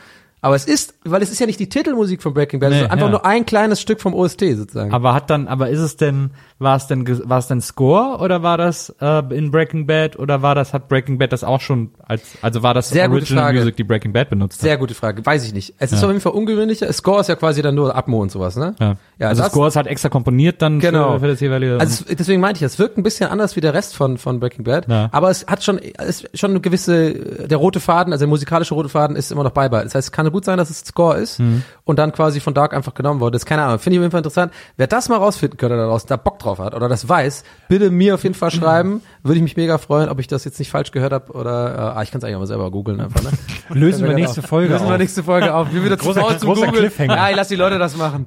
[0.43, 2.83] Aber es ist, weil es ist ja nicht die Titelmusik von Breaking Bad, es Nee,
[2.85, 3.11] ist einfach ja.
[3.11, 4.91] nur ein kleines Stück vom OST sozusagen.
[4.91, 8.41] Aber hat dann, aber ist es denn, war es denn, war es denn Score oder
[8.41, 11.91] war das äh, in Breaking Bad oder war das, hat Breaking Bad das auch schon
[12.07, 13.53] als, also war das Sehr Original.
[13.53, 14.61] Music, die Breaking Bad benutzt hat?
[14.63, 15.75] Sehr gute Frage, weiß ich nicht.
[15.77, 16.91] Es ist auf jeden Fall ungewöhnlicher.
[16.91, 18.75] Score ist ja quasi dann nur Atmo und sowas, ne?
[18.79, 18.95] Ja.
[19.19, 21.13] ja also das- Score ist halt extra komponiert dann Genau.
[21.13, 21.79] für, für das jeweilige.
[21.79, 24.39] Also es, deswegen meinte ich, es wirkt ein bisschen anders wie der Rest von von
[24.39, 25.09] Breaking Bad, Ja.
[25.11, 27.13] aber es hat schon es ist schon eine gewisse
[27.47, 29.87] der rote Faden, also der musikalische rote Faden ist immer noch beibehalten.
[29.87, 31.63] Das heißt, es kann gut sein, dass es Score ist Mhm.
[31.83, 33.33] und dann quasi von Dark einfach genommen wurde.
[33.33, 34.53] Das ist keine Ahnung, finde ich auf jeden Fall interessant.
[34.77, 37.89] Wer das mal rausfinden könnte da draußen, da Bock drauf hat oder das weiß, bitte
[37.91, 39.01] mir auf jeden Fall schreiben.
[39.23, 41.79] Würde ich mich mega freuen, ob ich das jetzt nicht falsch gehört habe oder äh,
[41.97, 43.29] ah, ich kann es eigentlich auch mal selber googeln einfach, ne?
[43.69, 44.97] Lösen wir nächste Folge Lösen wir auf.
[44.99, 45.71] nächste Folge auf.
[45.73, 46.91] Wir wieder zu Großer- faul zum Googeln.
[47.07, 48.25] Ja, ich lass die Leute das machen.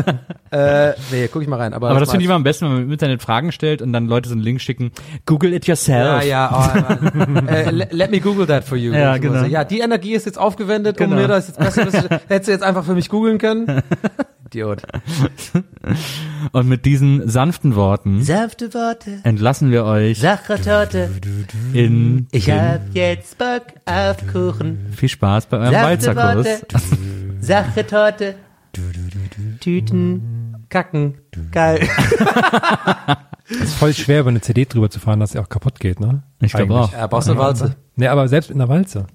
[0.50, 1.72] äh, nee, guck ich mal rein.
[1.72, 3.80] Aber, aber das finde ich immer mal- am besten, wenn man im Internet Fragen stellt
[3.80, 4.92] und dann Leute so einen Link schicken.
[5.24, 6.22] Google it yourself.
[6.24, 8.92] Ja, ja, oh, äh, le- let me Google that for you.
[8.92, 9.44] Ja, genau.
[9.44, 11.22] Ja, die Energie ist jetzt aufgewendet, um Genau.
[11.22, 11.94] mir das jetzt besser, das
[12.28, 13.82] hättest du jetzt einfach für mich googeln können.
[14.54, 14.82] Idiot.
[16.52, 21.10] Und mit diesen sanften Worten Sanfte Worte, entlassen wir euch Sachertorte.
[21.72, 24.78] in Ich hab jetzt Bock auf Kuchen.
[24.96, 26.46] viel Spaß bei eurem Sanfte Walzerkurs.
[26.46, 26.66] Worte,
[27.40, 28.34] Sachertorte.
[29.60, 31.14] Tüten, Kacken.
[31.50, 31.88] Geil.
[33.46, 36.00] Es ist voll schwer, über eine CD drüber zu fahren, dass sie auch kaputt geht,
[36.00, 36.22] ne?
[36.40, 36.90] Ich glaube auch.
[36.90, 37.76] Ja, brauchst du eine Walze.
[37.94, 39.06] Nee, aber selbst in der Walze.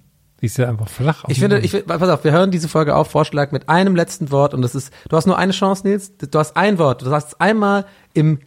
[0.41, 1.25] Die ist ja einfach flach.
[1.27, 4.53] Ich finde, ich, pass auf, wir hören diese Folge auf, Vorschlag mit einem letzten Wort
[4.53, 7.41] und das ist, du hast nur eine Chance, Nils, du hast ein Wort, du sagst
[7.41, 8.39] einmal im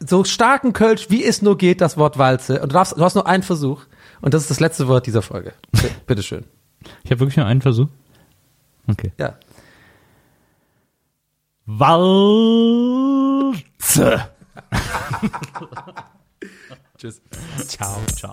[0.00, 3.14] so starken Kölsch, wie es nur geht, das Wort Walze und du, darfst, du hast
[3.14, 3.82] nur einen Versuch
[4.20, 5.52] und das ist das letzte Wort dieser Folge.
[6.06, 6.44] Bitteschön.
[7.04, 7.88] Ich habe wirklich nur einen Versuch.
[8.88, 9.12] Okay.
[9.18, 9.36] Ja.
[11.66, 12.08] Walze.
[16.98, 17.20] Tschüss.
[17.68, 18.30] Ciao, ciao.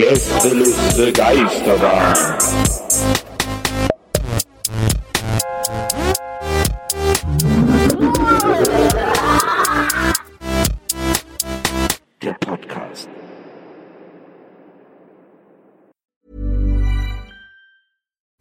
[0.00, 2.38] Gästeliste Geisterbahn.